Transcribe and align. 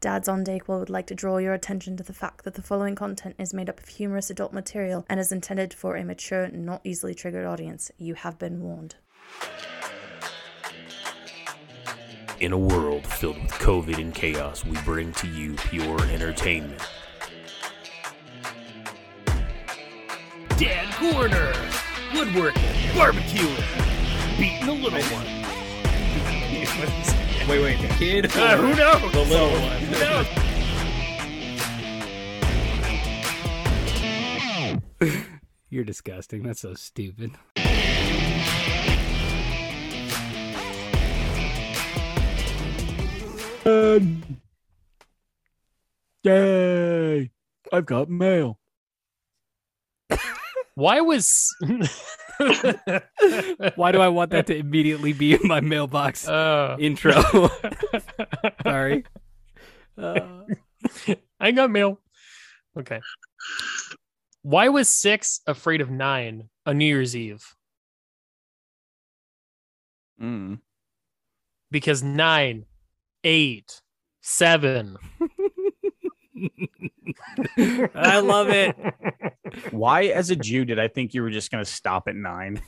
Dads 0.00 0.28
on 0.28 0.44
Dayquil 0.44 0.78
would 0.78 0.88
like 0.88 1.06
to 1.08 1.14
draw 1.14 1.36
your 1.36 1.52
attention 1.52 1.94
to 1.98 2.02
the 2.02 2.14
fact 2.14 2.44
that 2.44 2.54
the 2.54 2.62
following 2.62 2.94
content 2.94 3.34
is 3.38 3.52
made 3.52 3.68
up 3.68 3.78
of 3.80 3.88
humorous 3.88 4.30
adult 4.30 4.50
material 4.50 5.04
and 5.10 5.20
is 5.20 5.30
intended 5.30 5.74
for 5.74 5.94
a 5.94 6.04
mature, 6.04 6.48
not 6.48 6.80
easily 6.84 7.14
triggered 7.14 7.44
audience. 7.44 7.90
You 7.98 8.14
have 8.14 8.38
been 8.38 8.62
warned. 8.62 8.94
In 12.40 12.54
a 12.54 12.58
world 12.58 13.06
filled 13.06 13.42
with 13.42 13.50
COVID 13.52 13.98
and 14.00 14.14
chaos, 14.14 14.64
we 14.64 14.78
bring 14.86 15.12
to 15.12 15.26
you 15.28 15.52
pure 15.56 16.02
entertainment. 16.06 16.80
Dan 20.56 20.90
Corner, 20.94 21.52
woodworking, 22.14 22.62
barbecuing, 22.94 24.38
beating 24.38 24.64
the 24.64 24.72
little 24.72 25.02
one. 25.14 25.26
Wait, 27.48 27.60
wait, 27.62 27.80
the 27.80 27.88
kid? 27.98 28.26
Uh, 28.36 28.56
who 28.56 28.74
knows? 28.74 29.12
The 29.12 29.24
little 29.24 29.50
one. 29.50 29.80
Who 29.82 29.98
knows? 35.10 35.16
You're 35.70 35.84
disgusting. 35.84 36.42
That's 36.42 36.60
so 36.60 36.74
stupid. 36.74 37.32
Yay! 46.22 47.30
I've 47.72 47.86
got 47.86 48.10
mail. 48.10 48.58
Why 50.74 51.00
was 51.00 51.48
Why 53.76 53.92
do 53.92 54.00
I 54.00 54.08
want 54.08 54.30
that 54.30 54.46
to 54.46 54.56
immediately 54.56 55.12
be 55.12 55.34
in 55.34 55.40
my 55.44 55.60
mailbox 55.60 56.26
uh, 56.26 56.76
intro? 56.78 57.20
Sorry. 58.62 59.04
Uh, 59.98 60.44
I 61.38 61.50
got 61.50 61.70
mail. 61.70 62.00
Okay. 62.78 63.00
Why 64.42 64.68
was 64.68 64.88
six 64.88 65.40
afraid 65.46 65.80
of 65.80 65.90
nine 65.90 66.48
on 66.64 66.78
New 66.78 66.86
Year's 66.86 67.14
Eve? 67.14 67.44
Mm. 70.20 70.60
Because 71.70 72.02
nine, 72.02 72.64
eight, 73.22 73.82
seven. 74.22 74.96
I 77.94 78.20
love 78.20 78.48
it. 78.50 78.76
Why, 79.70 80.04
as 80.04 80.30
a 80.30 80.36
Jew, 80.36 80.64
did 80.64 80.78
I 80.78 80.88
think 80.88 81.14
you 81.14 81.22
were 81.22 81.30
just 81.30 81.50
going 81.50 81.64
to 81.64 81.70
stop 81.70 82.08
at 82.08 82.16
nine? 82.16 82.60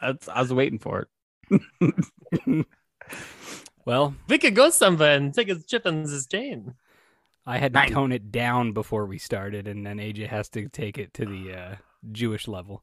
That's, 0.00 0.28
I 0.28 0.40
was 0.40 0.52
waiting 0.52 0.78
for 0.78 1.08
it. 1.50 2.66
Well, 3.84 4.16
we 4.28 4.38
could 4.38 4.54
go 4.56 4.70
somewhere 4.70 5.16
and 5.16 5.32
take 5.32 5.48
his 5.48 5.64
chip 5.64 5.86
and 5.86 6.02
his 6.08 6.26
chain. 6.26 6.74
I 7.46 7.58
had 7.58 7.72
to 7.72 7.78
Nine. 7.78 7.92
tone 7.92 8.12
it 8.12 8.32
down 8.32 8.72
before 8.72 9.06
we 9.06 9.18
started, 9.18 9.68
and 9.68 9.86
then 9.86 9.98
AJ 9.98 10.26
has 10.28 10.48
to 10.50 10.68
take 10.68 10.98
it 10.98 11.14
to 11.14 11.24
the 11.24 11.52
uh, 11.54 11.74
Jewish 12.10 12.48
level. 12.48 12.82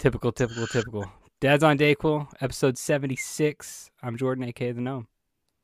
typical, 0.00 0.32
typical, 0.32 0.66
typical. 0.66 1.12
Dad's 1.40 1.64
on 1.64 1.76
Dayquil, 1.76 2.28
episode 2.40 2.78
76. 2.78 3.90
I'm 4.02 4.16
Jordan, 4.16 4.44
aka 4.44 4.72
The 4.72 4.80
Gnome. 4.80 5.08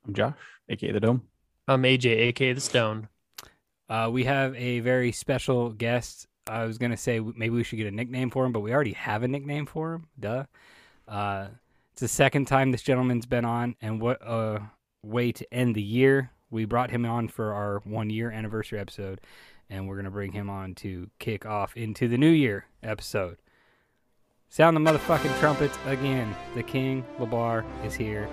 I'm 0.07 0.15
Josh, 0.15 0.35
aka 0.69 0.93
the 0.93 1.01
Dome. 1.01 1.23
I'm 1.69 1.83
AJ, 1.83 2.07
aka 2.07 2.53
the 2.53 2.61
Stone. 2.61 3.09
Uh, 3.89 4.09
we 4.13 4.25
have 4.25 4.55
a 4.57 4.81
very 4.81 5.13
special 5.13 5.71
guest. 5.71 6.27
I 6.49 6.65
was 6.65 6.79
going 6.79 6.91
to 6.91 6.97
say 6.97 7.21
maybe 7.21 7.51
we 7.51 7.65
should 7.65 7.77
get 7.77 7.87
a 7.87 7.91
nickname 7.91 8.31
for 8.31 8.45
him, 8.45 8.53
but 8.53 8.61
we 8.61 8.73
already 8.73 8.93
have 8.93 9.23
a 9.23 9.29
nickname 9.29 9.67
for 9.67 9.95
him. 9.95 10.07
Duh. 10.19 10.45
Uh, 11.07 11.49
it's 11.93 12.01
the 12.01 12.09
second 12.09 12.47
time 12.47 12.73
this 12.73 12.83
gentleman's 12.83 13.27
been 13.27 13.45
on, 13.45 13.77
and 13.81 14.01
what 14.01 14.21
a 14.23 14.63
way 15.03 15.33
to 15.33 15.55
end 15.55 15.75
the 15.75 15.83
year. 15.83 16.31
We 16.51 16.65
brought 16.65 16.91
him 16.91 17.07
on 17.07 17.29
for 17.29 17.53
our 17.53 17.81
one 17.85 18.11
year 18.11 18.31
anniversary 18.31 18.79
episode, 18.79 19.21
and 19.69 19.89
we're 19.89 19.97
going 19.97 20.05
to 20.05 20.11
bring 20.11 20.33
him 20.33 20.51
on 20.51 20.75
to 20.77 21.11
kick 21.19 21.47
off 21.47 21.77
into 21.77 22.09
the 22.09 22.19
new 22.19 22.31
year 22.31 22.67
episode. 22.83 23.39
Sound 24.53 24.77
the 24.77 24.81
motherfucking 24.81 25.39
trumpets 25.39 25.79
again. 25.87 26.35
The 26.55 26.63
King, 26.63 27.05
Labar, 27.19 27.65
is 27.85 27.95
here. 27.95 28.29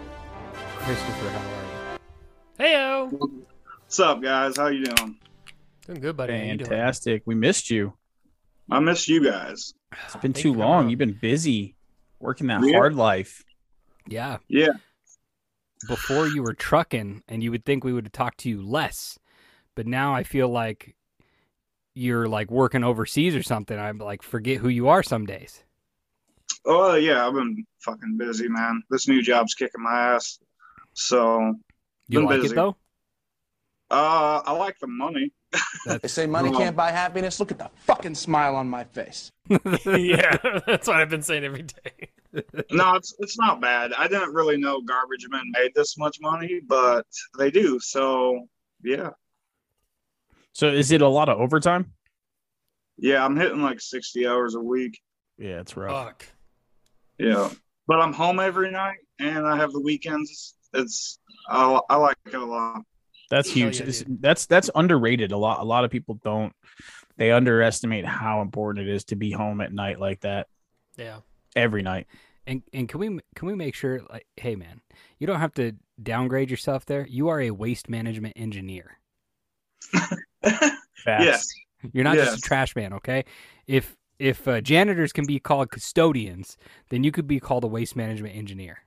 Christopher, 0.80 1.30
how 1.30 2.66
are 2.66 2.70
you? 2.70 3.10
Heyo. 3.12 3.30
What's 3.84 4.00
up, 4.00 4.22
guys? 4.22 4.58
How 4.58 4.68
you 4.68 4.86
doing? 4.86 5.16
Doing 5.86 6.02
good, 6.02 6.18
buddy. 6.18 6.34
How 6.34 6.40
doing? 6.40 6.60
Fantastic. 6.60 7.22
We 7.26 7.36
missed 7.36 7.70
you. 7.70 7.94
I 8.70 8.80
missed 8.80 9.08
you 9.08 9.24
guys. 9.24 9.74
It's 10.06 10.16
been 10.18 10.34
too 10.34 10.54
long. 10.54 10.80
coming 10.80 10.90
You've 10.90 11.00
been 11.00 11.18
busy 11.22 11.76
working 12.20 12.48
that 12.48 12.62
Yeah. 12.64 12.74
hard 12.78 12.96
life. 12.96 13.44
Yeah. 14.08 14.38
Yeah. 14.48 14.70
before 15.88 16.28
you 16.28 16.42
were 16.42 16.56
trucking 16.56 17.22
and 17.28 17.44
you 17.44 17.52
would 17.52 17.64
think 17.64 17.84
we 17.84 17.94
would 17.94 18.06
have 18.06 18.12
talked 18.12 18.40
to 18.40 18.50
you 18.50 18.64
less 18.66 19.20
but 19.76 19.86
now 19.86 20.12
i 20.16 20.24
feel 20.24 20.50
like 20.50 20.96
you're 21.94 22.28
like 22.28 22.50
working 22.50 22.84
overseas 22.84 23.36
or 23.36 23.44
something 23.44 23.78
i'm 23.78 24.00
like 24.00 24.24
forget 24.24 24.58
who 24.58 24.70
you 24.70 24.88
are 24.88 25.04
some 25.04 25.28
days 25.28 25.64
Oh 26.66 26.96
yeah, 26.96 27.28
I've 27.28 27.34
been 27.34 27.66
fucking 27.80 28.18
busy, 28.18 28.48
man. 28.50 28.84
This 28.90 29.08
new 29.08 29.22
job's 29.22 29.54
kicking 29.54 29.84
my 29.84 30.16
ass. 30.16 30.40
So, 30.94 31.56
you 32.08 32.26
like 32.26 32.42
busy. 32.42 32.54
it 32.54 32.56
though 32.56 32.76
uh, 33.90 34.42
I 34.46 34.52
like 34.54 34.78
the 34.80 34.88
money. 34.88 35.32
They 35.86 36.08
say 36.10 36.26
money 36.26 36.52
can't 36.52 36.76
buy 36.76 36.92
happiness. 36.92 37.40
Look 37.40 37.52
at 37.52 37.58
the 37.58 37.70
fucking 37.86 38.16
smile 38.16 38.56
on 38.56 38.70
my 38.70 38.84
face. 38.84 39.32
yeah, 39.50 40.36
that's 40.68 40.88
what 40.88 40.98
I've 40.98 41.10
been 41.10 41.22
saying 41.22 41.46
every 41.46 41.64
day. 41.64 42.10
No, 42.72 42.96
it's 42.96 43.16
it's 43.20 43.38
not 43.38 43.62
bad. 43.62 43.94
I 43.94 44.10
didn't 44.10 44.34
really 44.34 44.58
know 44.58 44.82
Garbage 44.82 45.26
Men 45.30 45.44
made 45.54 45.72
this 45.74 45.98
much 45.98 46.18
money, 46.20 46.60
but 46.68 47.08
they 47.38 47.50
do. 47.50 47.80
So, 47.80 48.48
yeah, 48.84 49.12
So 50.52 50.68
is 50.68 50.92
it 50.92 51.02
a 51.02 51.08
lot 51.08 51.30
of 51.30 51.40
overtime? 51.40 51.94
yeah, 52.98 53.24
I'm 53.24 53.38
hitting 53.38 53.62
like 53.62 53.80
60 53.80 54.28
hours 54.28 54.56
a 54.56 54.60
week. 54.60 55.00
Yeah, 55.38 55.62
it's 55.62 55.78
rough. 55.78 55.92
Fuck. 55.92 56.26
Yeah, 57.20 57.50
but 57.88 58.00
I'm 58.00 58.14
home 58.14 58.40
every 58.40 58.72
night, 58.72 58.98
and 59.20 59.48
I 59.48 59.58
have 59.58 59.72
the 59.72 59.82
weekends. 59.82 60.56
It's 60.74 61.20
I, 61.50 61.80
I 61.90 61.96
like 61.96 62.18
it 62.26 62.36
a 62.36 62.46
lot. 62.46 62.82
That's 63.30 63.50
huge. 63.50 63.80
yeah, 63.82 64.04
that's 64.22 64.46
that's 64.46 64.70
underrated. 64.76 65.32
A 65.32 65.38
lot 65.38 65.60
a 65.60 65.64
lot 65.64 65.84
of 65.86 65.92
people 65.92 66.20
don't 66.24 66.54
they 67.18 67.32
underestimate 67.32 68.06
how 68.06 68.42
important 68.42 68.88
it 68.88 68.94
is 68.94 69.06
to 69.06 69.16
be 69.16 69.32
home 69.32 69.60
at 69.62 69.74
night 69.74 70.00
like 70.00 70.22
that 70.22 70.48
Yeah. 70.98 71.20
every 71.56 71.82
night. 71.82 72.06
and 72.46 72.62
and 72.74 72.88
can 72.88 73.00
we 73.00 73.08
can 73.36 73.48
we 73.48 73.56
make 73.56 73.74
sure 73.76 74.02
like 74.12 74.28
hey 74.38 74.56
man 74.56 74.82
you 75.20 75.26
don't 75.28 75.40
have 75.40 75.54
to 75.56 75.74
downgrade 76.02 76.52
yourself 76.52 76.86
there 76.86 77.06
you 77.08 77.28
are 77.30 77.42
a 77.42 77.50
waste 77.52 77.90
management 77.90 78.34
engineer 78.38 79.00
yes, 81.06 81.48
you're 81.94 82.04
not 82.04 82.16
just 82.16 82.38
a 82.38 82.42
trash 82.42 82.76
man 82.76 82.94
okay 82.94 83.26
if 83.66 83.96
if 84.20 84.48
uh, 84.48 84.62
janitors 84.62 85.14
can 85.14 85.26
be 85.26 85.40
called 85.40 85.72
custodians 85.72 86.58
then 86.90 87.04
you 87.04 87.12
could 87.12 87.28
be 87.28 87.40
called 87.40 87.64
a 87.64 87.68
waste 87.68 87.96
management 87.96 88.36
engineer 88.36 88.80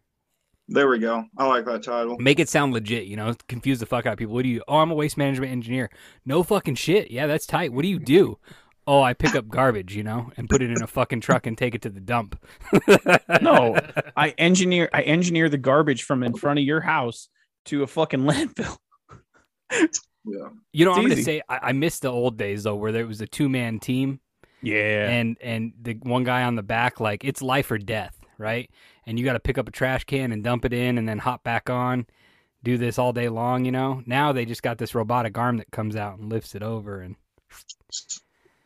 there 0.73 0.87
we 0.87 1.01
go. 1.01 1.25
I 1.37 1.47
like 1.49 1.65
that 1.65 1.83
title. 1.83 2.17
make 2.21 2.39
it 2.39 2.49
sound 2.49 2.73
legit, 2.73 3.07
you 3.07 3.17
know, 3.17 3.35
confuse 3.49 3.81
the 3.81 3.87
fuck 3.87 4.07
out 4.07 4.13
of 4.13 4.19
people. 4.21 4.35
What 4.35 4.45
do 4.45 4.49
you? 4.49 4.63
Oh, 4.69 4.79
I'm 4.79 4.93
a 4.93 4.95
waste 4.95 5.19
management 5.19 5.51
engineer. 5.51 5.91
No 6.25 6.45
fucking 6.45 6.77
shit. 6.77 7.11
Yeah, 7.11 7.27
that's 7.27 7.45
tight. 7.45 7.73
What 7.73 7.83
do 7.83 7.89
you 7.89 7.99
do? 7.99 8.39
Oh, 8.87 9.03
I 9.03 9.13
pick 9.13 9.35
up 9.35 9.49
garbage, 9.49 9.97
you 9.97 10.05
know, 10.05 10.31
and 10.37 10.49
put 10.49 10.63
it 10.63 10.71
in 10.71 10.81
a 10.81 10.87
fucking 10.87 11.23
truck 11.23 11.47
and 11.47 11.59
take 11.59 11.75
it 11.75 11.83
to 11.83 11.91
the 11.91 12.01
dump. 12.01 12.41
No, 13.43 13.77
I 14.17 14.31
engineer 14.39 14.89
I 14.93 15.03
engineer 15.03 15.49
the 15.49 15.59
garbage 15.59 16.05
from 16.05 16.23
in 16.23 16.35
front 16.35 16.59
of 16.59 16.65
your 16.65 16.81
house 16.81 17.29
to 17.67 17.83
a 17.83 17.87
fucking 17.87 18.21
landfill. 18.25 18.77
Yeah. 19.73 20.49
You 20.73 20.85
know, 20.85 20.93
It's 20.93 20.99
I'm 20.99 21.09
gonna 21.09 21.23
say 21.23 21.43
I, 21.49 21.59
I 21.63 21.73
miss 21.73 21.99
the 21.99 22.11
old 22.11 22.37
days 22.37 22.63
though, 22.63 22.77
where 22.77 22.93
there 22.93 23.07
was 23.07 23.21
a 23.21 23.27
two 23.27 23.49
man 23.49 23.81
team 23.81 24.21
Yeah. 24.63 25.09
and 25.09 25.37
and 25.41 25.73
the 25.81 25.95
one 25.95 26.25
guy 26.25 26.43
on 26.43 26.55
the 26.55 26.63
back, 26.63 27.01
like 27.01 27.25
it's 27.25 27.43
life 27.43 27.71
or 27.71 27.79
death, 27.79 28.19
right? 28.39 28.71
And 29.07 29.19
you 29.19 29.25
got 29.25 29.33
to 29.33 29.41
pick 29.41 29.59
up 29.59 29.69
a 29.69 29.73
trash 29.73 30.05
can 30.05 30.33
and 30.33 30.45
dump 30.45 30.65
it 30.65 30.73
in, 30.73 30.99
and 30.99 31.09
then 31.09 31.19
hop 31.19 31.43
back 31.43 31.71
on. 31.71 32.07
Do 32.63 32.77
this 32.77 32.99
all 32.99 33.13
day 33.13 33.29
long, 33.31 33.65
you 33.65 33.73
know. 33.73 34.03
Now 34.07 34.33
they 34.33 34.45
just 34.45 34.63
got 34.63 34.79
this 34.79 34.95
robotic 34.95 35.39
arm 35.39 35.57
that 35.57 35.71
comes 35.71 35.97
out 35.97 36.19
and 36.19 36.31
lifts 36.31 36.55
it 36.55 36.63
over, 36.63 37.01
and 37.01 37.17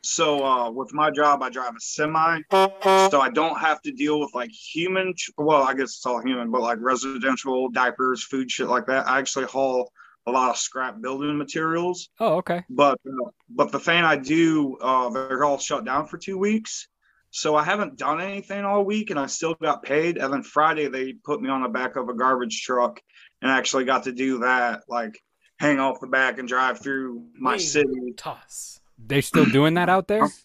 So 0.03 0.45
uh, 0.45 0.71
with 0.71 0.93
my 0.93 1.11
job, 1.11 1.43
I 1.43 1.49
drive 1.49 1.77
a 1.77 1.81
semi, 1.81 2.41
so 2.51 3.21
I 3.21 3.31
don't 3.33 3.59
have 3.59 3.81
to 3.83 3.93
deal 3.93 4.21
with 4.21 4.35
like 4.35 4.51
human. 4.51 5.15
Well, 5.39 5.63
I 5.63 5.73
guess 5.75 5.97
it's 5.97 6.05
all 6.05 6.21
human, 6.21 6.51
but 6.51 6.61
like 6.61 6.79
residential 6.81 7.71
diapers, 7.71 8.23
food, 8.23 8.51
shit 8.51 8.67
like 8.69 8.87
that. 8.87 9.09
I 9.09 9.19
actually 9.19 9.47
haul 9.47 9.91
a 10.27 10.31
lot 10.31 10.51
of 10.51 10.57
scrap 10.57 11.01
building 11.01 11.37
materials. 11.37 12.09
oh, 12.21 12.37
okay. 12.37 12.65
But 12.71 12.99
uh, 13.07 13.31
but 13.49 13.73
the 13.73 13.79
thing 13.81 14.03
I 14.05 14.17
do, 14.17 14.77
uh, 14.81 15.11
they're 15.11 15.45
all 15.45 15.59
shut 15.59 15.85
down 15.85 16.07
for 16.07 16.19
two 16.19 16.39
weeks. 16.39 16.89
So 17.31 17.57
I 17.57 17.65
haven't 17.65 17.99
done 17.99 18.21
anything 18.21 18.65
all 18.65 18.85
week, 18.85 19.11
and 19.11 19.19
I 19.19 19.27
still 19.27 19.55
got 19.55 19.83
paid. 19.83 20.19
And 20.19 20.33
then 20.33 20.43
Friday 20.45 20.87
they 20.89 21.15
put 21.15 21.43
me 21.43 21.49
on 21.51 21.63
the 21.63 21.69
back 21.69 21.97
of 21.97 22.09
a 22.09 22.15
garbage 22.15 22.63
truck, 22.63 23.01
and 23.43 23.51
I 23.51 23.59
actually 23.59 23.85
got 23.85 24.05
to 24.05 24.13
do 24.13 24.39
that, 24.41 24.83
like 24.89 25.21
hang 25.59 25.79
off 25.81 26.01
the 26.01 26.07
back 26.07 26.39
and 26.39 26.49
drive 26.49 26.81
through 26.81 27.25
my 27.39 27.53
Wing 27.53 27.61
city. 27.61 28.13
Toss. 28.17 28.81
They're 28.99 29.23
still 29.23 29.47
doing 29.47 29.75
that 29.75 29.89
out 29.89 30.09
there. 30.09 30.29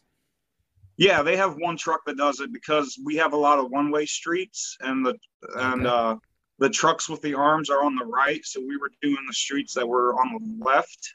Yeah, 0.98 1.22
they 1.22 1.38
have 1.38 1.56
one 1.56 1.78
truck 1.78 2.02
that 2.08 2.18
does 2.18 2.42
it 2.42 2.52
because 2.52 3.00
we 3.06 3.16
have 3.16 3.32
a 3.32 3.38
lot 3.38 3.58
of 3.58 3.72
one 3.72 3.90
way 3.90 4.06
streets 4.06 4.76
and 4.82 5.06
the 5.06 5.16
and 5.56 5.88
Okay. 5.88 5.96
uh 5.96 6.16
the 6.60 6.70
trucks 6.70 7.10
with 7.10 7.22
the 7.22 7.34
arms 7.36 7.70
are 7.70 7.84
on 7.84 7.96
the 7.96 8.06
right, 8.06 8.44
so 8.46 8.60
we 8.60 8.78
were 8.78 8.92
doing 9.02 9.26
the 9.28 9.34
streets 9.34 9.74
that 9.74 9.88
were 9.88 10.14
on 10.14 10.34
the 10.34 10.66
left. 10.66 11.14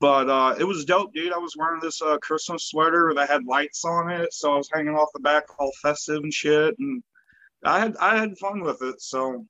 But 0.00 0.28
uh 0.28 0.54
it 0.58 0.64
was 0.64 0.84
dope, 0.84 1.14
dude. 1.14 1.32
I 1.32 1.38
was 1.38 1.56
wearing 1.56 1.80
this 1.80 2.02
uh 2.02 2.18
Christmas 2.18 2.64
sweater 2.64 3.12
that 3.14 3.28
had 3.28 3.44
lights 3.44 3.84
on 3.84 4.10
it, 4.10 4.32
so 4.32 4.52
I 4.52 4.56
was 4.56 4.68
hanging 4.72 4.94
off 4.94 5.08
the 5.14 5.20
back 5.20 5.44
all 5.58 5.72
festive 5.80 6.22
and 6.22 6.32
shit 6.34 6.74
and 6.78 7.02
I 7.64 7.80
had 7.80 7.96
I 7.98 8.18
had 8.18 8.36
fun 8.38 8.60
with 8.62 8.82
it. 8.82 9.00
So 9.00 9.46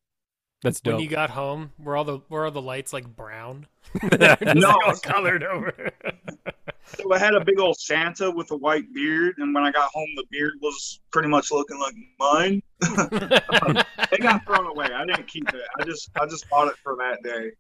That's 0.63 0.81
dope. 0.81 0.95
When 0.95 1.03
you 1.03 1.09
got 1.09 1.31
home, 1.31 1.73
were 1.79 1.97
all 1.97 2.05
the 2.05 2.21
were 2.29 2.45
all 2.45 2.51
the 2.51 2.63
lights 2.63 2.93
like 2.93 3.07
brown? 3.17 3.67
No. 4.03 4.69
like 4.69 4.87
all 4.87 4.97
colored 4.97 5.43
over. 5.43 5.91
So 6.85 7.13
I 7.13 7.19
had 7.19 7.35
a 7.35 7.45
big 7.45 7.59
old 7.59 7.79
Santa 7.79 8.31
with 8.31 8.51
a 8.51 8.57
white 8.57 8.93
beard, 8.93 9.37
and 9.39 9.55
when 9.55 9.65
I 9.65 9.71
got 9.71 9.91
home, 9.93 10.09
the 10.17 10.25
beard 10.31 10.55
was 10.61 11.01
pretty 11.11 11.29
much 11.29 11.51
looking 11.51 11.79
like 11.79 11.95
mine. 12.19 12.63
It 14.13 14.21
got 14.21 14.45
thrown 14.45 14.67
away. 14.67 14.89
I 14.95 15.07
didn't 15.07 15.27
keep 15.27 15.49
it. 15.49 15.63
I 15.79 15.85
just 15.85 16.11
I 16.21 16.27
just 16.27 16.49
bought 16.51 16.69
it 16.69 16.75
for 16.83 16.97
that 16.97 17.23
day. 17.23 17.53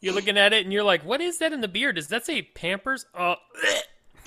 you're 0.00 0.14
looking 0.14 0.36
at 0.36 0.52
it 0.52 0.64
and 0.64 0.72
you're 0.72 0.82
like, 0.82 1.04
"What 1.04 1.20
is 1.20 1.38
that 1.38 1.52
in 1.52 1.60
the 1.60 1.68
beard? 1.68 1.94
Does 1.94 2.08
that 2.08 2.26
say 2.26 2.42
Pampers?" 2.42 3.06
Oh, 3.16 3.36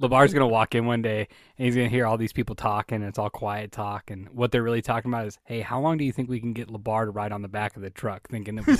Labar's 0.00 0.32
gonna 0.32 0.46
walk 0.46 0.76
in 0.76 0.86
one 0.86 1.02
day 1.02 1.26
and 1.58 1.66
he's 1.66 1.74
gonna 1.74 1.88
hear 1.88 2.06
all 2.06 2.16
these 2.16 2.32
people 2.32 2.54
talking. 2.54 2.96
And 2.96 3.04
it's 3.06 3.18
all 3.18 3.30
quiet 3.30 3.72
talk, 3.72 4.12
and 4.12 4.28
what 4.28 4.52
they're 4.52 4.62
really 4.62 4.82
talking 4.82 5.10
about 5.10 5.26
is, 5.26 5.38
"Hey, 5.44 5.60
how 5.60 5.80
long 5.80 5.98
do 5.98 6.04
you 6.04 6.12
think 6.12 6.28
we 6.28 6.38
can 6.38 6.52
get 6.52 6.68
Labar 6.68 7.06
to 7.06 7.10
ride 7.10 7.32
on 7.32 7.42
the 7.42 7.48
back 7.48 7.74
of 7.74 7.82
the 7.82 7.90
truck?" 7.90 8.28
Thinking 8.28 8.54
that 8.56 8.66
we 8.66 8.76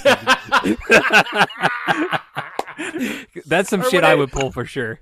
that's 3.47 3.69
some 3.71 3.83
Or 3.83 3.91
shit 3.91 4.05
I 4.05 4.13
I- 4.13 4.15
would 4.15 4.31
pull 4.33 4.51
for 4.53 4.65
sure. 4.65 5.01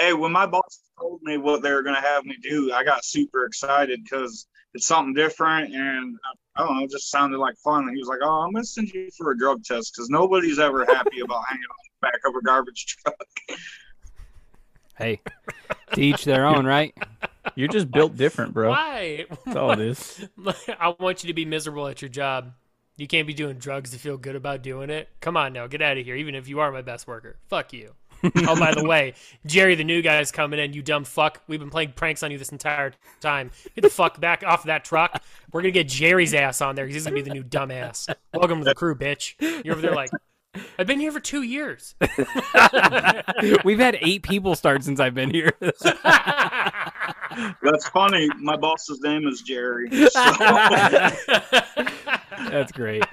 Hey, 0.00 0.12
when 0.12 0.30
my 0.30 0.46
boss 0.46 0.80
told 0.98 1.20
me 1.22 1.38
what 1.38 1.60
they 1.62 1.72
were 1.72 1.82
gonna 1.82 2.00
have 2.00 2.24
me 2.24 2.36
do, 2.40 2.72
I 2.72 2.84
got 2.84 3.04
super 3.04 3.44
excited 3.46 4.00
because 4.04 4.46
it's 4.74 4.86
something 4.86 5.12
different, 5.12 5.74
and 5.74 6.16
I, 6.56 6.62
I 6.62 6.66
don't 6.66 6.76
know, 6.78 6.84
it 6.84 6.90
just 6.90 7.10
sounded 7.10 7.38
like 7.38 7.56
fun. 7.58 7.88
And 7.88 7.90
he 7.96 7.98
was 8.00 8.06
like, 8.08 8.20
"Oh, 8.22 8.42
I'm 8.42 8.52
gonna 8.52 8.64
send 8.64 8.90
you 8.90 9.08
for 9.18 9.32
a 9.32 9.36
drug 9.38 9.64
test 9.64 9.92
because 9.94 10.08
nobody's 10.08 10.60
ever 10.60 10.84
happy 10.84 11.18
about 11.24 11.42
hanging 11.48 11.62
on 11.64 11.76
the 12.00 12.06
back 12.06 12.20
of 12.26 12.34
a 12.36 12.42
garbage 12.42 12.96
truck." 13.02 13.16
Hey, 14.96 15.20
to 15.94 16.00
each 16.00 16.24
their 16.24 16.46
own, 16.46 16.64
right? 16.66 16.94
You're 17.54 17.68
just 17.68 17.90
built 17.90 18.16
different, 18.16 18.52
bro. 18.54 18.70
why? 18.70 19.26
That's 19.44 19.56
all 19.56 19.70
it 19.72 19.80
is. 19.80 20.26
I 20.80 20.94
want 21.00 21.22
you 21.24 21.28
to 21.28 21.34
be 21.34 21.44
miserable 21.44 21.86
at 21.88 22.02
your 22.02 22.08
job. 22.08 22.52
You 22.98 23.06
can't 23.06 23.28
be 23.28 23.32
doing 23.32 23.58
drugs 23.58 23.92
to 23.92 23.98
feel 23.98 24.16
good 24.16 24.34
about 24.34 24.60
doing 24.60 24.90
it. 24.90 25.08
Come 25.20 25.36
on 25.36 25.52
now, 25.52 25.68
get 25.68 25.80
out 25.80 25.96
of 25.96 26.04
here. 26.04 26.16
Even 26.16 26.34
if 26.34 26.48
you 26.48 26.58
are 26.58 26.72
my 26.72 26.82
best 26.82 27.06
worker, 27.06 27.36
fuck 27.46 27.72
you. 27.72 27.94
oh, 28.24 28.58
by 28.58 28.74
the 28.74 28.82
way, 28.88 29.14
Jerry, 29.46 29.76
the 29.76 29.84
new 29.84 30.02
guy, 30.02 30.18
is 30.18 30.32
coming 30.32 30.58
in. 30.58 30.72
You 30.72 30.82
dumb 30.82 31.04
fuck. 31.04 31.40
We've 31.46 31.60
been 31.60 31.70
playing 31.70 31.92
pranks 31.92 32.24
on 32.24 32.32
you 32.32 32.38
this 32.38 32.50
entire 32.50 32.92
time. 33.20 33.52
Get 33.76 33.82
the 33.82 33.88
fuck 33.88 34.20
back 34.20 34.42
off 34.44 34.64
that 34.64 34.84
truck. 34.84 35.22
We're 35.52 35.62
gonna 35.62 35.70
get 35.70 35.86
Jerry's 35.86 36.34
ass 36.34 36.60
on 36.60 36.74
there 36.74 36.86
because 36.86 36.96
he's 36.96 37.04
gonna 37.04 37.14
be 37.14 37.22
the 37.22 37.30
new 37.30 37.44
dumbass. 37.44 38.12
Welcome 38.34 38.58
to 38.58 38.64
the 38.64 38.74
crew, 38.74 38.96
bitch. 38.96 39.34
You're 39.64 39.74
over 39.74 39.80
there 39.80 39.94
like, 39.94 40.10
I've 40.78 40.86
been 40.86 41.00
here 41.00 41.12
for 41.12 41.20
two 41.20 41.42
years. 41.42 41.94
We've 43.64 43.78
had 43.78 43.98
eight 44.00 44.22
people 44.22 44.54
start 44.54 44.84
since 44.84 45.00
I've 45.00 45.14
been 45.14 45.30
here. 45.30 45.52
That's 47.62 47.88
funny. 47.88 48.28
My 48.38 48.56
boss's 48.56 49.00
name 49.00 49.26
is 49.26 49.42
Jerry. 49.42 49.90
So. 49.90 50.24
That's 52.50 52.72
great. 52.72 53.04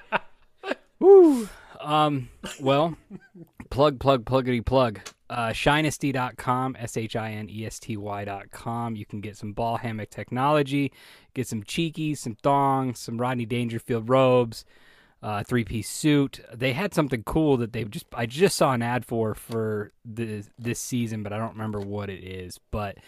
Woo. 1.00 1.48
Um, 1.80 2.30
well, 2.60 2.96
plug, 3.70 4.00
plug, 4.00 4.26
pluggity 4.26 4.66
plug. 4.66 5.02
Uh, 5.28 5.50
shinesty.com, 5.50 6.76
S 6.80 6.98
H 6.98 7.16
I 7.16 7.32
N 7.32 7.50
E 7.50 7.66
S 7.66 7.80
T 7.80 7.98
Y.com. 7.98 8.96
You 8.96 9.06
can 9.06 9.22
get 9.22 9.36
some 9.38 9.54
ball 9.54 9.78
hammock 9.78 10.12
technology, 10.12 10.92
get 11.34 11.48
some 11.48 11.64
cheekies, 11.64 12.20
some 12.20 12.36
thongs, 12.36 13.00
some 13.00 13.18
Rodney 13.20 13.46
Dangerfield 13.46 14.08
robes, 14.08 14.66
uh, 15.26 15.44
three 15.44 15.66
piece 15.66 15.90
suit. 15.90 16.40
They 16.54 16.74
had 16.74 16.94
something 16.94 17.24
cool 17.24 17.58
that 17.58 17.74
they've 17.74 17.90
just, 17.90 18.06
I 18.14 18.28
just 18.28 18.56
saw 18.56 18.74
an 18.74 18.84
ad 18.84 19.06
for 19.06 19.34
for 19.34 19.92
the, 20.06 20.46
this 20.60 20.80
season, 20.80 21.24
but 21.24 21.34
I 21.34 21.40
don't 21.40 21.54
remember 21.54 21.80
what 21.80 22.12
it 22.12 22.24
is. 22.24 22.60
But 22.70 23.00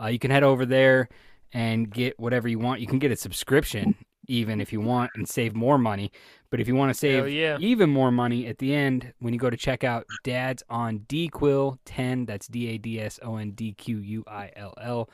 uh, 0.00 0.06
you 0.06 0.18
can 0.18 0.30
head 0.30 0.42
over 0.42 0.64
there 0.64 1.10
and 1.52 1.90
get 1.90 2.18
whatever 2.18 2.48
you 2.48 2.58
want. 2.58 2.80
You 2.80 2.86
can 2.86 2.98
get 2.98 3.12
a 3.12 3.16
subscription 3.16 3.94
even 4.26 4.58
if 4.58 4.72
you 4.72 4.80
want 4.80 5.10
and 5.16 5.28
save 5.28 5.54
more 5.54 5.76
money. 5.76 6.10
But 6.48 6.60
if 6.60 6.66
you 6.66 6.74
want 6.74 6.90
to 6.90 6.94
save 6.94 7.28
yeah. 7.28 7.58
even 7.60 7.90
more 7.90 8.10
money 8.10 8.46
at 8.46 8.56
the 8.56 8.74
end, 8.74 9.12
when 9.18 9.34
you 9.34 9.38
go 9.38 9.50
to 9.50 9.56
check 9.56 9.84
out 9.84 10.06
Dad's 10.24 10.62
on 10.70 11.00
DQuill 11.00 11.78
10. 11.84 12.24
That's 12.24 12.48
D 12.48 12.68
A 12.70 12.78
D 12.78 13.00
S 13.00 13.20
O 13.22 13.36
N 13.36 13.50
D 13.50 13.74
Q 13.74 13.98
U 13.98 14.24
I 14.26 14.50
L 14.56 14.72
L 14.80 15.10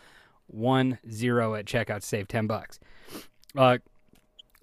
1 0.47 0.99
0 1.11 1.55
at 1.57 1.65
checkout 1.65 2.01
to 2.01 2.07
save 2.07 2.29
10 2.29 2.47
bucks. 2.47 2.79
Uh, 3.57 3.79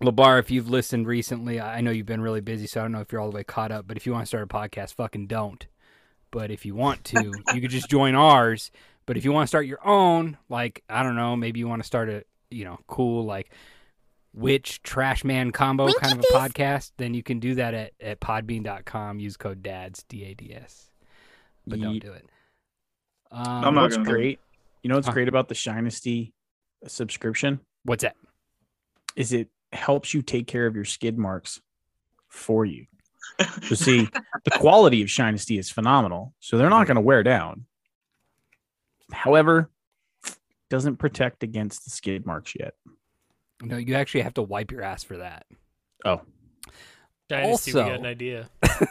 Labar, 0.02 0.40
if 0.40 0.50
you've 0.50 0.70
listened 0.70 1.08
recently, 1.08 1.60
I 1.60 1.78
I 1.78 1.82
know 1.82 1.92
you've 1.92 2.06
been 2.06 2.22
really 2.22 2.42
busy, 2.42 2.68
so 2.68 2.80
I 2.80 2.84
don't 2.84 2.92
know 2.92 3.02
if 3.02 3.12
you're 3.12 3.20
all 3.22 3.30
the 3.30 3.36
way 3.36 3.44
caught 3.44 3.72
up. 3.72 3.88
But 3.88 3.98
if 3.98 4.06
you 4.06 4.14
want 4.14 4.24
to 4.24 4.28
start 4.28 4.44
a 4.44 4.48
podcast, 4.48 4.94
fucking 4.94 5.28
don't. 5.28 5.66
But 6.32 6.52
if 6.52 6.66
you 6.66 6.76
want 6.76 7.04
to, 7.06 7.34
you 7.54 7.62
could 7.62 7.72
just 7.72 7.90
join 7.90 8.16
ours. 8.16 8.72
But 9.06 9.18
if 9.18 9.26
you 9.26 9.32
want 9.32 9.44
to 9.44 9.48
start 9.48 9.66
your 9.66 9.86
own, 9.86 10.38
like 10.48 10.84
I 10.90 11.04
don't 11.04 11.16
know, 11.16 11.36
maybe 11.36 11.60
you 11.60 11.68
want 11.68 11.82
to 11.82 11.88
start 11.88 12.10
a 12.10 12.24
you 12.50 12.64
know 12.66 12.80
cool 12.88 13.26
like 13.26 13.52
witch 14.34 14.82
trash 14.84 15.24
man 15.24 15.52
combo 15.52 15.92
kind 15.94 16.14
of 16.14 16.20
a 16.20 16.34
podcast, 16.34 16.92
then 16.98 17.14
you 17.14 17.24
can 17.24 17.40
do 17.40 17.56
that 17.56 17.74
at, 17.74 17.92
at 18.00 18.20
podbean.com. 18.20 19.20
Use 19.20 19.36
code 19.38 19.62
DADS 19.64 20.04
D 20.08 20.24
A 20.26 20.34
D 20.34 20.54
S. 20.54 20.92
But 21.68 21.82
don't 21.82 22.00
do 22.00 22.14
it. 22.14 22.26
I'm 23.32 23.64
Um, 23.70 23.76
not 23.76 23.82
What's 23.84 23.98
gonna 23.98 24.06
do 24.10 24.12
great? 24.16 24.40
You 24.82 24.90
know 24.90 24.96
what's 24.96 25.08
Huh. 25.08 25.14
great 25.14 25.28
about 25.28 25.50
the 25.50 25.56
Shinesty 25.56 26.32
subscription 26.88 27.60
what's 27.84 28.04
that? 28.04 28.16
is 29.18 29.34
it 29.34 29.50
helps 29.72 30.14
you 30.14 30.22
take 30.22 30.48
care 30.48 30.66
of 30.66 30.76
your 30.76 30.86
skid 30.86 31.18
marks 31.18 31.62
for 32.28 32.66
you. 32.66 32.86
So 33.64 33.76
see, 33.86 34.08
the 34.46 34.52
quality 34.52 35.02
of 35.02 35.08
Shinesty 35.08 35.60
is 35.60 35.70
phenomenal, 35.70 36.34
so 36.40 36.58
they're 36.58 36.70
not 36.70 36.88
going 36.88 36.96
to 36.96 37.02
wear 37.02 37.24
down. 37.24 37.66
However, 39.12 39.70
doesn't 40.70 40.98
protect 40.98 41.44
against 41.44 41.84
the 41.84 41.90
skid 41.90 42.26
marks 42.26 42.54
yet. 42.60 42.74
No, 43.62 43.78
you 43.78 43.96
actually 43.96 44.22
have 44.22 44.36
to 44.36 44.42
wipe 44.42 44.72
your 44.72 44.82
ass 44.82 45.04
for 45.04 45.18
that. 45.18 45.46
Oh, 46.06 46.22
Shinesty, 47.30 47.68
we 47.68 47.74
got 47.74 48.00
an 48.00 48.06
idea. 48.06 48.50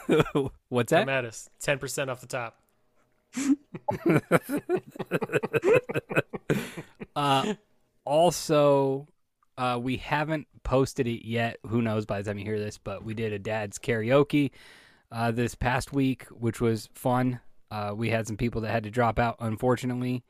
what's 0.69 0.93
Come 0.93 1.07
that? 1.07 1.09
at 1.09 1.25
us. 1.25 1.49
Ten 1.61 1.79
percent 1.79 2.11
off 2.11 2.21
the 2.21 2.27
top. 2.27 2.61
Uh, 7.19 7.55
also, 8.05 9.09
uh, 9.59 9.79
we 9.79 9.97
haven't 9.99 10.47
posted 10.63 11.07
it 11.07 11.27
yet. 11.27 11.59
Who 11.67 11.83
knows 11.83 12.07
by 12.07 12.23
the 12.23 12.31
time 12.31 12.39
you 12.39 12.45
hear 12.45 12.59
this, 12.59 12.79
but 12.79 13.05
we 13.05 13.13
did 13.13 13.33
a 13.33 13.39
dad's 13.39 13.79
karaoke 13.79 14.53
uh, 15.13 15.31
this 15.33 15.55
past 15.55 15.93
week, 15.93 16.25
which 16.31 16.61
was 16.61 16.89
fun. 16.95 17.41
Uh, 17.71 17.93
we 17.95 18.09
had 18.09 18.27
some 18.27 18.37
people 18.39 18.63
that 18.63 18.71
had 18.71 18.85
to 18.85 18.91
drop 18.91 19.19
out, 19.19 19.37
unfortunately, 19.41 20.23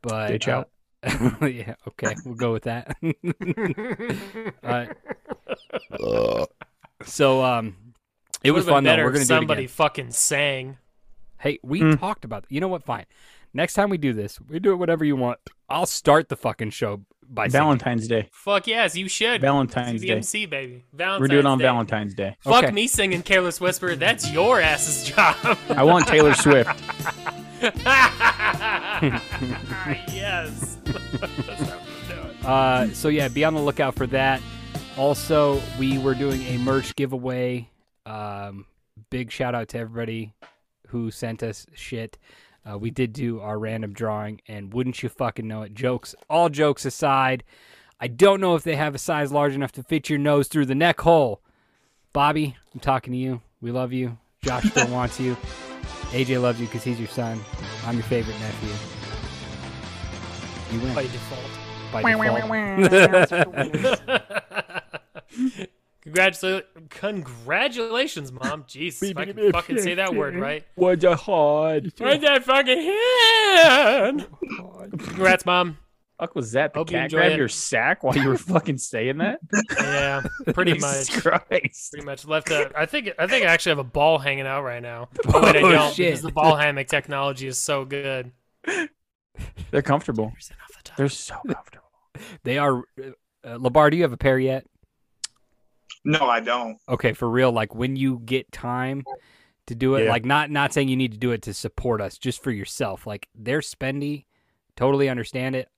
but 0.00 0.28
Ditch 0.28 0.48
uh, 0.48 0.52
out. 0.52 0.68
yeah, 1.42 1.74
okay, 1.88 2.14
we'll 2.24 2.34
go 2.34 2.52
with 2.52 2.62
that. 2.64 2.96
uh, 4.64 6.46
so, 7.04 7.44
um, 7.44 7.76
it 8.42 8.52
was 8.52 8.64
Would've 8.64 8.74
fun 8.76 8.84
though. 8.84 8.96
We're 8.96 9.04
gonna 9.10 9.18
do 9.18 9.22
it 9.22 9.26
somebody 9.26 9.64
again. 9.64 9.74
fucking 9.74 10.10
sang. 10.12 10.78
Hey, 11.40 11.58
we 11.62 11.80
Hmm. 11.80 11.94
talked 11.94 12.24
about. 12.24 12.44
You 12.48 12.60
know 12.60 12.68
what? 12.68 12.82
Fine. 12.84 13.06
Next 13.54 13.74
time 13.74 13.90
we 13.90 13.98
do 13.98 14.12
this, 14.12 14.40
we 14.40 14.58
do 14.58 14.72
it 14.72 14.76
whatever 14.76 15.04
you 15.04 15.16
want. 15.16 15.38
I'll 15.68 15.86
start 15.86 16.28
the 16.28 16.36
fucking 16.36 16.70
show 16.70 17.04
by 17.28 17.48
singing. 17.48 17.62
Valentine's 17.64 18.08
Day. 18.08 18.28
Fuck 18.32 18.66
yes, 18.66 18.96
you 18.96 19.08
should. 19.08 19.40
Valentine's 19.40 20.00
See 20.00 20.06
Day. 20.08 20.14
MC, 20.14 20.46
baby. 20.46 20.84
Valentine's 20.92 21.20
We're 21.20 21.28
doing 21.28 21.40
it 21.40 21.46
on 21.46 21.58
Day. 21.58 21.64
Valentine's 21.64 22.14
Day. 22.14 22.36
Fuck 22.40 22.64
Okay. 22.64 22.72
me 22.72 22.86
singing 22.86 23.22
Careless 23.22 23.60
Whisper. 23.60 23.94
That's 23.96 24.30
your 24.30 24.60
ass's 24.60 25.08
job. 25.08 25.36
I 25.70 25.82
want 25.84 26.06
Taylor 26.06 26.34
Swift. 26.34 26.70
yes. 30.12 30.78
That's 30.84 31.70
how 31.70 31.78
we 31.78 32.08
do 32.08 32.20
it. 32.28 32.44
Uh, 32.44 32.88
so 32.92 33.08
yeah, 33.08 33.28
be 33.28 33.44
on 33.44 33.54
the 33.54 33.60
lookout 33.60 33.94
for 33.94 34.06
that. 34.08 34.40
Also, 34.96 35.60
we 35.78 35.98
were 35.98 36.14
doing 36.14 36.42
a 36.42 36.58
merch 36.58 36.94
giveaway. 36.96 37.68
Um, 38.06 38.66
big 39.10 39.30
shout 39.30 39.54
out 39.54 39.68
to 39.68 39.78
everybody 39.78 40.34
who 40.88 41.10
sent 41.10 41.42
us 41.42 41.66
shit. 41.74 42.18
Uh, 42.68 42.76
we 42.76 42.90
did 42.90 43.12
do 43.12 43.40
our 43.40 43.58
random 43.58 43.92
drawing, 43.92 44.40
and 44.46 44.74
wouldn't 44.74 45.02
you 45.02 45.08
fucking 45.08 45.48
know 45.48 45.62
it? 45.62 45.74
Jokes, 45.74 46.14
all 46.28 46.48
jokes 46.50 46.84
aside, 46.84 47.44
I 48.00 48.08
don't 48.08 48.40
know 48.40 48.54
if 48.56 48.62
they 48.62 48.76
have 48.76 48.94
a 48.94 48.98
size 48.98 49.32
large 49.32 49.54
enough 49.54 49.72
to 49.72 49.82
fit 49.82 50.10
your 50.10 50.18
nose 50.18 50.48
through 50.48 50.66
the 50.66 50.74
neck 50.74 51.00
hole. 51.00 51.40
Bobby, 52.12 52.56
I'm 52.74 52.80
talking 52.80 53.12
to 53.12 53.18
you. 53.18 53.40
We 53.60 53.70
love 53.70 53.92
you. 53.92 54.18
Josh 54.42 54.64
still 54.70 54.88
wants 54.88 55.18
you. 55.18 55.36
AJ 56.10 56.42
loves 56.42 56.60
you 56.60 56.66
because 56.66 56.84
he's 56.84 56.98
your 56.98 57.08
son. 57.08 57.40
I'm 57.86 57.94
your 57.94 58.04
favorite 58.04 58.38
nephew. 58.40 58.70
You 60.72 60.80
win 60.84 60.94
By 60.94 61.02
default. 61.02 61.50
by 61.92 62.02
default. 63.68 64.00
Congratulations, 66.08 66.64
Congratulations, 66.90 68.32
mom. 68.32 68.64
Jeez, 68.64 69.02
if 69.10 69.16
I 69.16 69.24
can 69.26 69.52
fucking 69.52 69.78
say 69.80 69.94
that 69.94 70.14
word 70.14 70.34
right. 70.36 70.64
What 70.74 71.02
a 71.04 71.16
hard. 71.16 71.92
Right 72.00 72.20
that 72.20 72.44
fucking 72.44 72.82
hand. 72.82 74.26
Congrats, 75.06 75.44
mom. 75.46 75.78
Fuck 76.18 76.34
was 76.34 76.50
that? 76.52 76.72
The 76.72 76.80
Hope 76.80 76.88
cat 76.88 77.04
enjoy 77.04 77.18
grabbed 77.18 77.34
it. 77.34 77.38
your 77.38 77.48
sack 77.48 78.02
while 78.02 78.16
you 78.16 78.28
were 78.28 78.36
fucking 78.38 78.78
saying 78.78 79.18
that? 79.18 79.38
Yeah, 79.78 80.22
pretty 80.52 80.74
much. 80.78 81.12
Christ. 81.12 81.92
Pretty 81.92 82.04
much 82.04 82.26
left 82.26 82.50
a. 82.50 82.72
I 82.76 82.86
think. 82.86 83.10
I 83.20 83.28
think 83.28 83.46
I 83.46 83.50
actually 83.52 83.70
have 83.70 83.78
a 83.78 83.84
ball 83.84 84.18
hanging 84.18 84.46
out 84.46 84.62
right 84.64 84.82
now. 84.82 85.08
Oh, 85.32 85.42
wait, 85.42 85.56
I 85.56 85.60
Oh, 85.62 85.70
don't 85.70 85.94
shit. 85.94 86.06
because 86.08 86.22
the 86.22 86.32
ball 86.32 86.56
hammock 86.56 86.88
technology 86.88 87.46
is 87.46 87.56
so 87.58 87.84
good. 87.84 88.32
They're 89.70 89.82
comfortable. 89.82 90.32
They're 90.96 91.08
so 91.08 91.36
comfortable. 91.46 91.88
They 92.42 92.58
are. 92.58 92.78
Uh, 93.44 93.56
Labar, 93.58 93.88
do 93.92 93.96
you 93.96 94.02
have 94.02 94.12
a 94.12 94.16
pair 94.16 94.40
yet? 94.40 94.66
No, 96.04 96.26
I 96.26 96.40
don't. 96.40 96.78
Okay, 96.88 97.12
for 97.12 97.28
real. 97.28 97.52
Like 97.52 97.74
when 97.74 97.96
you 97.96 98.20
get 98.24 98.50
time 98.52 99.04
to 99.66 99.74
do 99.74 99.94
it, 99.96 100.04
Yeah. 100.04 100.10
like 100.10 100.24
not 100.24 100.50
not 100.50 100.72
saying 100.72 100.88
you 100.88 100.96
need 100.96 101.12
to 101.12 101.18
do 101.18 101.32
it 101.32 101.42
to 101.42 101.54
support 101.54 102.00
us, 102.00 102.18
just 102.18 102.42
for 102.42 102.50
yourself. 102.50 103.06
Like 103.06 103.28
they're 103.34 103.60
spendy. 103.60 104.24
Totally 104.76 105.08
understand 105.08 105.56
it. 105.56 105.68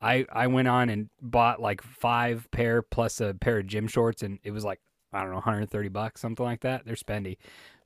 I 0.00 0.24
I 0.32 0.46
went 0.46 0.68
on 0.68 0.88
and 0.88 1.08
bought 1.20 1.60
like 1.60 1.82
five 1.82 2.48
pair 2.50 2.82
plus 2.82 3.20
a 3.20 3.34
pair 3.34 3.58
of 3.58 3.66
gym 3.66 3.88
shorts, 3.88 4.22
and 4.22 4.38
it 4.44 4.50
was 4.52 4.64
like 4.64 4.80
I 5.12 5.20
don't 5.20 5.30
know, 5.30 5.36
130 5.36 5.88
bucks, 5.88 6.20
something 6.20 6.44
like 6.44 6.60
that. 6.60 6.84
They're 6.84 6.94
spendy, 6.94 7.38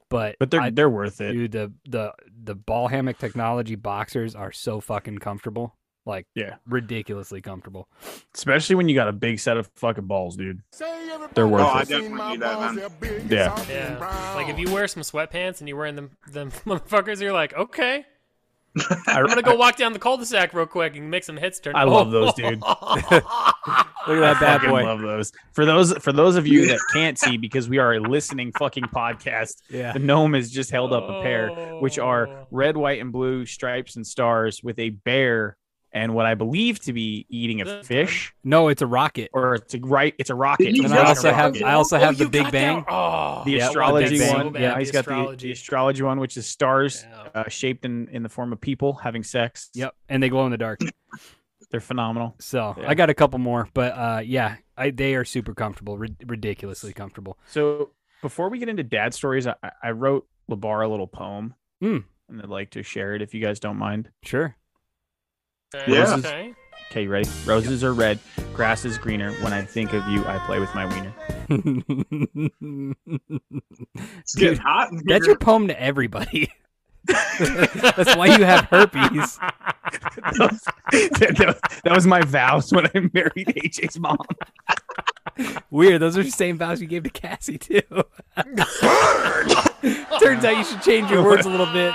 but 0.08 0.36
But 0.38 0.50
they're 0.50 0.60
I- 0.60 0.70
they're 0.70 0.90
worth 0.90 1.20
it. 1.20 1.32
dude, 1.32 1.52
the 1.52 1.72
the 1.88 2.12
the 2.44 2.54
ball 2.54 2.88
hammock 2.88 3.18
technology 3.18 3.74
boxers 3.76 4.34
are 4.34 4.52
so 4.52 4.80
fucking 4.80 5.18
comfortable, 5.18 5.76
like 6.06 6.26
Yeah. 6.34 6.56
ridiculously 6.66 7.40
comfortable. 7.40 7.88
Especially 8.34 8.74
when 8.76 8.88
you 8.88 8.94
got 8.94 9.08
a 9.08 9.12
big 9.12 9.38
set 9.38 9.56
of 9.56 9.70
fucking 9.76 10.06
balls, 10.06 10.36
dude. 10.36 10.60
They're 11.34 11.46
worth 11.46 11.62
Oh, 11.62 11.66
I 11.66 11.82
it. 11.82 11.88
definitely 11.88 12.30
need 12.32 12.40
that, 12.40 12.74
man. 12.74 13.26
Yeah. 13.28 13.64
Yeah, 13.68 14.32
like 14.34 14.48
if 14.48 14.58
you 14.58 14.72
wear 14.72 14.88
some 14.88 15.02
sweatpants 15.02 15.60
and 15.60 15.68
you're 15.68 15.76
wearing 15.78 15.96
them, 15.96 16.10
them 16.30 16.50
motherfuckers, 16.66 17.20
you're 17.20 17.32
like, 17.32 17.54
okay, 17.54 18.04
I, 18.78 19.18
I'm 19.20 19.26
gonna 19.26 19.42
go 19.42 19.56
walk 19.56 19.76
down 19.76 19.92
the 19.92 19.98
cul-de-sac 19.98 20.54
real 20.54 20.64
quick 20.64 20.94
and 20.96 21.10
make 21.10 21.24
some 21.24 21.36
hits 21.36 21.58
turn. 21.58 21.74
I 21.74 21.82
love 21.84 22.10
those, 22.12 22.32
dude. 22.34 22.60
Look 24.08 24.16
at 24.16 24.20
that 24.20 24.40
bad 24.40 24.60
fucking 24.60 24.70
boy. 24.70 24.84
love 24.84 25.00
those. 25.00 25.32
For 25.52 25.66
those 25.66 25.92
for 25.98 26.12
those 26.12 26.36
of 26.36 26.46
you 26.46 26.66
that 26.68 26.78
can't 26.92 27.18
see 27.18 27.36
because 27.36 27.68
we 27.68 27.78
are 27.78 27.94
a 27.94 28.00
listening 28.00 28.52
fucking 28.58 28.84
podcast, 28.84 29.56
Yeah. 29.68 29.92
the 29.92 29.98
gnome 29.98 30.34
has 30.34 30.50
just 30.50 30.70
held 30.70 30.92
up 30.92 31.04
a 31.08 31.20
pair, 31.22 31.50
which 31.80 31.98
are 31.98 32.28
Oh. 32.28 32.46
red, 32.50 32.76
white, 32.76 33.00
and 33.00 33.12
blue 33.12 33.44
stripes 33.44 33.96
and 33.96 34.06
stars 34.06 34.62
with 34.62 34.78
a 34.78 34.90
bear 34.90 35.56
and 35.92 36.14
what 36.14 36.24
I 36.26 36.34
believe 36.34 36.78
to 36.80 36.92
be 36.92 37.26
eating 37.28 37.60
a 37.60 37.82
fish, 37.82 38.32
No, 38.44 38.68
it's 38.68 38.82
a 38.82 38.86
rocket. 38.86 39.30
or 39.32 39.54
it's 39.56 39.74
a 39.74 39.80
right, 39.80 40.14
it's 40.18 40.30
a 40.30 40.34
rocket. 40.34 40.68
And 40.78 40.92
I 40.92 41.04
also 41.06 41.32
have. 41.32 41.60
I 41.62 41.72
also 41.74 41.96
Oh, 41.96 42.00
have 42.00 42.16
the 42.18 42.28
Big 42.28 42.50
Bang. 42.52 42.84
Oh, 42.88 43.42
the 43.44 43.52
Yeah, 43.52 43.66
astrology 43.68 44.10
Big 44.10 44.20
Bang. 44.20 44.34
one. 44.34 44.46
So 44.46 44.50
bad, 44.50 44.62
yeah, 44.62 44.78
he's 44.78 44.90
got 44.90 45.04
the, 45.04 45.10
astrology. 45.12 45.48
the 45.48 45.52
astrology 45.52 46.02
one, 46.02 46.20
which 46.20 46.36
is 46.36 46.46
stars 46.46 47.04
Yeah. 47.08 47.28
uh, 47.42 47.48
shaped 47.48 47.84
in 47.84 48.08
in 48.08 48.22
the 48.22 48.28
form 48.28 48.52
of 48.52 48.60
people 48.60 48.94
having 48.94 49.22
sex. 49.24 49.70
Yep, 49.74 49.94
and 50.08 50.22
they 50.22 50.28
glow 50.28 50.44
in 50.46 50.50
the 50.52 50.58
dark. 50.58 50.80
they're 51.70 51.80
phenomenal. 51.80 52.34
So 52.40 52.74
Yeah. 52.78 52.88
I 52.88 52.94
got 52.94 53.10
a 53.10 53.14
couple 53.14 53.38
more, 53.38 53.68
but 53.74 53.92
uh, 53.96 54.22
yeah, 54.24 54.56
I, 54.76 54.90
they 54.90 55.14
are 55.14 55.24
super 55.24 55.54
comfortable, 55.54 55.98
rid- 55.98 56.16
ridiculously 56.26 56.92
comfortable. 56.92 57.38
So 57.46 57.90
before 58.22 58.48
we 58.48 58.58
get 58.58 58.68
into 58.68 58.82
dad 58.82 59.14
stories, 59.14 59.46
I, 59.46 59.54
I 59.82 59.90
wrote 59.92 60.26
Labar 60.50 60.84
a 60.84 60.88
little 60.88 61.06
poem, 61.06 61.54
Mm. 61.82 62.04
and 62.28 62.42
I'd 62.42 62.48
like 62.48 62.70
to 62.70 62.82
share 62.82 63.14
it 63.14 63.22
if 63.22 63.34
you 63.34 63.40
guys 63.40 63.60
don't 63.60 63.76
mind. 63.76 64.08
Sure. 64.24 64.56
Okay, 65.74 65.92
Yeah. 65.92 66.14
okay. 66.16 66.54
Okay, 66.90 67.02
you 67.04 67.08
ready? 67.10 67.28
Roses 67.46 67.84
are 67.84 67.92
red, 67.94 68.18
grass 68.52 68.84
is 68.84 68.98
greener. 68.98 69.30
When 69.42 69.52
I 69.52 69.62
think 69.62 69.92
of 69.92 70.04
you, 70.08 70.24
I 70.26 70.38
play 70.44 70.58
with 70.58 70.74
my 70.74 70.86
wiener. 70.86 71.14
It's 74.18 74.34
getting 74.34 74.58
hot 74.58 74.88
in 74.90 74.96
here. 74.98 75.04
That's 75.06 75.26
your 75.26 75.36
poem 75.38 75.68
to 75.68 75.80
everybody. 75.80 76.50
That's 77.06 78.16
why 78.16 78.36
you 78.36 78.44
have 78.44 78.64
herpes. 78.66 79.38
that, 80.10 81.34
that- 81.38 81.80
that 81.84 81.94
was 81.94 82.06
my 82.06 82.20
vows 82.22 82.72
when 82.72 82.86
I 82.86 82.90
married 83.14 83.46
AJ's 83.56 83.98
mom. 83.98 84.18
Weird. 85.70 86.02
Those 86.02 86.18
are 86.18 86.22
the 86.24 86.30
same 86.30 86.58
vows 86.58 86.80
you 86.80 86.86
gave 86.88 87.04
to 87.04 87.10
Cassie 87.10 87.56
too. 87.58 87.80
Turns 90.20 90.44
out 90.44 90.56
you 90.58 90.64
should 90.64 90.82
change 90.82 91.10
your 91.10 91.22
words 91.24 91.46
a 91.46 91.50
little 91.50 91.72
bit. 91.72 91.94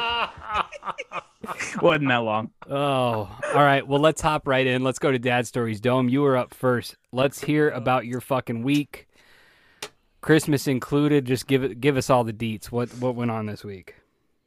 Wasn't 1.82 2.08
that 2.10 2.18
long. 2.18 2.52
Oh, 2.70 3.30
all 3.54 3.64
right. 3.64 3.88
Well, 3.88 4.00
let's 4.00 4.22
hop 4.22 4.48
right 4.48 4.66
in. 4.66 4.84
Let's 4.84 5.00
go 5.00 5.12
to 5.12 5.20
dad 5.20 5.48
stories. 5.48 5.80
Dome, 5.80 6.10
you 6.10 6.22
were 6.22 6.38
up 6.38 6.54
first. 6.54 6.96
Let's 7.12 7.42
hear 7.42 7.70
about 7.70 8.06
your 8.06 8.22
fucking 8.22 8.64
week. 8.64 9.08
Christmas 10.22 10.68
included. 10.68 11.26
Just 11.26 11.48
give 11.48 11.64
it. 11.64 11.80
Give 11.80 11.98
us 11.98 12.10
all 12.10 12.24
the 12.24 12.34
deets. 12.34 12.66
What 12.72 12.90
what 12.98 13.16
went 13.16 13.32
on 13.32 13.46
this 13.46 13.64
week? 13.64 13.96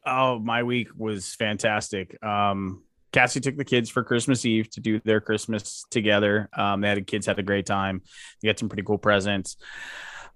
Oh, 0.05 0.38
my 0.38 0.62
week 0.62 0.88
was 0.97 1.35
fantastic. 1.35 2.23
Um, 2.25 2.83
Cassie 3.12 3.40
took 3.40 3.57
the 3.57 3.64
kids 3.64 3.90
for 3.90 4.02
Christmas 4.05 4.45
Eve 4.45 4.71
to 4.71 4.81
do 4.81 5.00
their 5.00 5.21
Christmas 5.21 5.85
together. 5.90 6.49
Um, 6.57 6.81
they 6.81 6.88
had 6.88 6.99
the 6.99 7.02
kids 7.02 7.26
had 7.26 7.38
a 7.38 7.43
great 7.43 7.67
time. 7.67 8.02
They 8.40 8.49
got 8.49 8.59
some 8.59 8.69
pretty 8.69 8.83
cool 8.83 8.99
presents. 8.99 9.57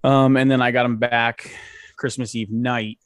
Um, 0.03 0.37
and 0.37 0.49
then 0.49 0.61
I 0.61 0.71
got 0.71 0.83
them 0.83 0.97
back 0.97 1.55
Christmas 1.97 2.35
Eve 2.35 2.51
night, 2.51 2.99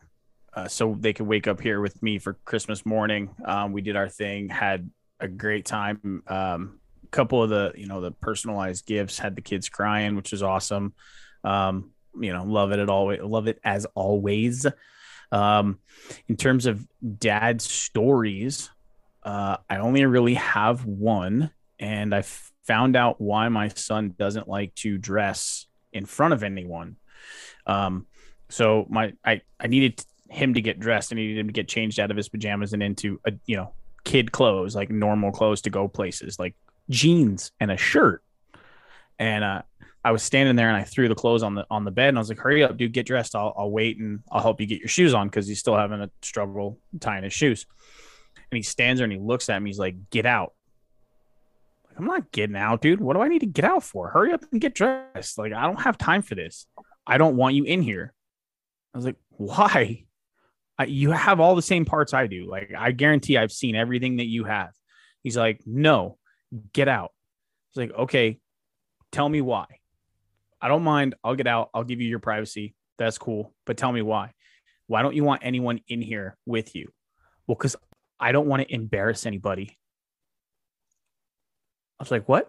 uh, 0.57 0.67
so 0.67 0.97
they 0.99 1.13
could 1.13 1.27
wake 1.27 1.47
up 1.47 1.61
here 1.61 1.79
with 1.79 2.01
me 2.01 2.17
for 2.17 2.33
Christmas 2.43 2.83
morning. 2.83 3.29
Um, 3.45 3.73
we 3.73 3.81
did 3.81 3.95
our 3.95 4.09
thing, 4.09 4.49
had 4.49 4.89
a 5.19 5.27
great 5.27 5.65
time. 5.65 6.23
Um, 6.25 6.79
a 7.03 7.07
couple 7.09 7.43
of 7.43 7.51
the 7.51 7.73
you 7.75 7.85
know 7.85 8.01
the 8.01 8.09
personalized 8.09 8.87
gifts 8.87 9.19
had 9.19 9.35
the 9.35 9.43
kids 9.43 9.69
crying, 9.69 10.15
which 10.15 10.31
was 10.31 10.41
awesome. 10.41 10.95
Um, 11.43 11.91
you 12.19 12.33
know, 12.33 12.43
love 12.43 12.71
it 12.71 12.79
at 12.79 12.89
always, 12.89 13.21
love 13.21 13.47
it 13.47 13.59
as 13.63 13.85
always. 13.93 14.65
Um, 15.31 15.77
in 16.27 16.37
terms 16.37 16.65
of 16.65 16.87
dad 17.19 17.61
stories, 17.61 18.71
uh, 19.21 19.57
I 19.69 19.77
only 19.77 20.03
really 20.05 20.33
have 20.33 20.85
one, 20.85 21.51
and 21.77 22.15
I 22.15 22.23
found 22.63 22.95
out 22.95 23.21
why 23.21 23.47
my 23.49 23.67
son 23.67 24.15
doesn't 24.17 24.47
like 24.47 24.73
to 24.77 24.97
dress 24.97 25.67
in 25.93 26.07
front 26.07 26.33
of 26.33 26.41
anyone. 26.41 26.95
Um, 27.67 28.07
so 28.49 28.87
my 28.89 29.13
I 29.23 29.41
I 29.59 29.67
needed 29.67 30.03
him 30.29 30.53
to 30.53 30.61
get 30.61 30.79
dressed. 30.79 31.11
and 31.11 31.19
he 31.19 31.27
needed 31.27 31.41
him 31.41 31.47
to 31.47 31.53
get 31.53 31.67
changed 31.67 31.99
out 31.99 32.11
of 32.11 32.17
his 32.17 32.29
pajamas 32.29 32.73
and 32.73 32.83
into 32.83 33.19
a 33.25 33.33
you 33.45 33.55
know 33.55 33.73
kid 34.03 34.31
clothes, 34.31 34.75
like 34.75 34.89
normal 34.89 35.31
clothes 35.31 35.61
to 35.61 35.69
go 35.69 35.87
places, 35.87 36.39
like 36.39 36.55
jeans 36.89 37.51
and 37.59 37.71
a 37.71 37.77
shirt. 37.77 38.23
And 39.19 39.43
uh, 39.43 39.61
I 40.03 40.11
was 40.11 40.23
standing 40.23 40.55
there 40.55 40.69
and 40.69 40.77
I 40.77 40.83
threw 40.83 41.09
the 41.09 41.15
clothes 41.15 41.43
on 41.43 41.55
the 41.55 41.65
on 41.69 41.83
the 41.83 41.91
bed 41.91 42.09
and 42.09 42.17
I 42.17 42.21
was 42.21 42.29
like, 42.29 42.39
"Hurry 42.39 42.63
up, 42.63 42.77
dude, 42.77 42.93
get 42.93 43.05
dressed. 43.05 43.35
I'll 43.35 43.53
I'll 43.57 43.71
wait 43.71 43.97
and 43.97 44.21
I'll 44.31 44.41
help 44.41 44.61
you 44.61 44.67
get 44.67 44.79
your 44.79 44.87
shoes 44.87 45.13
on 45.13 45.27
because 45.27 45.47
he's 45.47 45.59
still 45.59 45.75
having 45.75 46.01
a 46.01 46.09
struggle 46.21 46.79
tying 46.99 47.23
his 47.23 47.33
shoes." 47.33 47.65
And 48.49 48.55
he 48.55 48.63
stands 48.63 48.99
there 48.99 49.03
and 49.03 49.11
he 49.11 49.19
looks 49.19 49.49
at 49.49 49.61
me. 49.61 49.69
He's 49.69 49.79
like, 49.79 50.09
"Get 50.09 50.25
out." 50.25 50.53
I'm 51.97 52.05
not 52.05 52.31
getting 52.31 52.55
out, 52.55 52.81
dude. 52.81 53.01
What 53.01 53.15
do 53.15 53.21
I 53.21 53.27
need 53.27 53.39
to 53.39 53.47
get 53.47 53.65
out 53.65 53.83
for? 53.83 54.09
Hurry 54.09 54.31
up 54.31 54.45
and 54.51 54.61
get 54.61 54.75
dressed. 54.75 55.37
Like 55.37 55.51
I 55.51 55.63
don't 55.63 55.81
have 55.81 55.97
time 55.97 56.21
for 56.21 56.35
this. 56.35 56.67
I 57.05 57.17
don't 57.17 57.35
want 57.35 57.55
you 57.55 57.63
in 57.63 57.81
here. 57.81 58.13
I 58.93 58.97
was 58.97 59.05
like, 59.05 59.17
"Why?" 59.31 60.05
I, 60.77 60.85
you 60.85 61.11
have 61.11 61.39
all 61.39 61.55
the 61.55 61.61
same 61.61 61.85
parts 61.85 62.13
I 62.13 62.27
do. 62.27 62.49
Like 62.49 62.71
I 62.77 62.91
guarantee 62.91 63.37
I've 63.37 63.51
seen 63.51 63.75
everything 63.75 64.17
that 64.17 64.27
you 64.27 64.43
have. 64.43 64.69
He's 65.23 65.37
like, 65.37 65.61
"No, 65.65 66.17
get 66.73 66.87
out." 66.87 67.11
He's 67.71 67.81
like, 67.81 67.97
"Okay, 67.97 68.39
tell 69.11 69.27
me 69.27 69.41
why." 69.41 69.65
I 70.61 70.67
don't 70.67 70.83
mind. 70.83 71.15
I'll 71.23 71.35
get 71.35 71.47
out. 71.47 71.69
I'll 71.73 71.83
give 71.83 72.01
you 72.01 72.07
your 72.07 72.19
privacy. 72.19 72.75
That's 72.97 73.17
cool. 73.17 73.53
But 73.65 73.77
tell 73.77 73.91
me 73.91 74.01
why. 74.01 74.33
Why 74.87 75.01
don't 75.01 75.15
you 75.15 75.23
want 75.23 75.41
anyone 75.43 75.81
in 75.87 76.01
here 76.01 76.37
with 76.45 76.75
you? 76.75 76.91
Well, 77.45 77.55
because 77.55 77.75
I 78.19 78.31
don't 78.31 78.47
want 78.47 78.63
to 78.63 78.73
embarrass 78.73 79.25
anybody. 79.25 79.77
I 81.99 82.03
was 82.03 82.11
like, 82.11 82.27
what? 82.27 82.47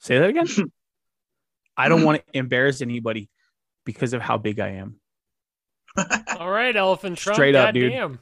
Say 0.00 0.18
that 0.18 0.30
again. 0.30 0.46
I 1.76 1.88
don't 1.88 2.04
want 2.04 2.24
to 2.26 2.38
embarrass 2.38 2.82
anybody 2.82 3.30
because 3.84 4.12
of 4.12 4.20
how 4.20 4.38
big 4.38 4.60
I 4.60 4.70
am. 4.70 5.00
All 6.38 6.50
right, 6.50 6.74
elephant 6.74 7.18
trunk. 7.18 7.36
Straight 7.36 7.54
up, 7.54 7.74
dude. 7.74 7.92
goddamn. 7.92 8.18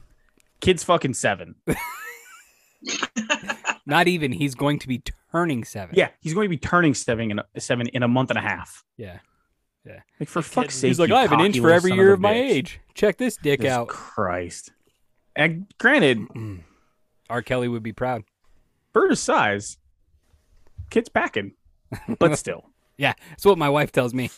Kid's 0.61 0.83
fucking 0.83 1.13
seven. 1.13 1.55
Not 3.85 4.07
even. 4.07 4.31
He's 4.31 4.55
going 4.55 4.79
to 4.79 4.87
be 4.87 5.03
turning 5.31 5.63
seven. 5.63 5.95
Yeah, 5.97 6.09
he's 6.21 6.33
going 6.33 6.45
to 6.45 6.49
be 6.49 6.57
turning 6.57 6.93
seven 6.93 7.31
in 7.31 7.39
a, 7.39 7.59
seven 7.59 7.87
in 7.87 8.03
a 8.03 8.07
month 8.07 8.29
and 8.29 8.39
a 8.39 8.41
half. 8.41 8.83
Yeah. 8.97 9.19
Yeah. 9.85 9.99
Like 10.19 10.29
for 10.29 10.41
fuck's 10.41 10.75
sake, 10.75 10.89
He's 10.89 10.99
like, 10.99 11.11
I 11.11 11.23
have 11.23 11.33
an 11.33 11.41
inch 11.41 11.59
for 11.59 11.69
every 11.69 11.91
year 11.91 12.11
a 12.11 12.13
of 12.13 12.21
my 12.21 12.33
bitch." 12.33 12.51
age. 12.51 12.79
Check 12.93 13.17
this 13.17 13.35
dick 13.35 13.59
Jesus 13.59 13.73
out. 13.73 13.87
Christ. 13.89 14.71
And 15.35 15.65
granted, 15.77 16.19
mm. 16.19 16.61
R. 17.29 17.41
Kelly 17.41 17.67
would 17.67 17.83
be 17.83 17.91
proud. 17.91 18.23
for 18.93 19.09
his 19.09 19.19
size, 19.19 19.77
kid's 20.89 21.09
packing, 21.09 21.53
but 22.19 22.35
still. 22.37 22.63
Yeah, 22.97 23.13
that's 23.29 23.45
what 23.45 23.57
my 23.57 23.69
wife 23.69 23.91
tells 23.91 24.13
me. 24.13 24.29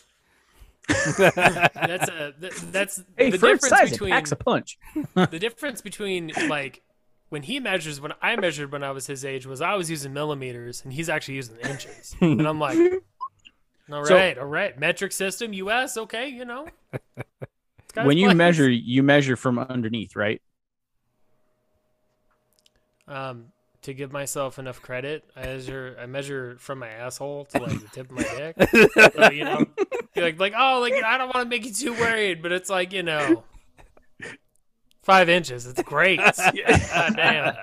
That's 0.88 2.10
a 2.10 2.34
th- 2.39 2.54
that's 2.72 3.04
Hey, 3.18 3.32
the 3.32 3.38
difference 3.38 3.70
size, 3.70 3.92
between 3.92 4.12
packs 4.12 4.32
a 4.32 4.36
punch. 4.36 4.77
the 5.15 5.39
difference 5.39 5.82
between 5.82 6.32
like 6.48 6.84
when 7.30 7.44
he 7.44 7.60
measures 7.60 8.00
when 8.00 8.13
I 8.22 8.36
measured 8.36 8.72
when 8.72 8.84
I 8.84 8.92
was 8.92 9.08
his 9.08 9.25
age 9.25 9.46
was 9.48 9.62
I 9.62 9.74
was 9.75 9.89
using 9.89 10.13
millimeters 10.13 10.84
and 10.84 10.94
he's 10.94 11.10
actually 11.10 11.36
using 11.36 11.58
inches 11.58 12.15
and 12.22 12.48
I'm 12.48 12.60
like 12.60 12.77
all 13.92 14.01
right, 14.04 14.36
so, 14.36 14.42
all 14.42 14.48
right, 14.48 14.77
Metric 14.80 15.12
system, 15.12 15.54
U.S. 15.54 15.98
Okay, 15.98 16.30
you 16.30 16.46
know. 16.46 16.68
When 17.96 18.18
you 18.18 18.27
place. 18.27 18.38
measure, 18.38 18.70
you 18.70 19.04
measure 19.04 19.36
from 19.36 19.58
underneath, 19.60 20.15
right? 20.15 20.42
um, 23.08 23.46
to 23.86 23.94
give 23.94 24.12
myself 24.12 24.60
enough 24.60 24.82
credit, 24.82 25.24
I 25.36 25.42
measure 25.46 25.98
I 26.00 26.06
measure 26.06 26.58
from 26.60 26.80
my 26.80 26.89
asshole 26.89 27.46
to 27.46 27.60
like 27.60 27.80
the 27.82 27.88
tip 27.92 28.10
of 28.12 28.18
my 28.18 28.24
dick. 28.56 28.56
So, 29.15 29.32
you 29.32 29.44
know, 29.46 29.65
you're 30.15 30.25
like 30.25 30.39
like 30.39 30.54
oh 30.58 30.80
like 30.82 30.94
I 31.04 31.18
don't 31.18 31.34
want 31.34 31.46
to 31.46 31.50
make 31.50 31.65
you 31.65 31.74
too 31.74 31.94
worried, 31.94 32.42
but 32.44 32.51
it's 32.51 32.70
like 32.70 32.94
you 32.94 33.04
know. 33.04 33.44
Five 35.04 35.30
inches. 35.30 35.68
It's 35.68 35.84
great. 35.84 36.18
God 36.98 37.15
damn. 37.15 37.54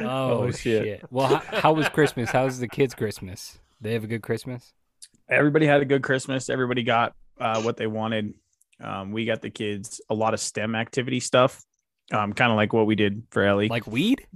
Oh, 0.00 0.42
Oh, 0.44 0.50
shit. 0.50 0.84
shit. 0.84 1.04
Well, 1.10 1.26
how, 1.36 1.60
how 1.60 1.72
was 1.72 1.88
Christmas? 1.88 2.30
How 2.30 2.44
was 2.44 2.58
the 2.60 2.68
kids' 2.68 2.94
Christmas? 2.94 3.58
They 3.80 3.94
have 3.94 4.04
a 4.04 4.06
good 4.06 4.22
Christmas. 4.22 4.72
Everybody 5.28 5.66
had 5.66 5.80
a 5.80 5.84
good 5.84 6.02
Christmas. 6.02 6.48
Everybody 6.50 6.82
got 6.84 7.14
uh, 7.40 7.62
what 7.62 7.76
they 7.76 7.86
wanted. 7.88 8.34
Um, 8.80 9.10
we 9.12 9.24
got 9.24 9.42
the 9.42 9.50
kids 9.50 10.00
a 10.08 10.14
lot 10.14 10.34
of 10.34 10.40
STEM 10.40 10.74
activity 10.76 11.18
stuff, 11.20 11.64
um, 12.12 12.32
kind 12.32 12.50
of 12.52 12.56
like 12.56 12.72
what 12.72 12.86
we 12.86 12.94
did 12.94 13.22
for 13.30 13.42
Ellie. 13.42 13.68
Like 13.68 13.86
weed? 13.86 14.26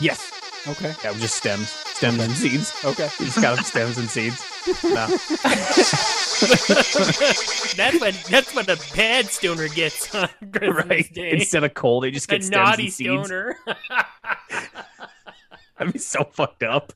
yes, 0.00 0.30
Okay. 0.68 0.94
yeah, 1.02 1.12
just 1.14 1.36
stems, 1.36 1.70
stems 1.70 2.20
and 2.20 2.32
seeds. 2.32 2.74
Okay. 2.84 3.08
We 3.18 3.26
just 3.26 3.40
got 3.40 3.58
stems 3.64 3.96
and 3.98 4.08
seeds. 4.08 4.44
No. 4.84 5.06
That's 7.76 8.00
what 8.00 8.14
that's 8.28 8.54
what 8.54 8.68
a 8.68 8.78
bad 8.96 9.26
stoner 9.26 9.68
gets 9.68 10.14
on 10.14 10.28
Christmas 10.52 10.86
right. 10.86 11.14
Day. 11.14 11.32
Instead 11.32 11.64
of 11.64 11.74
coal, 11.74 12.00
they 12.00 12.10
just 12.10 12.30
a 12.30 12.34
get 12.36 12.44
stems 12.44 12.50
naughty 12.56 12.84
and 12.84 12.92
seeds. 12.92 13.26
stoner. 13.26 13.56
That'd 15.78 15.92
be 15.92 15.98
so 15.98 16.24
fucked 16.24 16.62
up. 16.62 16.92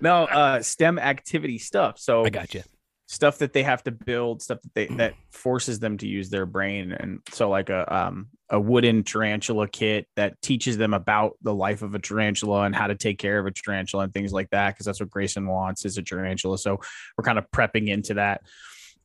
no, 0.00 0.24
uh, 0.24 0.62
STEM 0.62 0.98
activity 0.98 1.58
stuff. 1.58 1.98
So 1.98 2.24
I 2.24 2.30
got 2.30 2.54
you. 2.54 2.62
Stuff 3.06 3.38
that 3.38 3.52
they 3.52 3.62
have 3.62 3.82
to 3.84 3.90
build, 3.92 4.42
stuff 4.42 4.60
that 4.62 4.74
they 4.74 4.86
that 4.96 5.14
forces 5.30 5.78
them 5.78 5.96
to 5.98 6.06
use 6.06 6.28
their 6.30 6.46
brain, 6.46 6.92
and 6.92 7.20
so 7.32 7.48
like 7.48 7.70
a 7.70 7.94
um 7.94 8.28
a 8.50 8.60
wooden 8.60 9.02
tarantula 9.02 9.66
kit 9.66 10.06
that 10.14 10.40
teaches 10.40 10.76
them 10.76 10.94
about 10.94 11.36
the 11.42 11.52
life 11.54 11.82
of 11.82 11.94
a 11.96 11.98
tarantula 11.98 12.62
and 12.62 12.76
how 12.76 12.86
to 12.86 12.94
take 12.94 13.18
care 13.18 13.38
of 13.40 13.46
a 13.46 13.50
tarantula 13.50 14.04
and 14.04 14.12
things 14.14 14.32
like 14.32 14.48
that, 14.50 14.72
because 14.74 14.86
that's 14.86 15.00
what 15.00 15.10
Grayson 15.10 15.46
wants 15.48 15.84
is 15.84 15.98
a 15.98 16.02
tarantula. 16.02 16.56
So 16.58 16.78
we're 17.18 17.24
kind 17.24 17.38
of 17.38 17.50
prepping 17.50 17.88
into 17.88 18.14
that. 18.14 18.42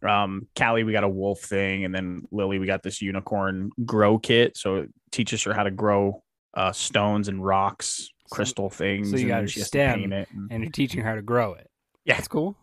Um, 0.08 0.48
Callie, 0.58 0.84
we 0.84 0.91
got 0.93 1.03
a 1.03 1.10
wolf 1.10 1.41
thing, 1.41 1.86
and 1.86 1.93
then 1.93 2.24
Lily, 2.31 2.58
we 2.60 2.65
got 2.67 2.81
this 2.84 3.01
unicorn 3.01 3.72
grow 3.86 4.17
kit. 4.17 4.58
So 4.58 4.75
it 4.77 4.89
teaches 5.12 5.43
her 5.43 5.53
how 5.53 5.63
to 5.63 5.72
grow 5.72 6.24
uh 6.53 6.72
stones 6.72 7.27
and 7.29 7.43
rocks, 7.43 8.10
crystal 8.31 8.70
things. 8.70 9.10
so 9.12 9.17
you 9.17 9.27
got 9.27 9.41
her 9.41 9.48
to 9.48 9.63
stem 9.63 10.12
it. 10.12 10.27
and- 10.34 10.51
And 10.51 10.63
you're 10.63 10.72
teaching 10.72 11.01
her 11.01 11.08
how 11.10 11.15
to 11.15 11.22
grow 11.22 11.53
it. 11.53 11.70
Yeah. 12.05 12.15
That's 12.15 12.27
cool. 12.27 12.55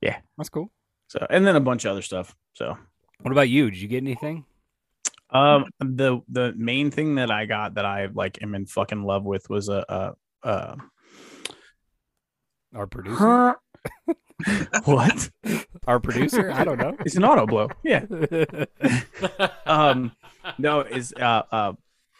Yeah. 0.00 0.18
That's 0.36 0.48
cool. 0.48 0.70
So 1.08 1.26
and 1.30 1.46
then 1.46 1.56
a 1.56 1.60
bunch 1.60 1.84
of 1.84 1.92
other 1.92 2.02
stuff. 2.02 2.34
So 2.54 2.76
What 3.22 3.32
about 3.32 3.48
you? 3.48 3.70
Did 3.70 3.80
you 3.80 3.88
get 3.88 4.02
anything? 4.02 4.44
um 5.30 5.64
the 5.80 6.20
the 6.28 6.54
main 6.56 6.90
thing 6.92 7.16
that 7.16 7.30
I 7.32 7.46
got 7.46 7.74
that 7.74 7.84
I 7.84 8.06
like 8.14 8.40
am 8.42 8.54
in 8.54 8.64
fucking 8.66 9.02
love 9.02 9.24
with 9.24 9.50
was 9.50 9.68
a 9.68 9.84
uh 9.90 10.12
uh 10.44 10.76
Our 12.74 12.86
producer? 12.86 13.56
what? 14.84 15.30
Our 15.86 15.98
producer? 16.00 16.52
I 16.52 16.64
don't 16.64 16.78
know. 16.78 16.96
It's 17.04 17.16
an 17.16 17.24
auto 17.24 17.46
blow. 17.46 17.68
Yeah. 17.82 18.04
Um 19.66 20.12
no 20.58 20.80
is 20.80 21.12
uh 21.14 21.42
uh 21.50 21.72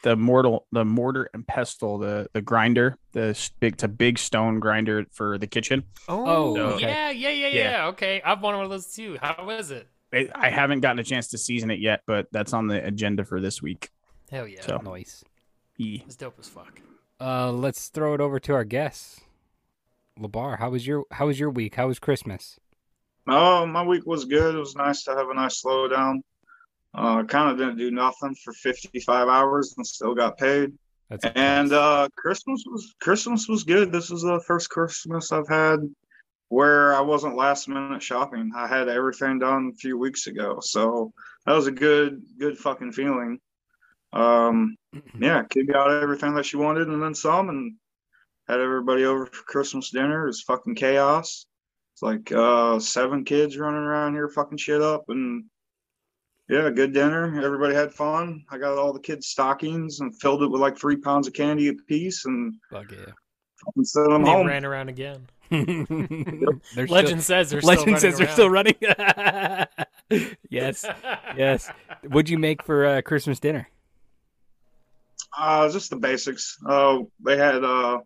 the 0.07 0.15
mortal 0.17 0.67
the 0.71 0.85
mortar 0.85 1.29
and 1.35 1.45
pestle 1.45 1.99
the 1.99 2.29
the 2.33 2.41
grinder 2.41 2.97
the 3.11 3.37
big 3.59 3.73
it's 3.73 3.83
a 3.83 3.89
big 3.89 4.19
stone 4.19 4.61
grinder 4.61 5.05
for 5.11 5.37
the 5.37 5.49
kitchen 5.49 5.83
Oh, 6.09 6.57
okay. 6.75 6.87
yeah, 6.87 7.11
yeah, 7.11 7.31
yeah, 7.31 7.49
Yeah. 7.49 7.71
yeah. 7.71 7.87
Okay, 7.89 8.23
I've 8.25 8.41
wanted 8.41 8.59
one 8.59 8.67
of 8.67 8.71
those 8.71 8.95
too. 8.95 9.19
How 9.21 9.51
is 9.51 9.73
it? 9.73 9.89
I 10.13 10.29
I 10.33 10.51
haven't 10.51 10.79
gotten 10.81 11.01
a 11.01 11.05
chance 11.05 11.27
to 11.31 11.39
season 11.39 11.73
it 11.73 11.81
yet 11.81 12.03
but 12.07 12.29
that's 12.31 12.53
on 12.53 12.69
the 12.69 12.85
agenda 12.87 13.25
for 13.25 13.41
this 13.41 13.61
week 13.61 13.91
Hell 14.31 14.47
yeah, 14.47 14.61
So- 14.61 14.79
Nice. 14.79 15.25
E. 15.79 16.03
it's 16.07 16.15
dope 16.17 16.39
as 16.39 16.49
fuck. 16.49 16.81
Uh, 17.21 17.51
let's 17.51 17.89
throw 17.89 18.15
it 18.15 18.21
over 18.21 18.39
to 18.39 18.53
our 18.55 18.65
guests. 18.65 19.21
Labar, 20.21 20.59
how 20.61 20.71
was 20.71 20.87
your 20.87 21.05
how 21.11 21.27
was 21.27 21.41
your 21.41 21.51
week? 21.51 21.75
How 21.75 21.89
was 21.89 21.99
Christmas? 21.99 22.59
Oh, 23.29 23.67
my 23.67 23.83
week 23.83 24.07
was 24.07 24.25
good. 24.25 24.55
It 24.55 24.59
was 24.59 24.77
nice 24.77 25.03
to 25.05 25.11
have 25.17 25.29
a 25.29 25.35
nice 25.35 25.61
slowdown. 25.63 26.21
Uh, 26.97 27.23
kind 27.25 27.51
of 27.51 27.59
didn't 27.59 27.77
do 27.77 27.91
nothing 27.91 28.35
for 28.43 28.55
55 28.55 29.29
hours 29.29 29.75
and 29.77 29.87
still 29.87 30.15
got 30.15 30.39
paid. 30.39 30.73
That's 31.11 31.27
And 31.37 31.73
uh, 31.73 32.09
Christmas 32.17 32.65
was 32.67 32.95
Christmas 33.01 33.49
was 33.49 33.65
good. 33.65 33.93
This 33.93 34.11
is 34.11 34.23
the 34.23 34.41
first 34.47 34.71
Christmas 34.71 35.31
I've 35.31 35.49
had 35.49 35.81
where 36.49 36.95
I 36.95 37.01
wasn't 37.01 37.37
last 37.37 37.69
minute 37.69 38.03
shopping. 38.03 38.51
I 38.57 38.67
had 38.67 38.89
everything 38.89 39.39
done 39.39 39.73
a 39.75 39.77
few 39.77 39.99
weeks 39.99 40.27
ago, 40.27 40.59
so 40.61 41.13
that 41.45 41.53
was 41.53 41.67
a 41.67 41.73
good 41.73 42.23
good 42.39 42.57
fucking 42.57 42.93
feeling. 42.93 43.41
Um, 44.13 44.77
yeah, 45.21 45.43
kid 45.45 45.69
got 45.69 45.91
everything 45.91 46.35
that 46.35 46.47
she 46.47 46.57
wanted 46.57 46.89
and 46.89 47.03
then 47.03 47.15
some, 47.15 47.51
and 47.51 47.75
had 48.49 48.61
everybody 48.61 49.05
over 49.05 49.27
for 49.27 49.45
Christmas 49.45 49.91
dinner. 49.91 50.25
It 50.25 50.29
was 50.29 50.43
fucking 50.43 50.77
chaos. 50.77 51.47
It's 51.95 52.03
like 52.03 52.33
uh, 52.33 52.79
seven 52.81 53.25
kids 53.25 53.59
running 53.59 53.81
around 53.81 54.15
here 54.15 54.29
fucking 54.29 54.59
shit 54.59 54.81
up, 54.81 55.05
and 55.09 55.45
yeah, 56.49 56.71
good 56.71 56.93
dinner. 56.93 57.41
Everybody 57.45 57.75
had 57.75 57.93
fun. 57.93 58.45
I 58.51 58.59
got 58.59 58.79
all 58.79 58.93
the 58.93 59.01
kids' 59.01 59.29
stockings 59.29 60.01
and 60.01 60.15
filled 60.21 60.43
it 60.43 60.49
with 60.51 60.61
like 60.61 60.79
three 60.79 60.97
pounds 60.97 61.27
of 61.27 61.33
candy 61.35 61.69
apiece, 61.69 62.25
and 62.25 62.55
Fuck 62.71 62.91
yeah. 62.93 62.99
fucking 63.65 63.85
sent 63.85 64.09
them 64.11 64.25
They 64.25 64.31
home. 64.31 64.47
ran 64.47 64.65
around 64.65 64.89
again. 64.89 65.27
They're 65.51 66.87
Legend 66.89 67.23
says 67.23 67.51
they're 67.51 67.61
Legend 67.61 67.99
still 67.99 68.11
says 68.13 68.19
they're 68.19 68.33
still 68.33 68.51
running. 68.51 68.75
yes, 70.51 70.85
yes. 71.37 71.71
What'd 72.09 72.29
you 72.29 72.39
make 72.39 72.63
for 72.65 72.85
uh, 72.85 73.03
Christmas 73.03 73.39
dinner? 73.39 73.69
Uh, 75.39 75.69
just 75.71 75.91
the 75.91 75.97
basics. 75.97 76.57
Uh, 76.67 76.99
they 77.25 77.37
had 77.37 77.63
uh, 77.63 77.99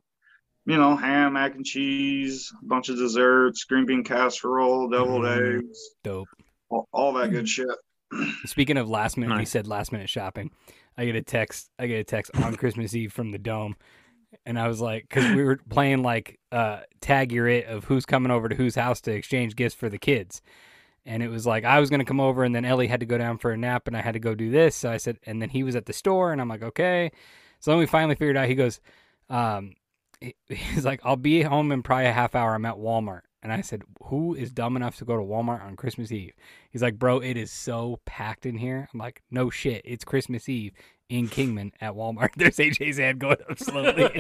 you 0.66 0.76
know, 0.76 0.96
ham, 0.96 1.33
mac 1.35 1.55
and 1.55 1.64
cheese, 1.64 2.53
a 2.61 2.64
bunch 2.66 2.88
of 2.90 2.96
desserts, 2.96 3.64
green 3.64 3.87
bean 3.87 4.05
casserole, 4.05 4.88
deviled 4.90 5.22
Mm. 5.24 5.59
eggs, 5.61 5.79
Dope. 6.05 6.29
all, 6.68 6.88
all 6.92 7.12
that 7.14 7.31
good 7.31 7.48
shit. 7.48 7.68
Speaking 8.44 8.77
of 8.77 8.88
last 8.88 9.16
minute, 9.16 9.33
we 9.35 9.38
Nice. 9.40 9.51
said 9.51 9.66
last 9.66 9.92
minute 9.92 10.09
shopping. 10.09 10.51
I 10.99 11.05
get 11.07 11.14
a 11.16 11.23
text. 11.23 11.70
I 11.79 11.87
get 11.87 11.99
a 12.01 12.05
text 12.05 12.31
on 12.35 12.57
Christmas 12.57 12.94
Eve 12.94 13.12
from 13.12 13.31
the 13.31 13.38
dome, 13.38 13.77
and 14.44 14.59
I 14.59 14.68
was 14.68 14.81
like, 14.81 15.07
because 15.09 15.35
we 15.35 15.44
were 15.44 15.59
playing 15.68 16.03
like 16.03 16.38
uh, 16.53 16.81
tag 17.01 17.33
your 17.33 17.46
it 17.49 17.66
of 17.66 17.85
who's 17.85 18.05
coming 18.07 18.31
over 18.33 18.49
to 18.49 18.55
whose 18.57 18.75
house 18.75 19.01
to 19.03 19.12
exchange 19.12 19.57
gifts 19.57 19.75
for 19.75 19.88
the 19.88 19.99
kids, 19.99 20.42
and 21.07 21.23
it 21.23 21.29
was 21.29 21.46
like 21.46 21.64
I 21.64 21.79
was 21.81 21.88
gonna 21.90 22.05
come 22.05 22.20
over, 22.20 22.42
and 22.44 22.55
then 22.55 22.64
Ellie 22.64 22.88
had 22.88 23.01
to 23.01 23.07
go 23.07 23.16
down 23.18 23.38
for 23.38 23.53
a 23.53 23.57
nap, 23.57 23.87
and 23.87 23.96
I 23.96 24.01
had 24.03 24.14
to 24.14 24.20
go 24.20 24.35
do 24.35 24.51
this. 24.51 24.75
So 24.77 24.90
I 24.90 24.96
said, 24.96 25.18
and 25.25 25.40
then 25.40 25.51
he 25.51 25.62
was 25.62 25.77
at 25.77 25.87
the 25.87 25.92
store, 25.92 26.33
and 26.33 26.40
I'm 26.40 26.49
like, 26.49 26.62
okay. 26.62 27.12
So 27.61 27.70
then 27.70 27.79
we 27.79 27.87
finally 27.87 28.14
figured 28.16 28.37
out. 28.37 28.49
He 28.49 28.55
goes, 28.55 28.81
um, 29.29 29.75
he- 30.20 30.35
he's 30.49 30.85
like, 30.85 31.01
I'll 31.05 31.16
be 31.16 31.42
home 31.42 31.70
in 31.73 31.83
probably 31.83 32.07
a 32.07 32.12
half 32.12 32.35
hour. 32.35 32.55
I'm 32.55 32.64
at 32.66 32.77
Walmart. 32.77 33.23
And 33.42 33.53
I 33.53 33.61
said, 33.62 33.83
Who 34.05 34.35
is 34.35 34.53
dumb 34.53 34.76
enough 34.76 34.96
to 34.98 35.05
go 35.05 35.16
to 35.16 35.22
Walmart 35.22 35.64
on 35.64 35.76
Christmas 35.76 36.12
Eve? 36.12 36.33
He's 36.70 36.83
like, 36.83 36.98
Bro, 36.98 37.20
it 37.20 37.37
is 37.37 37.50
so 37.50 38.00
packed 38.05 38.46
in 38.46 38.57
here. 38.57 38.88
I'm 38.92 39.00
like, 39.00 39.22
No 39.31 39.50
shit. 39.50 39.83
It's 39.85 40.05
Christmas 40.05 40.48
Eve 40.48 40.72
in 41.09 41.26
Kingman 41.29 41.72
at 41.81 41.94
Walmart. 41.94 42.31
There's 42.37 42.57
AJ's 42.57 42.98
hand 42.98 43.18
going 43.18 43.38
up 43.48 43.59
slowly. 43.59 44.11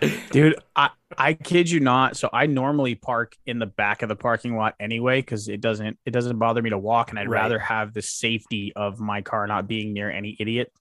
dude 0.32 0.56
i 0.74 0.90
i 1.16 1.32
kid 1.34 1.70
you 1.70 1.78
not 1.78 2.16
so 2.16 2.28
i 2.32 2.46
normally 2.46 2.96
park 2.96 3.36
in 3.46 3.60
the 3.60 3.66
back 3.66 4.02
of 4.02 4.08
the 4.08 4.16
parking 4.16 4.56
lot 4.56 4.74
anyway 4.80 5.20
because 5.20 5.48
it 5.48 5.60
doesn't 5.60 5.96
it 6.04 6.10
doesn't 6.10 6.36
bother 6.38 6.60
me 6.60 6.68
to 6.70 6.76
walk 6.76 7.10
and 7.10 7.18
i'd 7.18 7.28
Right. 7.28 7.42
rather 7.42 7.60
have 7.60 7.92
the 7.94 8.02
safety 8.02 8.72
of 8.74 8.98
my 8.98 9.22
car 9.22 9.46
not 9.46 9.68
being 9.68 9.92
near 9.92 10.10
any 10.10 10.36
idiot 10.40 10.72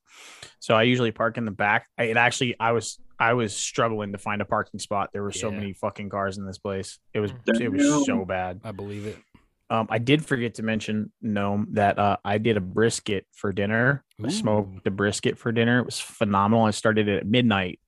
so 0.60 0.74
i 0.74 0.82
usually 0.84 1.12
park 1.12 1.38
in 1.38 1.46
the 1.46 1.52
back 1.52 1.88
I, 1.98 2.06
it 2.06 2.18
actually 2.18 2.56
i 2.60 2.72
was 2.72 2.98
i 3.30 3.34
was 3.34 3.56
struggling 3.56 4.12
to 4.12 4.18
find 4.18 4.42
a 4.42 4.46
parking 4.46 4.80
spot 4.80 5.10
there 5.14 5.24
were 5.24 5.32
so 5.32 5.50
Yeah. 5.50 5.58
many 5.60 5.74
fucking 5.74 6.10
cars 6.10 6.38
in 6.38 6.46
this 6.46 6.58
place 6.58 7.00
it 7.14 7.20
was 7.20 7.32
it 7.60 7.72
was 7.72 8.06
so 8.06 8.26
bad 8.26 8.60
I 8.64 8.72
believe 8.72 9.06
it. 9.06 9.18
um 9.70 9.88
i 9.90 9.98
did 9.98 10.26
forget 10.26 10.56
to 10.56 10.64
mention 10.64 11.12
gnome 11.22 11.68
that 11.72 11.98
uh 12.00 12.18
i 12.26 12.38
did 12.38 12.58
a 12.58 12.62
brisket 12.62 13.26
for 13.32 13.52
dinner 13.54 14.04
I 14.22 14.28
Ooh. 14.28 14.30
smoked 14.32 14.86
a 14.88 14.92
brisket 14.92 15.38
for 15.38 15.52
dinner 15.52 15.80
it 15.80 15.86
was 15.86 16.00
phenomenal 16.00 16.66
i 16.66 16.72
started 16.72 17.08
it 17.08 17.18
at 17.22 17.28
midnight 17.28 17.80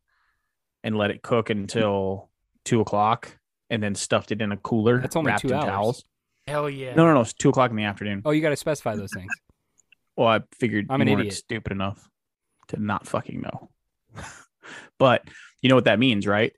and 0.83 0.97
let 0.97 1.09
it 1.11 1.21
cook 1.21 1.49
until 1.49 2.29
two 2.63 2.79
o'clock 2.81 3.37
and 3.69 3.81
then 3.81 3.95
stuffed 3.95 4.31
it 4.31 4.41
in 4.41 4.51
a 4.51 4.57
cooler 4.57 4.99
That's 5.01 5.15
only 5.15 5.29
wrapped 5.31 5.41
two 5.41 5.47
in 5.49 5.53
hours. 5.55 5.65
towels 5.65 6.03
Hell 6.47 6.69
yeah. 6.69 6.93
no 6.95 7.05
no 7.07 7.13
no 7.15 7.21
it's 7.21 7.33
two 7.33 7.49
o'clock 7.49 7.71
in 7.71 7.75
the 7.77 7.83
afternoon 7.85 8.21
Oh, 8.23 8.31
you 8.31 8.41
got 8.41 8.49
to 8.51 8.55
specify 8.55 8.95
those 8.95 9.11
things. 9.13 9.31
well 10.15 10.27
i 10.27 10.39
figured 10.53 10.85
I'm 10.89 10.99
you 11.01 11.07
an 11.07 11.09
weren't 11.09 11.19
idiot. 11.21 11.33
stupid 11.35 11.71
enough 11.71 12.07
to 12.69 12.79
not 12.81 13.05
fucking 13.07 13.41
know 13.41 13.69
but 14.97 15.23
you 15.61 15.69
know 15.69 15.75
what 15.75 15.85
that 15.85 15.99
means 15.99 16.25
right 16.27 16.53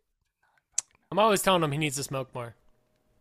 I'm 1.11 1.19
always 1.19 1.41
telling 1.41 1.63
him 1.63 1.71
he 1.71 1.77
needs 1.77 1.95
to 1.95 2.03
smoke 2.03 2.33
more. 2.35 2.55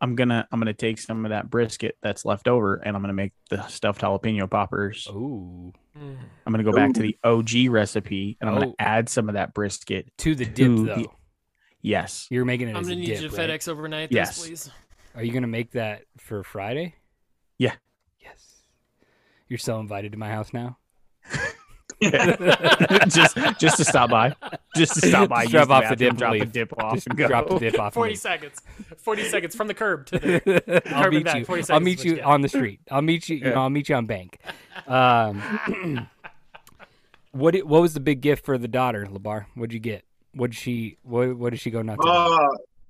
i'm 0.00 0.14
gonna 0.16 0.46
i'm 0.52 0.58
gonna 0.60 0.74
take 0.74 0.98
some 0.98 1.24
of 1.24 1.30
that 1.30 1.48
brisket 1.50 1.96
that's 2.02 2.24
left 2.24 2.48
over 2.48 2.74
and 2.76 2.96
i'm 2.96 3.02
gonna 3.02 3.12
make 3.12 3.32
the 3.50 3.64
stuffed 3.68 4.00
jalapeno 4.02 4.50
poppers 4.50 5.06
Ooh. 5.10 5.72
Mm. 5.98 6.16
i'm 6.46 6.52
gonna 6.52 6.64
go 6.64 6.72
back 6.72 6.92
to 6.94 7.00
the 7.02 7.16
og 7.24 7.48
recipe 7.70 8.36
and 8.40 8.50
i'm 8.50 8.56
Oh. 8.56 8.60
gonna 8.60 8.72
add 8.78 9.08
some 9.08 9.28
of 9.28 9.34
that 9.34 9.54
brisket 9.54 10.10
To 10.18 10.34
the 10.34 10.44
dip, 10.44 10.56
To 10.56 10.84
though. 10.86 10.94
the- 10.96 11.06
Yes. 11.82 12.26
You're 12.30 12.44
making 12.44 12.66
it 12.68 12.72
I'm 12.72 12.78
as 12.78 12.86
gonna 12.88 12.96
a 12.96 13.00
need 13.00 13.06
dip, 13.06 13.20
you 13.22 13.28
to 13.28 13.36
right? 13.36 13.48
FedEx 13.50 13.68
overnight 13.68 14.10
Yes. 14.10 14.36
this, 14.38 14.46
please. 14.48 14.70
Are 15.14 15.22
you 15.22 15.32
gonna 15.32 15.46
make 15.46 15.70
that 15.72 16.02
for 16.18 16.42
Friday? 16.42 16.96
Yeah. 17.58 17.74
Yes. 18.20 18.64
You're 19.46 19.60
so 19.60 19.78
invited 19.78 20.10
to 20.12 20.18
my 20.18 20.28
house 20.28 20.52
now. 20.52 20.78
just 23.08 23.36
just 23.58 23.76
to 23.78 23.84
stop 23.84 24.10
by. 24.10 24.34
Just 24.76 24.94
to 24.94 25.08
stop 25.08 25.28
by. 25.30 25.44
Just 25.44 25.52
use 25.54 25.66
drop 25.66 25.70
off 25.84 25.88
the 25.90 25.96
dip 25.96 26.10
and 26.10 26.18
drop 26.18 26.32
the 26.38 26.44
dip 26.44 26.72
off. 26.78 26.94
Just 26.94 27.06
and 27.06 27.16
go. 27.16 27.26
drop 27.26 27.48
the 27.48 27.58
dip 27.58 27.78
off. 27.80 27.94
40 27.94 28.14
seconds. 28.16 28.60
40 28.98 29.24
seconds 29.24 29.54
from 29.54 29.66
the 29.68 29.74
curb 29.74 30.06
to 30.06 30.18
the. 30.18 30.82
I'll 30.86 30.92
Carbon 30.92 31.14
meet 31.18 31.24
back, 31.24 31.38
you. 31.38 31.44
40 31.46 31.72
I'll 31.72 31.80
meet 31.80 32.04
you 32.04 32.16
what 32.16 32.24
on 32.24 32.40
the 32.42 32.48
street. 32.48 32.80
I'll 32.90 33.02
meet 33.02 33.28
you. 33.28 33.36
You 33.36 33.44
know, 33.50 33.62
I'll 33.62 33.70
meet 33.70 33.88
you 33.88 33.94
on 33.94 34.04
Bank. 34.06 34.38
Um, 34.86 35.40
what 37.32 37.52
did, 37.52 37.64
What 37.64 37.80
was 37.82 37.94
the 37.94 38.00
big 38.00 38.20
gift 38.20 38.44
for 38.44 38.58
the 38.58 38.68
daughter, 38.68 39.06
Labar? 39.06 39.46
What'd 39.54 39.72
you 39.72 39.80
get? 39.80 40.04
What 40.34 40.50
did 40.50 40.56
she? 40.58 40.98
What 41.02 41.36
What 41.36 41.50
did 41.50 41.60
she 41.60 41.70
go 41.70 41.80
nuts? 41.82 42.00
about? 42.02 42.32
Uh, 42.42 42.48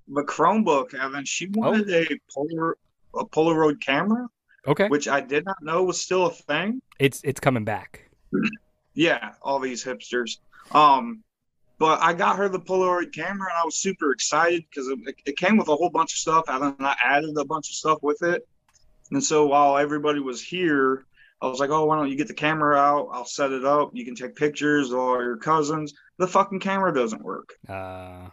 the 0.09 0.23
Chromebook, 0.23 0.95
Evan. 0.95 1.25
She 1.25 1.47
Oh. 1.57 1.61
wanted 1.61 1.91
a 1.91 2.07
Polar 2.35 2.77
a 3.15 3.25
Polaroid 3.25 3.81
camera, 3.81 4.27
Okay, 4.67 4.89
which 4.89 5.07
I 5.09 5.21
did 5.21 5.45
not 5.45 5.57
know 5.63 5.85
was 5.85 6.01
still 6.03 6.27
a 6.27 6.31
thing. 6.31 6.83
it's 6.99 7.21
it's 7.25 7.39
coming 7.41 7.65
back. 7.65 8.11
Yeah, 8.97 9.35
all 9.43 9.61
these 9.61 9.85
hipsters. 9.85 10.39
Um, 10.73 11.23
but 11.79 12.01
I 12.03 12.15
got 12.15 12.37
her 12.37 12.49
the 12.49 12.59
Polaroid 12.59 13.13
camera, 13.13 13.49
and 13.51 13.59
I 13.63 13.65
was 13.65 13.77
super 13.77 14.11
excited 14.11 14.65
because 14.69 14.89
it, 14.89 14.99
it 15.27 15.37
came 15.37 15.59
with 15.59 15.69
a 15.69 15.77
whole 15.77 15.91
bunch 15.91 16.15
of 16.15 16.19
stuff, 16.19 16.45
and 16.49 16.63
then 16.63 16.75
I 16.81 16.97
added 17.05 17.37
a 17.37 17.45
bunch 17.45 17.69
of 17.69 17.75
stuff 17.75 18.03
with 18.03 18.23
it. 18.23 18.49
And 19.13 19.23
so 19.23 19.47
while 19.47 19.77
everybody 19.77 20.19
was 20.19 20.43
here, 20.43 21.05
I 21.43 21.47
was 21.47 21.61
like, 21.61 21.71
"Oh, 21.71 21.85
why 21.85 21.97
don't 21.97 22.09
you 22.09 22.17
get 22.17 22.29
the 22.29 22.35
camera 22.35 22.77
out? 22.77 23.11
I'll 23.13 23.27
set 23.27 23.53
it 23.53 23.65
up. 23.67 23.91
You 23.93 24.05
can 24.07 24.15
take 24.17 24.35
pictures 24.35 24.91
of 24.91 24.99
all 24.99 25.23
your 25.23 25.37
cousins." 25.37 25.95
The 26.17 26.27
fucking 26.27 26.61
camera 26.61 26.93
doesn't 26.95 27.23
work. 27.23 27.55
Uh, 27.69 28.31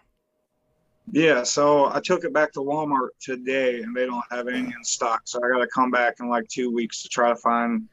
Yeah, 1.11 1.43
so 1.43 1.93
I 1.93 1.99
took 1.99 2.23
it 2.23 2.31
back 2.31 2.53
to 2.53 2.61
Walmart 2.61 3.09
today, 3.19 3.81
and 3.81 3.93
they 3.93 4.05
don't 4.05 4.23
have 4.31 4.47
any 4.47 4.59
in 4.59 4.83
stock. 4.83 5.23
So 5.25 5.39
I 5.43 5.49
got 5.49 5.59
to 5.59 5.67
come 5.67 5.91
back 5.91 6.15
in 6.21 6.29
like 6.29 6.47
two 6.47 6.71
weeks 6.71 7.03
to 7.03 7.09
try 7.09 7.27
to 7.27 7.35
find 7.35 7.89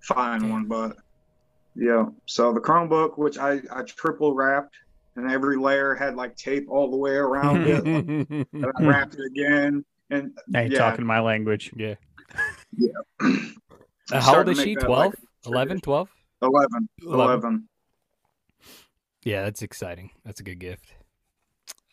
find 0.00 0.48
one. 0.48 0.66
But 0.66 0.96
yeah, 1.74 2.06
so 2.26 2.52
the 2.52 2.60
Chromebook, 2.60 3.18
which 3.18 3.38
I 3.38 3.60
I 3.70 3.82
triple 3.82 4.34
wrapped, 4.34 4.74
and 5.16 5.30
every 5.30 5.56
layer 5.56 5.94
had 5.94 6.14
like 6.16 6.36
tape 6.36 6.66
all 6.68 6.90
the 6.90 6.96
way 6.96 7.12
around 7.12 7.66
it. 7.66 7.84
and 8.52 8.66
I 8.66 8.82
wrapped 8.84 9.14
it 9.14 9.24
again, 9.26 9.84
and 10.10 10.32
Now 10.48 10.60
you're 10.60 10.70
yeah, 10.70 10.78
talking 10.78 11.06
my 11.06 11.20
language. 11.20 11.72
yeah. 11.76 11.94
I'm 13.20 13.54
Uh, 14.10 14.20
how 14.20 14.38
old 14.38 14.48
is 14.48 14.60
she? 14.60 14.74
12? 14.76 15.12
like, 15.12 15.18
11? 15.46 15.80
12? 15.80 16.08
11, 16.42 16.88
11. 17.02 17.68
Yeah, 19.24 19.42
that's 19.42 19.62
exciting. 19.62 20.10
That's 20.24 20.40
a 20.40 20.42
good 20.42 20.58
gift. 20.58 20.94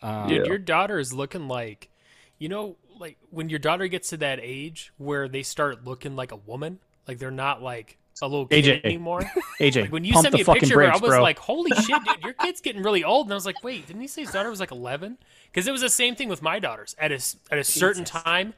Um, 0.02 0.28
Dude, 0.30 0.48
your 0.48 0.58
daughter 0.58 0.98
is 1.00 1.14
looking 1.14 1.48
like, 1.48 1.90
you 2.38 2.50
know, 2.50 2.78
like 3.00 3.18
when 3.30 3.50
your 3.50 3.60
daughter 3.60 3.88
gets 3.88 4.10
to 4.10 4.18
that 4.18 4.40
age 4.42 4.92
where 4.98 5.28
they 5.28 5.44
start 5.44 5.86
looking 5.86 6.16
like 6.16 6.32
a 6.32 6.36
woman, 6.38 6.80
like 7.08 7.20
they're 7.20 7.32
not 7.32 7.62
like 7.62 7.98
a 8.22 8.28
little 8.28 8.48
kid 8.48 8.66
AJ. 8.66 8.86
anymore. 8.86 9.22
AJ, 9.60 9.82
Like 9.84 9.92
when 9.92 10.04
you 10.04 10.14
sent 10.22 10.34
me 10.34 10.42
a 10.42 10.46
picture, 10.46 10.76
brakes, 10.76 10.98
I 10.98 11.02
was 11.02 11.10
bro. 11.12 11.22
like, 11.22 11.40
"Holy 11.40 11.72
shit, 11.82 12.04
dude, 12.04 12.24
your 12.24 12.34
kid's 12.34 12.62
getting 12.62 12.84
really 12.84 13.04
old." 13.04 13.28
And 13.28 13.34
I 13.34 13.36
was 13.36 13.46
like, 13.46 13.64
"Wait, 13.64 13.88
didn't 13.88 14.02
he 14.02 14.08
say 14.08 14.22
his 14.22 14.32
daughter 14.32 14.50
was 14.50 14.60
like 14.60 14.72
11?" 14.72 15.18
Because 15.52 15.68
it 15.68 15.72
was 15.72 15.82
the 15.82 15.90
same 15.90 16.16
thing 16.16 16.30
with 16.30 16.42
my 16.42 16.60
daughters. 16.60 16.96
At 17.00 17.12
a 17.12 17.22
at 17.52 17.58
a 17.60 17.64
certain 17.64 18.04
time, 18.06 18.54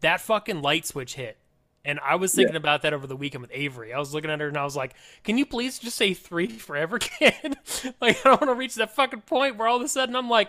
that 0.00 0.20
fucking 0.20 0.62
light 0.62 0.86
switch 0.86 1.14
hit, 1.14 1.38
and 1.84 1.98
I 2.04 2.14
was 2.16 2.34
thinking 2.34 2.56
about 2.56 2.82
that 2.82 2.92
over 2.92 3.06
the 3.06 3.16
weekend 3.16 3.42
with 3.42 3.50
Avery. 3.52 3.92
I 3.92 3.98
was 3.98 4.14
looking 4.14 4.30
at 4.30 4.40
her 4.40 4.48
and 4.48 4.56
I 4.56 4.64
was 4.64 4.76
like, 4.76 4.94
"Can 5.24 5.38
you 5.38 5.46
please 5.46 5.78
just 5.78 5.96
say 5.96 6.14
three 6.14 6.48
forever, 6.48 6.98
kid? 7.00 7.56
like 8.00 8.18
I 8.24 8.30
don't 8.30 8.40
want 8.40 8.50
to 8.50 8.54
reach 8.54 8.74
that 8.76 8.94
fucking 8.94 9.22
point 9.22 9.56
where 9.56 9.68
all 9.68 9.76
of 9.76 9.82
a 9.82 9.88
sudden 9.88 10.16
I'm 10.16 10.28
like." 10.30 10.48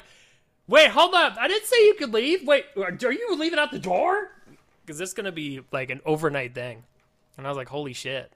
Wait, 0.67 0.89
hold 0.89 1.13
up. 1.13 1.35
I 1.37 1.49
didn't 1.49 1.65
say 1.65 1.85
you 1.85 1.95
could 1.95 2.13
leave. 2.13 2.47
Wait, 2.47 2.63
uh, 2.77 2.83
are 2.83 3.11
you 3.11 3.35
leaving 3.35 3.59
out 3.59 3.71
the 3.71 3.79
door? 3.79 4.29
Because 4.85 4.97
this 4.99 5.09
is 5.09 5.13
going 5.13 5.25
to 5.25 5.31
be 5.31 5.59
like 5.73 5.89
an 5.89 5.99
overnight 6.05 6.55
thing. 6.55 6.83
And 7.35 7.45
I 7.45 7.49
was 7.49 7.57
like, 7.57 7.67
holy 7.67 7.91
shit. 7.91 8.31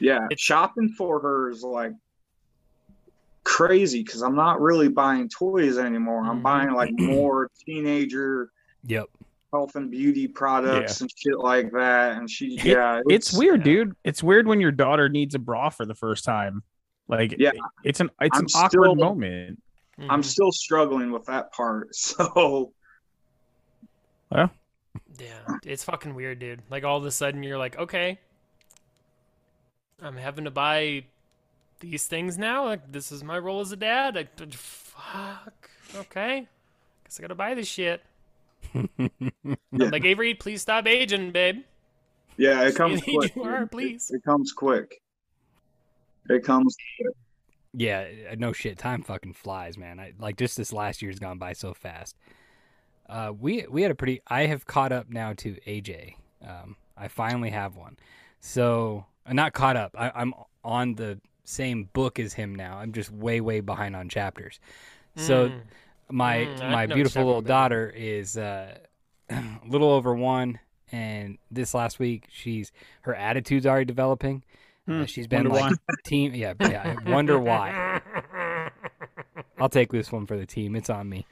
Yeah, 0.00 0.26
shopping 0.36 0.88
for 0.90 1.20
her 1.20 1.50
is 1.50 1.62
like 1.62 1.92
crazy 3.44 4.02
because 4.02 4.22
I'm 4.22 4.34
not 4.34 4.60
really 4.60 4.88
buying 4.88 5.28
toys 5.28 5.78
anymore. 5.78 6.24
I'm 6.24 6.40
Mhm. 6.40 6.42
buying 6.42 6.70
like 6.72 6.90
more 6.98 7.50
teenager 7.64 8.50
Yep. 8.86 9.06
health 9.52 9.76
and 9.76 9.90
beauty 9.90 10.26
products 10.28 11.00
and 11.00 11.10
shit 11.14 11.38
like 11.38 11.70
that. 11.72 12.16
And 12.16 12.28
she, 12.30 12.56
It- 12.56 12.64
yeah, 12.64 13.00
it's 13.06 13.32
weird, 13.36 13.60
yeah. 13.60 13.64
dude. 13.64 13.96
It's 14.04 14.22
weird 14.22 14.46
when 14.46 14.60
your 14.60 14.72
daughter 14.72 15.08
needs 15.08 15.34
a 15.34 15.38
bra 15.38 15.68
for 15.70 15.84
the 15.86 15.94
first 15.94 16.24
time. 16.24 16.62
Like, 17.06 17.36
Yeah. 17.38 17.52
it's 17.84 18.00
an 18.00 18.10
it's 18.20 18.36
I'm 18.36 18.44
an 18.44 18.50
awkward 18.54 18.70
still- 18.70 18.94
moment. 18.94 19.62
I'm 20.08 20.22
Mhm. 20.22 20.24
still 20.24 20.50
struggling 20.50 21.12
with 21.12 21.26
that 21.26 21.52
part. 21.52 21.88
So 21.94 22.72
yeah. 24.32 24.48
Yeah, 25.20 25.56
it's 25.64 25.84
fucking 25.84 26.14
weird, 26.14 26.38
dude. 26.40 26.62
Like 26.70 26.82
all 26.84 26.96
of 26.98 27.04
a 27.04 27.10
sudden 27.10 27.42
you're 27.42 27.58
like, 27.58 27.78
okay, 27.78 28.18
I'm 30.02 30.16
having 30.16 30.44
to 30.44 30.50
buy 30.50 31.04
these 31.80 32.06
things 32.06 32.36
now. 32.38 32.64
Like 32.66 32.90
this 32.92 33.12
is 33.12 33.22
my 33.24 33.38
role 33.38 33.60
as 33.60 33.72
a 33.72 33.76
dad. 33.76 34.14
Like, 34.16 34.36
fuck. 34.54 35.70
Okay, 35.94 36.46
guess 37.04 37.18
I 37.18 37.22
gotta 37.22 37.34
buy 37.34 37.54
this 37.54 37.68
shit. 37.68 38.02
Yeah. 38.72 39.08
Like 39.72 40.04
Avery, 40.04 40.34
please 40.34 40.62
stop 40.62 40.86
aging, 40.86 41.30
babe. 41.32 41.62
yeah, 42.36 42.62
it 42.62 42.74
comes 42.76 43.06
You 43.06 43.18
quick. 43.18 43.36
are, 43.36 43.66
please. 43.66 44.10
It, 44.10 44.16
it 44.16 44.24
comes 44.24 44.52
quick. 44.52 45.00
It 46.30 46.42
comes. 46.44 46.74
Yeah, 47.72 48.06
uh, 48.30 48.36
no 48.38 48.52
shit. 48.52 48.78
Time 48.78 49.02
fucking 49.02 49.34
flies, 49.34 49.76
man. 49.76 49.98
I, 50.00 50.12
like 50.18 50.36
just 50.36 50.56
this 50.56 50.72
last 50.72 51.02
year's 51.02 51.18
gone 51.18 51.38
by 51.38 51.52
so 51.52 51.74
fast. 51.74 52.16
Uh, 53.08 53.32
we 53.38 53.66
we 53.68 53.82
had 53.82 53.90
a 53.90 53.94
pretty. 53.94 54.22
I 54.28 54.46
have 54.46 54.64
caught 54.66 54.92
up 54.92 55.10
now 55.10 55.32
to 55.34 55.54
AJ. 55.66 56.14
Um, 56.46 56.76
I 56.96 57.08
finally 57.08 57.50
have 57.50 57.76
one. 57.76 57.96
So 58.40 59.04
uh, 59.26 59.32
not 59.32 59.52
caught 59.52 59.76
up. 59.76 59.94
I, 59.98 60.10
I'm 60.14 60.34
on 60.64 60.94
the 60.94 61.20
same 61.44 61.88
book 61.92 62.18
as 62.18 62.32
him 62.34 62.54
now. 62.54 62.78
I'm 62.78 62.92
just 62.92 63.10
way 63.10 63.40
way 63.40 63.60
behind 63.60 63.94
on 63.96 64.08
chapters. 64.08 64.60
So 65.16 65.48
Mm. 65.48 65.60
my 66.10 66.36
Mm, 66.46 66.70
my 66.72 66.86
beautiful 66.86 67.24
little 67.24 67.42
daughter 67.42 67.92
is 67.94 68.36
uh, 68.36 68.78
a 69.30 69.42
little 69.66 69.90
over 69.90 70.14
one, 70.14 70.58
and 70.92 71.38
this 71.50 71.74
last 71.74 71.98
week 71.98 72.26
she's 72.30 72.72
her 73.02 73.14
attitude's 73.14 73.66
already 73.66 73.84
developing. 73.84 74.42
Uh, 74.86 74.92
Hmm, 74.92 75.04
she's 75.04 75.26
been 75.26 75.48
wonder 75.48 75.70
like 75.70 75.78
team. 76.04 76.34
Yeah, 76.34 76.54
yeah. 76.60 76.96
I 77.06 77.10
wonder 77.10 77.38
why. 77.38 78.00
I'll 79.58 79.68
take 79.68 79.90
this 79.92 80.10
one 80.12 80.26
for 80.26 80.36
the 80.36 80.46
team. 80.46 80.76
It's 80.76 80.90
on 80.90 81.08
me. 81.08 81.26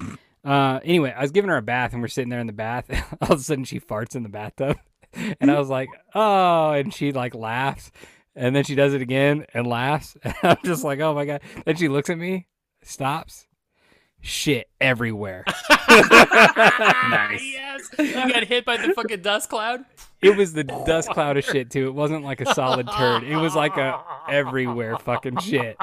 Uh, 0.45 0.81
anyway, 0.85 1.13
I 1.17 1.21
was 1.23 1.33
giving 1.33 1.51
her 1.51 1.57
a 1.57 1.63
bath, 1.63 1.93
and 1.93 2.01
we're 2.01 2.09
sitting 2.09 2.31
there 2.31 2.41
in 2.41 2.47
the 2.47 2.53
bath. 2.53 2.87
All 3.21 3.33
of 3.33 3.41
a 3.41 3.43
sudden, 3.43 3.65
she 3.65 3.79
farts 3.81 4.15
in 4.17 4.23
the 4.23 4.29
bathtub, 4.29 4.79
and 5.41 5.51
I 5.51 5.59
was 5.59 5.69
like, 5.69 5.89
"Oh!" 6.15 6.71
And 6.73 6.93
she 6.93 7.13
like 7.13 7.35
laughs, 7.35 7.91
and 8.35 8.55
then 8.55 8.65
she 8.65 8.75
does 8.75 8.95
it 8.95 9.03
again 9.03 9.47
and 9.55 9.67
laughs. 9.67 10.17
And 10.25 10.35
I'm 10.43 10.57
just 10.65 10.85
like, 10.85 11.01
"Oh 11.01 11.15
my 11.15 11.25
god!" 11.25 11.43
Then 11.65 11.77
she 11.77 11.89
looks 11.89 12.11
at 12.11 12.19
me, 12.19 12.47
stops, 12.83 13.47
shit 14.21 14.69
everywhere. 14.81 15.45
Yes, 17.43 17.89
you 17.99 18.13
got 18.13 18.45
hit 18.45 18.65
by 18.65 18.77
the 18.77 18.95
fucking 18.95 19.21
dust 19.21 19.49
cloud. 19.51 19.85
It 20.23 20.37
was 20.37 20.53
the 20.53 20.65
dust 20.65 21.11
cloud 21.11 21.37
of 21.37 21.45
shit 21.45 21.71
too. 21.71 21.89
It 21.89 21.95
wasn't 21.95 22.25
like 22.25 22.41
a 22.41 22.55
solid 22.55 22.89
turd. 22.89 23.25
It 23.25 23.37
was 23.37 23.55
like 23.55 23.77
a 23.77 24.03
everywhere 24.29 24.97
fucking 24.99 25.39
shit. 25.39 25.77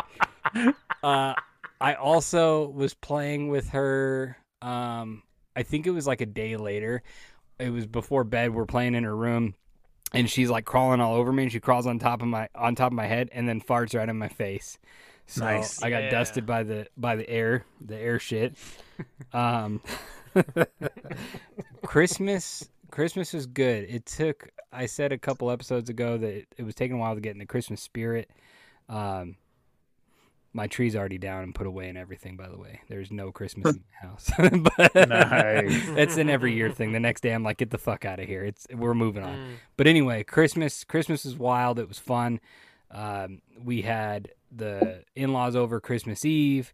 Uh, 1.04 1.34
I 1.82 1.94
also 1.96 2.70
was 2.70 2.94
playing 2.94 3.50
with 3.50 3.70
her. 3.70 4.38
Um, 4.62 5.24
I 5.56 5.64
think 5.64 5.88
it 5.88 5.92
was 5.92 6.08
like 6.08 6.22
a 6.22 6.26
day 6.26 6.58
later. 6.58 7.04
It 7.60 7.70
was 7.72 7.86
before 7.86 8.24
bed. 8.24 8.54
We're 8.54 8.66
playing 8.66 8.96
in 8.96 9.04
her 9.04 9.16
room, 9.16 9.56
and 10.14 10.30
she's 10.30 10.50
like 10.50 10.66
crawling 10.66 11.02
all 11.02 11.16
over 11.16 11.32
me. 11.32 11.44
And 11.44 11.52
she 11.52 11.60
crawls 11.60 11.86
on 11.88 12.00
top 12.00 12.22
of 12.22 12.28
my 12.28 12.50
on 12.56 12.76
top 12.76 12.92
of 12.92 12.96
my 12.96 13.06
head, 13.06 13.30
and 13.32 13.48
then 13.48 13.62
farts 13.62 13.96
right 13.98 14.08
in 14.08 14.18
my 14.18 14.30
face. 14.30 14.78
So 15.28 15.44
Nice. 15.44 15.84
I 15.84 15.90
got 15.90 16.04
Yeah. 16.04 16.10
dusted 16.12 16.46
by 16.46 16.64
the 16.64 16.88
by 16.98 17.16
the 17.16 17.30
air, 17.30 17.66
the 17.86 17.98
air 17.98 18.20
shit. 18.20 18.56
Um, 19.32 19.82
Christmas 21.84 22.68
Christmas 22.92 23.34
was 23.34 23.46
good. 23.46 23.86
It 23.90 24.06
took 24.06 24.50
I 24.72 24.86
said 24.88 25.12
a 25.12 25.18
couple 25.18 25.52
episodes 25.52 25.90
ago 25.90 26.18
that 26.18 26.34
it, 26.34 26.48
it 26.58 26.64
was 26.64 26.74
taking 26.76 26.98
a 26.98 27.00
while 27.00 27.16
to 27.16 27.22
get 27.22 27.34
in 27.34 27.38
the 27.40 27.46
Christmas 27.46 27.82
spirit. 27.82 28.30
Um 28.88 29.36
my 30.54 30.68
tree's 30.68 30.96
already 30.96 31.18
down 31.18 31.44
and 31.44 31.54
put 31.54 31.68
away 31.68 31.90
and 31.90 31.98
everything, 31.98 32.36
by 32.36 32.50
the 32.50 32.58
way. 32.58 32.82
There's 32.90 33.12
no 33.12 33.32
Christmas 33.32 33.76
in 33.76 33.84
the 33.84 34.08
house. 34.08 34.32
but 34.78 35.10
Nice. 35.10 35.90
That's 35.96 36.18
an 36.18 36.30
every 36.30 36.54
year 36.54 36.72
thing. 36.72 36.92
The 36.92 37.00
next 37.00 37.22
day 37.22 37.32
I'm 37.32 37.44
like, 37.44 37.58
get 37.58 37.70
the 37.70 37.78
fuck 37.78 38.06
out 38.06 38.20
of 38.20 38.28
here. 38.28 38.44
It's 38.44 38.66
we're 38.72 38.96
moving 38.96 39.24
on. 39.24 39.36
Mm. 39.36 39.54
But 39.78 39.88
anyway, 39.88 40.24
Christmas 40.24 40.84
Christmas 40.84 41.26
is 41.26 41.38
wild. 41.38 41.80
It 41.80 41.88
was 41.88 42.00
fun. 42.00 42.40
Um, 42.92 43.42
we 43.64 43.84
had 43.84 44.30
the 44.52 45.04
in-laws 45.16 45.56
over 45.56 45.80
Christmas 45.80 46.26
Eve, 46.26 46.74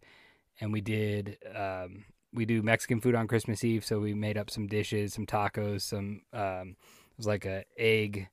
and 0.61 0.71
we 0.71 0.79
did 0.79 1.38
um, 1.53 2.05
we 2.33 2.45
do 2.45 2.61
Mexican 2.61 3.01
food 3.01 3.15
on 3.15 3.27
Christmas 3.27 3.63
Eve. 3.63 3.83
So 3.83 3.99
we 3.99 4.13
made 4.13 4.38
up 4.38 4.49
some 4.49 4.67
dishes, 4.67 5.13
some 5.13 5.25
tacos, 5.25 5.81
some 5.81 6.21
um, 6.31 6.77
it 6.79 7.17
was 7.17 7.27
like 7.27 7.45
a 7.45 7.65
egg 7.77 8.29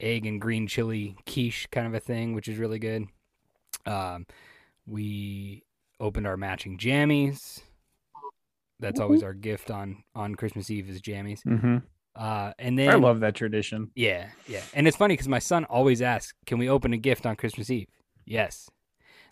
egg 0.00 0.24
and 0.26 0.40
green 0.40 0.66
chili 0.66 1.16
quiche 1.26 1.68
kind 1.70 1.86
of 1.86 1.94
a 1.94 2.00
thing, 2.00 2.34
which 2.34 2.48
is 2.48 2.58
really 2.58 2.78
good. 2.78 3.06
Um, 3.84 4.26
we 4.88 5.62
opened 6.00 6.26
our 6.26 6.36
matching 6.36 6.78
jammies. 6.78 7.60
That's 8.80 9.00
always 9.00 9.22
our 9.22 9.34
gift 9.34 9.70
on 9.70 10.04
on 10.14 10.36
Christmas 10.36 10.70
Eve 10.70 10.88
is 10.88 11.02
jammies. 11.02 11.44
Mm-hmm. 11.44 11.78
Uh, 12.14 12.52
and 12.58 12.78
then 12.78 12.90
I 12.90 12.94
love 12.94 13.20
that 13.20 13.34
tradition. 13.34 13.90
Yeah, 13.94 14.28
yeah. 14.46 14.62
And 14.74 14.88
it's 14.88 14.96
funny 14.96 15.14
because 15.14 15.28
my 15.28 15.38
son 15.38 15.64
always 15.64 16.00
asks, 16.00 16.32
"Can 16.46 16.58
we 16.58 16.68
open 16.68 16.92
a 16.92 16.96
gift 16.96 17.26
on 17.26 17.36
Christmas 17.36 17.70
Eve?" 17.70 17.88
Yes. 18.24 18.68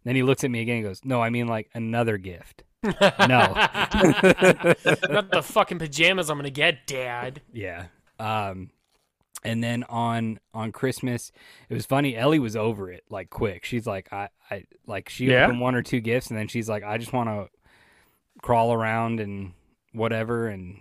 Then 0.04 0.14
he 0.14 0.22
looks 0.22 0.44
at 0.44 0.50
me 0.50 0.60
again 0.60 0.76
and 0.76 0.84
goes, 0.84 1.00
"No, 1.04 1.20
I 1.20 1.30
mean 1.30 1.46
like 1.46 1.70
another 1.74 2.18
gift." 2.18 2.64
no. 2.82 2.92
Not 3.20 3.90
the 5.30 5.42
fucking 5.42 5.78
pajamas 5.78 6.30
I'm 6.30 6.38
gonna 6.38 6.50
get, 6.50 6.86
Dad. 6.86 7.40
Yeah. 7.52 7.86
Um, 8.18 8.70
and 9.44 9.62
then 9.62 9.84
on 9.84 10.38
on 10.54 10.72
Christmas, 10.72 11.30
it 11.68 11.74
was 11.74 11.86
funny. 11.86 12.16
Ellie 12.16 12.38
was 12.38 12.56
over 12.56 12.90
it 12.90 13.04
like 13.10 13.30
quick. 13.30 13.64
She's 13.64 13.86
like, 13.86 14.12
I, 14.12 14.28
I 14.50 14.64
like 14.86 15.08
she 15.08 15.26
Yeah? 15.26 15.44
opened 15.44 15.60
one 15.60 15.74
or 15.74 15.82
two 15.82 16.00
gifts, 16.00 16.28
and 16.30 16.38
then 16.38 16.48
she's 16.48 16.68
like, 16.68 16.82
I 16.84 16.98
just 16.98 17.12
want 17.12 17.28
to 17.28 17.48
crawl 18.42 18.72
around 18.72 19.20
and 19.20 19.52
whatever 19.92 20.48
and 20.48 20.80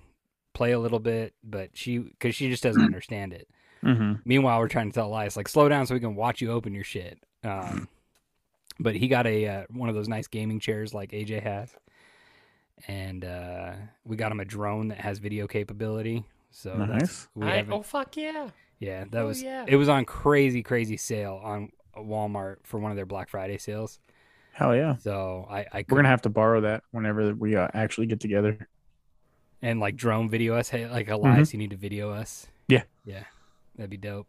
play 0.54 0.72
a 0.72 0.80
little 0.80 1.00
bit, 1.00 1.34
but 1.44 1.70
she 1.74 1.98
because 2.00 2.36
she 2.36 2.50
just 2.50 2.64
doesn't 2.64 2.82
understand 2.86 3.34
it. 3.34 3.48
Mm-hmm. 3.84 4.14
Meanwhile, 4.26 4.60
we're 4.60 4.68
trying 4.68 4.90
to 4.90 4.94
tell 4.96 5.08
Elias 5.08 5.38
like, 5.38 5.48
slow 5.48 5.70
down 5.70 5.86
so 5.86 5.94
we 5.94 6.00
can 6.00 6.16
watch 6.16 6.42
you 6.42 6.52
open 6.52 6.74
your 6.74 6.84
shit. 6.84 7.20
Um, 7.44 7.88
but 8.80 8.96
he 8.96 9.08
got 9.08 9.28
a 9.28 9.48
uh, 9.48 9.64
one 9.70 9.90
of 9.90 9.96
those 9.96 10.08
nice 10.08 10.28
gaming 10.28 10.60
chairs 10.60 10.94
like 10.94 11.12
AJ 11.12 11.44
has, 11.44 11.76
and 12.88 13.24
uh, 13.24 13.74
we 14.04 14.16
got 14.16 14.32
him 14.32 14.40
a 14.40 14.46
drone 14.46 14.88
that 14.90 15.00
has 15.00 15.20
video 15.20 15.48
capability. 15.48 16.24
So 16.56 16.74
Nice. 16.74 17.28
we 17.36 17.46
I, 17.46 17.66
oh 17.70 17.82
fuck 17.82 18.16
yeah. 18.16 18.48
yeah, 18.80 19.04
that 19.12 19.24
oh, 19.24 19.28
was 19.28 19.44
yeah. 19.44 19.66
it 19.68 19.76
was 19.76 19.90
on 19.90 20.06
crazy 20.06 20.64
crazy 20.64 20.96
sale 20.96 21.42
on 21.44 21.70
Walmart 21.98 22.58
for 22.64 22.80
one 22.80 22.92
of 22.92 22.96
their 22.96 23.06
Black 23.06 23.28
Friday 23.28 23.58
sales. 23.58 24.00
Hell 24.54 24.74
yeah. 24.74 24.96
So 24.96 25.46
I 25.50 25.66
I 25.74 25.86
We're 25.90 25.98
gonna 25.98 26.08
have 26.08 26.22
to 26.22 26.30
borrow 26.30 26.62
that 26.62 26.84
whenever 26.92 27.36
we 27.36 27.58
uh, 27.58 27.68
actually 27.74 28.08
get 28.08 28.22
together. 28.22 28.70
and 29.62 29.82
like 29.82 29.98
drone 29.98 30.30
video 30.30 30.56
us. 30.56 30.70
Hey, 30.70 30.88
like 30.88 31.10
Elias, 31.10 31.52
you 31.52 31.60
need 31.60 31.72
to 31.72 31.78
video 31.78 32.12
us. 32.12 32.48
Mm-hmm. 32.48 32.74
Yeah. 32.74 32.84
yeah, 33.04 33.24
that'd 33.76 33.90
be 33.90 33.98
dope. 33.98 34.28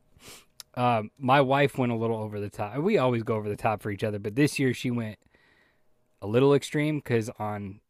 Um, 0.75 1.13
my 1.19 1.41
wife 1.41 1.79
went 1.79 1.93
a 1.93 1.95
little 1.97 2.17
over 2.19 2.41
the 2.41 2.51
top. 2.51 2.77
We 2.79 2.99
always 2.99 3.23
go 3.23 3.37
over 3.37 3.49
the 3.49 3.57
top 3.57 3.83
for 3.83 3.91
each 3.93 4.03
other, 4.03 4.19
but 4.19 4.35
this 4.35 4.59
year 4.59 4.75
she 4.75 4.91
went 4.91 5.19
a 6.21 6.27
little 6.27 6.55
extreme 6.55 6.99
because 6.99 7.31
on 7.39 7.81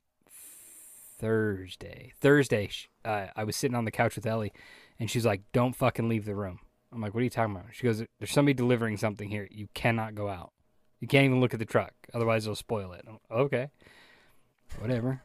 Thursday, 1.19 2.13
Thursday, 2.21 2.69
sh- 2.69 2.89
uh, 3.07 3.29
I 3.37 3.45
was 3.45 3.57
sitting 3.57 3.77
on 3.77 3.85
the 3.85 3.91
couch 3.91 4.17
with 4.17 4.27
Ellie, 4.27 4.53
and 4.99 5.11
she's 5.11 5.25
like, 5.25 5.43
"Don't 5.53 5.75
fucking 5.75 6.09
leave 6.09 6.25
the 6.25 6.35
room." 6.35 6.59
I'm 6.93 7.01
like, 7.01 7.15
"What 7.15 7.21
are 7.21 7.25
you 7.25 7.31
talking 7.31 7.55
about?" 7.55 7.67
She 7.73 7.85
goes, 7.85 7.99
"There's 8.19 8.33
somebody 8.33 8.55
delivering 8.55 8.97
something 8.97 9.29
here. 9.29 9.49
You 9.51 9.69
cannot 9.75 10.15
go 10.15 10.29
out. 10.29 10.53
You 11.01 11.09
can't 11.09 11.25
even 11.27 11.41
look 11.41 11.55
at 11.55 11.61
the 11.61 11.67
truck, 11.67 11.93
otherwise 12.13 12.45
they'll 12.45 12.55
spoil 12.55 12.93
it." 12.93 13.05
I'm, 13.09 13.19
okay, 13.31 13.69
whatever. 14.79 15.23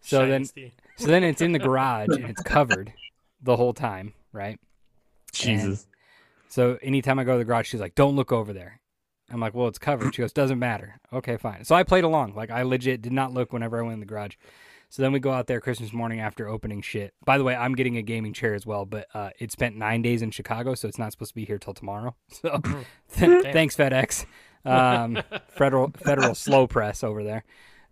So 0.00 0.26
then, 0.26 0.44
so 0.96 1.06
then 1.06 1.24
it's 1.24 1.40
in 1.40 1.52
the 1.52 1.58
garage 1.58 2.08
and 2.10 2.26
it's 2.26 2.42
covered 2.42 2.92
the 3.42 3.56
whole 3.56 3.72
time, 3.72 4.12
right? 4.32 4.58
Jesus. 5.32 5.86
So 6.48 6.78
anytime 6.82 7.18
I 7.18 7.24
go 7.24 7.32
to 7.32 7.38
the 7.38 7.44
garage, 7.44 7.68
she's 7.68 7.80
like, 7.80 7.94
"Don't 7.94 8.16
look 8.16 8.32
over 8.32 8.52
there." 8.52 8.80
I'm 9.30 9.40
like, 9.40 9.54
"Well, 9.54 9.68
it's 9.68 9.78
covered." 9.78 10.14
She 10.14 10.22
goes, 10.22 10.32
"Doesn't 10.32 10.58
matter." 10.58 11.00
Okay, 11.12 11.36
fine. 11.36 11.64
So 11.64 11.74
I 11.74 11.82
played 11.82 12.04
along. 12.04 12.34
Like 12.34 12.50
I 12.50 12.62
legit 12.62 13.02
did 13.02 13.12
not 13.12 13.32
look 13.32 13.52
whenever 13.52 13.78
I 13.78 13.82
went 13.82 13.94
in 13.94 14.00
the 14.00 14.06
garage. 14.06 14.34
So 14.94 15.02
then 15.02 15.10
we 15.10 15.18
go 15.18 15.32
out 15.32 15.48
there 15.48 15.60
Christmas 15.60 15.92
morning 15.92 16.20
after 16.20 16.48
opening 16.48 16.80
shit. 16.80 17.14
By 17.24 17.36
the 17.36 17.42
way, 17.42 17.56
I'm 17.56 17.74
getting 17.74 17.96
a 17.96 18.02
gaming 18.02 18.32
chair 18.32 18.54
as 18.54 18.64
well, 18.64 18.84
but 18.84 19.08
uh, 19.12 19.30
it 19.40 19.50
spent 19.50 19.74
nine 19.74 20.02
days 20.02 20.22
in 20.22 20.30
Chicago, 20.30 20.76
so 20.76 20.86
it's 20.86 21.00
not 21.00 21.10
supposed 21.10 21.32
to 21.32 21.34
be 21.34 21.44
here 21.44 21.58
till 21.58 21.74
tomorrow. 21.74 22.14
So 22.38 22.60
thanks 23.08 23.74
FedEx, 23.74 24.24
um, 24.64 25.20
federal 25.48 25.90
federal 25.96 26.36
slow 26.36 26.68
press 26.68 27.02
over 27.02 27.24
there. 27.24 27.44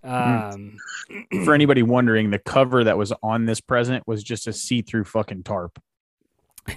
Um, 0.05 0.77
For 1.45 1.55
anybody 1.55 1.83
wondering, 1.83 2.31
the 2.31 2.39
cover 2.39 2.85
that 2.85 2.97
was 2.97 3.13
on 3.21 3.47
this 3.47 3.61
present 3.61 4.07
was 4.07 4.23
just 4.23 4.47
a 4.47 4.53
see-through 4.53 5.05
fucking 5.05 5.43
tarp. 5.43 5.83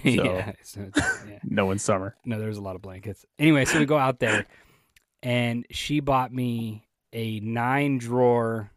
yeah, 0.02 0.54
so 0.64 0.90
yeah. 0.96 1.38
No 1.44 1.70
in 1.70 1.78
summer. 1.78 2.16
No, 2.24 2.40
there's 2.40 2.58
a 2.58 2.62
lot 2.62 2.74
of 2.74 2.82
blankets. 2.82 3.24
Anyway, 3.38 3.64
so 3.64 3.78
we 3.78 3.86
go 3.86 3.96
out 3.96 4.18
there, 4.18 4.46
and 5.22 5.66
she 5.70 6.00
bought 6.00 6.32
me 6.32 6.84
a 7.12 7.38
nine 7.38 7.98
drawer 7.98 8.72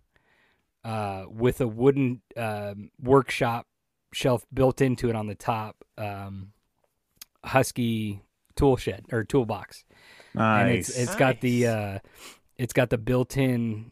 uh, 0.84 1.26
with 1.30 1.62
a 1.62 1.68
wooden 1.68 2.22
um, 2.38 2.92
workshop 3.02 3.68
shelf 4.14 4.46
built 4.54 4.82
into 4.82 5.10
it 5.10 5.16
on 5.16 5.28
the 5.28 5.36
top, 5.36 5.84
um, 5.98 6.52
Husky 7.44 8.22
tool 8.56 8.76
shed 8.78 9.06
or 9.12 9.24
toolbox, 9.24 9.86
and 10.34 10.70
Nice. 10.70 10.90
it's 10.90 10.98
it's 10.98 11.16
got 11.16 11.42
the 11.42 11.68
uh, 11.68 12.00
it's 12.58 12.74
got 12.74 12.90
the 12.90 12.98
built-in 12.98 13.92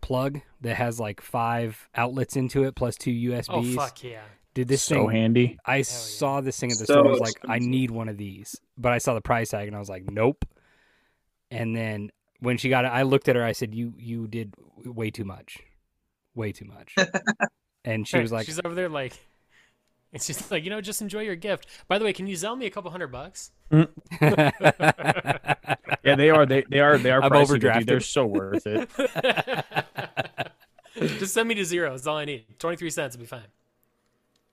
plug 0.00 0.40
that 0.60 0.76
has 0.76 1.00
like 1.00 1.20
five 1.20 1.88
outlets 1.94 2.36
into 2.36 2.64
it 2.64 2.74
two 2.96 3.10
USBs. 3.10 3.44
Oh 3.48 3.62
fuck 3.76 4.02
yeah. 4.02 4.22
Did 4.54 4.68
this 4.68 4.88
thing 4.88 4.98
so 5.06 5.08
thing 5.08 5.16
handy. 5.16 5.58
I 5.64 5.82
saw 5.82 6.40
this 6.40 6.58
thing 6.58 6.72
at 6.72 6.78
the 6.78 6.86
So 6.86 6.94
store. 6.94 7.06
I 7.06 7.10
was 7.10 7.20
like, 7.20 7.34
I 7.48 7.58
need 7.60 7.90
one 7.90 8.08
of 8.08 8.16
these. 8.16 8.60
But 8.76 8.92
I 8.92 8.98
saw 8.98 9.14
the 9.14 9.20
price 9.20 9.50
tag 9.50 9.68
and 9.68 9.76
I 9.76 9.78
was 9.78 9.88
like, 9.88 10.10
nope. 10.10 10.44
And 11.52 11.76
then 11.76 12.10
when 12.40 12.58
she 12.58 12.68
got 12.68 12.84
it, 12.84 12.88
I 12.88 13.02
looked 13.02 13.28
at 13.28 13.36
her. 13.36 13.44
I 13.44 13.52
said, 13.52 13.74
"You 13.74 13.92
you 13.96 14.26
did 14.26 14.54
way 14.84 15.10
too 15.10 15.24
much, 15.24 15.58
way 16.34 16.52
too 16.52 16.64
much." 16.66 16.94
and 17.84 18.06
she 18.06 18.18
was 18.18 18.32
like, 18.32 18.46
she's 18.46 18.60
over 18.64 18.74
there 18.74 18.88
like, 18.88 19.18
it's 20.12 20.26
just 20.26 20.50
like 20.50 20.64
you 20.64 20.70
know, 20.70 20.80
just 20.80 21.02
enjoy 21.02 21.20
your 21.20 21.36
gift. 21.36 21.66
By 21.88 21.98
the 21.98 22.04
way, 22.04 22.12
can 22.12 22.26
you 22.26 22.36
sell 22.36 22.56
me 22.56 22.66
a 22.66 22.70
couple 22.70 22.90
hundred 22.90 23.08
bucks? 23.08 23.50
Yeah, 26.02 26.14
they 26.16 26.30
are. 26.30 26.46
They 26.46 26.64
they 26.68 26.80
are. 26.80 26.96
They 26.96 27.10
are. 27.10 27.22
I'm 27.22 27.30
pricey, 27.30 27.58
overdrafted. 27.58 27.86
They're 27.86 28.00
so 28.00 28.24
worth 28.24 28.66
it. 28.66 28.88
just 31.18 31.34
send 31.34 31.46
me 31.48 31.54
to 31.56 31.64
zero. 31.64 31.90
That's 31.90 32.06
all 32.06 32.16
I 32.16 32.24
need. 32.24 32.46
Twenty 32.58 32.76
three 32.76 32.90
cents 32.90 33.16
will 33.16 33.20
be 33.20 33.26
fine. 33.26 33.44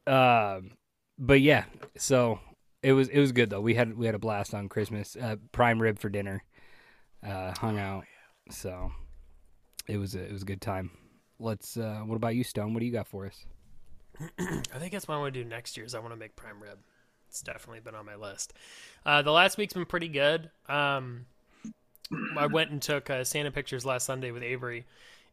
um, 0.07 0.71
but 1.17 1.39
yeah, 1.41 1.63
so 1.97 2.39
it 2.83 2.91
was 2.91 3.07
it 3.07 3.19
was 3.19 3.31
good 3.31 3.49
though. 3.49 3.61
We 3.61 3.75
had 3.75 3.97
we 3.97 4.05
had 4.05 4.13
a 4.15 4.19
blast 4.19 4.53
on 4.53 4.67
Christmas. 4.67 5.15
Uh, 5.15 5.37
prime 5.51 5.81
rib 5.81 5.99
for 5.99 6.09
dinner. 6.09 6.43
Uh, 7.25 7.53
hung 7.57 7.79
out. 7.79 8.03
So 8.51 8.91
it 9.87 9.97
was 9.97 10.15
a, 10.15 10.23
it 10.23 10.31
was 10.33 10.41
a 10.41 10.45
good 10.45 10.61
time. 10.61 10.91
Let's. 11.39 11.77
Uh, 11.77 12.01
what 12.05 12.15
about 12.15 12.35
you, 12.35 12.43
Stone? 12.43 12.73
What 12.73 12.79
do 12.79 12.85
you 12.85 12.91
got 12.91 13.07
for 13.07 13.25
us? 13.25 13.45
I 14.39 14.79
think 14.79 14.91
that's 14.91 15.07
what 15.07 15.15
I 15.15 15.19
want 15.19 15.33
to 15.33 15.43
do 15.43 15.47
next 15.47 15.77
year. 15.77 15.85
Is 15.85 15.93
I 15.93 15.99
want 15.99 16.13
to 16.13 16.17
make 16.17 16.35
prime 16.35 16.61
rib. 16.61 16.79
It's 17.29 17.41
definitely 17.41 17.81
been 17.81 17.95
on 17.95 18.05
my 18.05 18.15
list. 18.15 18.53
Uh, 19.05 19.21
the 19.21 19.31
last 19.31 19.57
week's 19.57 19.73
been 19.73 19.85
pretty 19.85 20.07
good. 20.07 20.49
Um, 20.67 21.25
I 22.37 22.47
went 22.47 22.71
and 22.71 22.81
took 22.81 23.09
uh, 23.09 23.23
Santa 23.23 23.51
pictures 23.51 23.85
last 23.85 24.05
Sunday 24.05 24.31
with 24.31 24.43
Avery, 24.43 24.85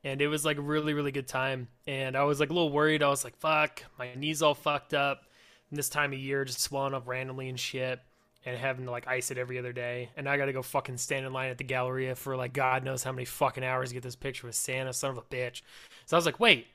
and 0.02 0.20
it 0.20 0.28
was 0.28 0.44
like 0.44 0.58
a 0.58 0.62
really 0.62 0.92
really 0.92 1.12
good 1.12 1.28
time. 1.28 1.68
And 1.86 2.16
I 2.16 2.24
was 2.24 2.40
like 2.40 2.50
a 2.50 2.52
little 2.52 2.72
worried. 2.72 3.02
I 3.02 3.08
was 3.08 3.24
like, 3.24 3.36
"Fuck, 3.38 3.84
my 3.98 4.14
knees 4.14 4.42
all 4.42 4.54
fucked 4.54 4.94
up." 4.94 5.22
And 5.70 5.78
this 5.78 5.88
time 5.88 6.12
of 6.12 6.18
year, 6.18 6.44
just 6.44 6.60
swelling 6.60 6.94
up 6.94 7.08
randomly 7.08 7.48
and 7.48 7.58
shit, 7.58 8.00
and 8.44 8.58
having 8.58 8.84
to 8.84 8.90
like 8.90 9.08
ice 9.08 9.30
it 9.30 9.38
every 9.38 9.58
other 9.58 9.72
day. 9.72 10.10
And 10.16 10.28
I 10.28 10.36
got 10.36 10.46
to 10.46 10.52
go 10.52 10.62
fucking 10.62 10.98
stand 10.98 11.24
in 11.24 11.32
line 11.32 11.50
at 11.50 11.58
the 11.58 11.64
Galleria 11.64 12.14
for 12.14 12.36
like 12.36 12.52
God 12.52 12.84
knows 12.84 13.02
how 13.02 13.12
many 13.12 13.24
fucking 13.24 13.64
hours 13.64 13.88
to 13.88 13.94
get 13.94 14.02
this 14.02 14.16
picture 14.16 14.46
with 14.46 14.56
Santa, 14.56 14.92
son 14.92 15.10
of 15.10 15.18
a 15.18 15.22
bitch. 15.22 15.62
So 16.06 16.16
I 16.16 16.18
was 16.18 16.26
like, 16.26 16.40
"Wait, 16.40 16.66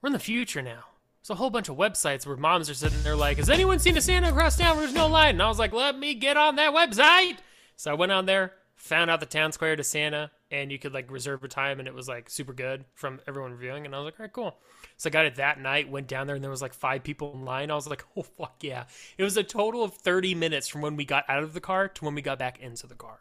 we're 0.00 0.08
in 0.08 0.12
the 0.12 0.18
future 0.18 0.62
now." 0.62 0.84
There's 1.20 1.30
a 1.30 1.34
whole 1.34 1.50
bunch 1.50 1.68
of 1.68 1.76
websites 1.76 2.26
where 2.26 2.36
moms 2.36 2.70
are 2.70 2.74
sitting 2.74 3.02
there 3.02 3.16
like, 3.16 3.38
"Has 3.38 3.50
anyone 3.50 3.78
seen 3.78 3.96
a 3.96 4.00
Santa 4.00 4.28
across 4.28 4.56
town 4.56 4.76
where 4.76 4.84
there's 4.84 4.94
no 4.94 5.06
line?" 5.06 5.30
And 5.36 5.42
I 5.42 5.48
was 5.48 5.58
like, 5.58 5.72
"Let 5.72 5.98
me 5.98 6.14
get 6.14 6.36
on 6.36 6.56
that 6.56 6.74
website." 6.74 7.38
So 7.76 7.90
I 7.90 7.94
went 7.94 8.12
on 8.12 8.26
there, 8.26 8.54
found 8.76 9.10
out 9.10 9.20
the 9.20 9.26
town 9.26 9.52
square 9.52 9.76
to 9.76 9.84
Santa, 9.84 10.30
and 10.50 10.72
you 10.72 10.78
could 10.78 10.94
like 10.94 11.10
reserve 11.10 11.44
a 11.44 11.48
time, 11.48 11.78
and 11.78 11.88
it 11.88 11.94
was 11.94 12.08
like 12.08 12.30
super 12.30 12.52
good 12.52 12.84
from 12.94 13.20
everyone 13.26 13.52
reviewing. 13.52 13.86
And 13.86 13.94
I 13.94 13.98
was 13.98 14.06
like, 14.06 14.18
"All 14.18 14.24
right, 14.24 14.32
cool." 14.32 14.56
So 14.96 15.08
I 15.08 15.10
got 15.10 15.26
it 15.26 15.36
that 15.36 15.60
night. 15.60 15.90
Went 15.90 16.08
down 16.08 16.26
there, 16.26 16.36
and 16.36 16.42
there 16.42 16.50
was 16.50 16.62
like 16.62 16.74
five 16.74 17.02
people 17.02 17.34
in 17.34 17.44
line. 17.44 17.70
I 17.70 17.74
was 17.74 17.88
like, 17.88 18.04
"Oh 18.16 18.22
fuck 18.22 18.56
yeah!" 18.62 18.84
It 19.16 19.24
was 19.24 19.36
a 19.36 19.42
total 19.42 19.82
of 19.82 19.94
30 19.94 20.34
minutes 20.34 20.68
from 20.68 20.80
when 20.80 20.96
we 20.96 21.04
got 21.04 21.24
out 21.28 21.42
of 21.42 21.54
the 21.54 21.60
car 21.60 21.88
to 21.88 22.04
when 22.04 22.14
we 22.14 22.22
got 22.22 22.38
back 22.38 22.58
into 22.60 22.86
the 22.86 22.94
car. 22.94 23.18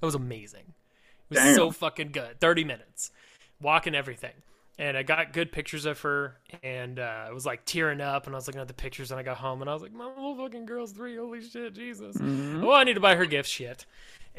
That 0.00 0.06
was 0.06 0.14
amazing. 0.14 0.74
It 1.30 1.34
was 1.34 1.38
Damn. 1.38 1.54
so 1.54 1.70
fucking 1.70 2.12
good. 2.12 2.40
30 2.40 2.64
minutes. 2.64 3.10
Walking 3.60 3.94
everything. 3.94 4.32
And 4.78 4.96
I 4.96 5.02
got 5.02 5.32
good 5.32 5.50
pictures 5.50 5.86
of 5.86 6.00
her 6.02 6.36
and 6.62 7.00
uh, 7.00 7.26
I 7.28 7.32
was 7.32 7.44
like 7.44 7.64
tearing 7.64 8.00
up 8.00 8.26
and 8.26 8.34
I 8.34 8.38
was 8.38 8.46
looking 8.46 8.60
at 8.60 8.68
the 8.68 8.74
pictures 8.74 9.10
and 9.10 9.18
I 9.18 9.24
got 9.24 9.36
home 9.36 9.60
and 9.60 9.68
I 9.68 9.72
was 9.72 9.82
like, 9.82 9.92
My 9.92 10.06
little 10.06 10.36
fucking 10.36 10.66
girl's 10.66 10.92
three, 10.92 11.16
holy 11.16 11.42
shit, 11.42 11.74
Jesus. 11.74 12.16
Well, 12.62 12.76
I 12.76 12.84
need 12.84 12.94
to 12.94 13.00
buy 13.00 13.16
her 13.16 13.26
gift 13.26 13.48
shit. 13.48 13.86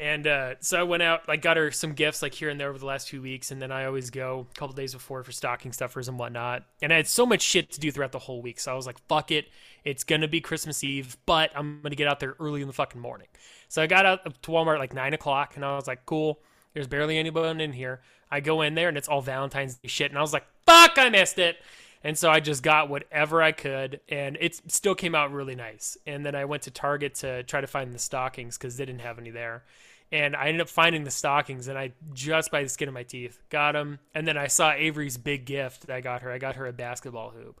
And 0.00 0.26
uh, 0.26 0.54
so 0.60 0.80
I 0.80 0.82
went 0.82 1.02
out, 1.02 1.28
like, 1.28 1.42
got 1.42 1.58
her 1.58 1.70
some 1.70 1.92
gifts, 1.92 2.22
like, 2.22 2.32
here 2.32 2.48
and 2.48 2.58
there 2.58 2.70
over 2.70 2.78
the 2.78 2.86
last 2.86 3.10
few 3.10 3.20
weeks. 3.20 3.50
And 3.50 3.60
then 3.60 3.70
I 3.70 3.84
always 3.84 4.08
go 4.08 4.46
a 4.50 4.58
couple 4.58 4.74
days 4.74 4.94
before 4.94 5.22
for 5.22 5.30
stocking 5.30 5.72
stuffers 5.72 6.08
and 6.08 6.18
whatnot. 6.18 6.64
And 6.80 6.90
I 6.90 6.96
had 6.96 7.06
so 7.06 7.26
much 7.26 7.42
shit 7.42 7.70
to 7.72 7.80
do 7.80 7.92
throughout 7.92 8.12
the 8.12 8.18
whole 8.18 8.40
week. 8.40 8.60
So 8.60 8.72
I 8.72 8.74
was 8.74 8.86
like, 8.86 8.96
fuck 9.08 9.30
it. 9.30 9.48
It's 9.84 10.02
going 10.02 10.22
to 10.22 10.28
be 10.28 10.40
Christmas 10.40 10.82
Eve, 10.82 11.18
but 11.26 11.52
I'm 11.54 11.82
going 11.82 11.90
to 11.90 11.96
get 11.96 12.08
out 12.08 12.18
there 12.18 12.34
early 12.40 12.62
in 12.62 12.66
the 12.66 12.72
fucking 12.72 12.98
morning. 12.98 13.26
So 13.68 13.82
I 13.82 13.86
got 13.86 14.06
out 14.06 14.24
to 14.24 14.50
Walmart 14.50 14.78
like 14.78 14.94
9 14.94 15.12
o'clock 15.12 15.56
and 15.56 15.64
I 15.66 15.76
was 15.76 15.86
like, 15.86 16.06
cool. 16.06 16.40
There's 16.72 16.86
barely 16.86 17.18
anyone 17.18 17.60
in 17.60 17.72
here. 17.72 18.00
I 18.30 18.40
go 18.40 18.62
in 18.62 18.74
there 18.74 18.88
and 18.88 18.96
it's 18.96 19.08
all 19.08 19.22
Valentine's 19.22 19.76
Day 19.76 19.88
shit. 19.88 20.10
And 20.10 20.18
I 20.18 20.20
was 20.20 20.32
like, 20.32 20.46
fuck, 20.66 20.92
I 20.96 21.08
missed 21.08 21.38
it. 21.38 21.56
And 22.02 22.16
so 22.16 22.30
I 22.30 22.40
just 22.40 22.62
got 22.62 22.88
whatever 22.88 23.42
I 23.42 23.52
could, 23.52 24.00
and 24.08 24.38
it 24.40 24.58
still 24.72 24.94
came 24.94 25.14
out 25.14 25.32
really 25.32 25.54
nice. 25.54 25.98
And 26.06 26.24
then 26.24 26.34
I 26.34 26.46
went 26.46 26.62
to 26.62 26.70
Target 26.70 27.14
to 27.16 27.42
try 27.42 27.60
to 27.60 27.66
find 27.66 27.92
the 27.92 27.98
stockings 27.98 28.56
because 28.56 28.78
they 28.78 28.86
didn't 28.86 29.02
have 29.02 29.18
any 29.18 29.28
there. 29.28 29.64
and 30.12 30.34
I 30.34 30.46
ended 30.48 30.60
up 30.62 30.68
finding 30.68 31.04
the 31.04 31.10
stockings, 31.10 31.68
and 31.68 31.78
I 31.78 31.92
just 32.12 32.50
by 32.50 32.62
the 32.62 32.68
skin 32.68 32.88
of 32.88 32.94
my 32.94 33.04
teeth 33.04 33.40
got 33.48 33.72
them. 33.72 33.98
And 34.14 34.26
then 34.26 34.36
I 34.36 34.48
saw 34.48 34.72
Avery's 34.72 35.16
big 35.16 35.44
gift 35.44 35.86
that 35.86 35.94
I 35.94 36.00
got 36.00 36.22
her. 36.22 36.30
I 36.30 36.38
got 36.38 36.56
her 36.56 36.66
a 36.66 36.72
basketball 36.72 37.30
hoop, 37.30 37.60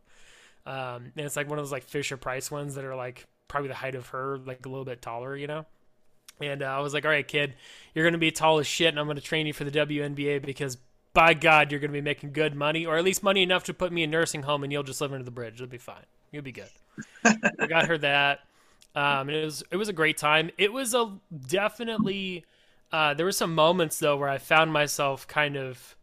um, 0.66 1.12
and 1.16 1.26
it's 1.26 1.36
like 1.36 1.48
one 1.48 1.58
of 1.58 1.64
those 1.64 1.72
like 1.72 1.84
Fisher 1.84 2.16
Price 2.16 2.50
ones 2.50 2.74
that 2.74 2.84
are 2.84 2.96
like 2.96 3.26
probably 3.48 3.68
the 3.68 3.74
height 3.74 3.94
of 3.94 4.08
her, 4.08 4.38
like 4.38 4.66
a 4.66 4.68
little 4.68 4.84
bit 4.84 5.00
taller, 5.02 5.36
you 5.36 5.46
know. 5.46 5.66
And 6.40 6.62
uh, 6.62 6.66
I 6.66 6.80
was 6.80 6.94
like, 6.94 7.04
all 7.04 7.10
right, 7.10 7.26
kid, 7.26 7.54
you're 7.94 8.04
going 8.04 8.12
to 8.12 8.18
be 8.18 8.30
tall 8.30 8.58
as 8.58 8.66
shit, 8.66 8.88
and 8.88 8.98
I'm 8.98 9.06
going 9.06 9.16
to 9.16 9.22
train 9.22 9.46
you 9.46 9.52
for 9.52 9.64
the 9.64 9.70
WNBA 9.70 10.44
because 10.44 10.78
by 11.12 11.34
God, 11.34 11.70
you're 11.70 11.80
going 11.80 11.90
to 11.90 11.96
be 11.96 12.00
making 12.00 12.32
good 12.32 12.54
money, 12.54 12.86
or 12.86 12.96
at 12.96 13.04
least 13.04 13.22
money 13.22 13.42
enough 13.42 13.64
to 13.64 13.74
put 13.74 13.92
me 13.92 14.02
in 14.02 14.10
nursing 14.10 14.42
home, 14.42 14.62
and 14.62 14.72
you'll 14.72 14.82
just 14.82 15.00
live 15.00 15.12
under 15.12 15.24
the 15.24 15.30
bridge. 15.30 15.54
It'll 15.54 15.66
be 15.66 15.78
fine. 15.78 16.04
You'll 16.30 16.42
be 16.42 16.52
good. 16.52 16.70
I 17.24 17.66
got 17.66 17.86
her 17.86 17.98
that. 17.98 18.40
Um, 18.94 19.28
and 19.28 19.30
it 19.30 19.44
was 19.44 19.62
it 19.70 19.76
was 19.76 19.88
a 19.88 19.92
great 19.92 20.16
time. 20.16 20.50
It 20.58 20.72
was 20.72 20.94
a 20.94 21.12
definitely 21.46 22.44
uh, 22.92 23.14
there 23.14 23.26
were 23.26 23.32
some 23.32 23.54
moments 23.54 23.98
though 23.98 24.16
where 24.16 24.28
I 24.28 24.38
found 24.38 24.72
myself 24.72 25.26
kind 25.28 25.56
of 25.56 25.96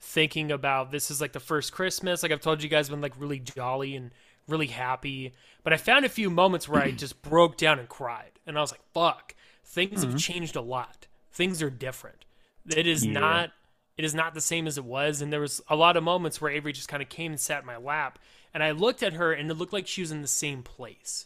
thinking 0.00 0.50
about 0.50 0.90
this 0.90 1.10
is 1.10 1.20
like 1.20 1.32
the 1.32 1.40
first 1.40 1.72
Christmas. 1.72 2.22
Like 2.22 2.32
I've 2.32 2.40
told 2.40 2.62
you 2.62 2.68
guys, 2.68 2.88
been 2.88 3.00
like 3.00 3.18
really 3.18 3.38
jolly 3.38 3.94
and 3.94 4.10
really 4.48 4.66
happy. 4.66 5.34
But 5.62 5.72
I 5.72 5.76
found 5.76 6.04
a 6.04 6.08
few 6.08 6.30
moments 6.30 6.68
where 6.68 6.82
I 6.82 6.90
just 6.90 7.22
broke 7.22 7.56
down 7.56 7.78
and 7.78 7.88
cried, 7.88 8.32
and 8.46 8.58
I 8.58 8.60
was 8.60 8.72
like, 8.72 8.82
"Fuck, 8.92 9.34
things 9.76 10.00
have 10.00 10.10
mm-hmm. 10.10 10.18
changed 10.18 10.56
a 10.56 10.60
lot. 10.60 11.06
Things 11.32 11.62
are 11.62 11.70
different. 11.70 12.24
It 12.68 12.86
is 12.86 13.06
Yeah. 13.06 13.20
not." 13.20 13.52
It 13.96 14.04
is 14.04 14.14
not 14.14 14.34
the 14.34 14.42
same 14.42 14.66
as 14.66 14.76
it 14.76 14.84
was, 14.84 15.22
and 15.22 15.32
there 15.32 15.40
was 15.40 15.62
a 15.68 15.74
lot 15.74 15.96
of 15.96 16.04
moments 16.04 16.38
where 16.38 16.50
Avery 16.50 16.74
just 16.74 16.86
kind 16.86 17.02
of 17.02 17.08
came 17.08 17.32
and 17.32 17.40
sat 17.40 17.60
in 17.60 17.66
my 17.66 17.78
lap, 17.78 18.18
and 18.52 18.62
I 18.62 18.72
looked 18.72 19.02
at 19.02 19.14
her, 19.14 19.32
and 19.32 19.50
it 19.50 19.54
looked 19.54 19.72
like 19.72 19.86
she 19.86 20.02
was 20.02 20.10
in 20.10 20.20
the 20.20 20.28
same 20.28 20.62
place 20.62 21.24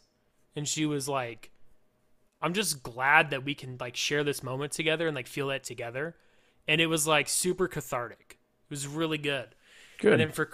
and 0.54 0.68
she 0.68 0.86
was 0.86 1.08
like 1.08 1.50
i'm 2.42 2.54
just 2.54 2.82
glad 2.82 3.30
that 3.30 3.44
we 3.44 3.54
can 3.54 3.76
like 3.80 3.96
share 3.96 4.24
this 4.24 4.42
moment 4.42 4.72
together 4.72 5.06
and 5.06 5.14
like 5.14 5.26
feel 5.26 5.48
that 5.48 5.64
together 5.64 6.16
and 6.66 6.80
it 6.80 6.86
was 6.86 7.06
like 7.06 7.28
super 7.28 7.68
cathartic 7.68 8.38
it 8.68 8.70
was 8.70 8.86
really 8.86 9.18
good 9.18 9.54
Good. 9.98 10.12
and 10.12 10.20
then 10.20 10.30
for 10.32 10.50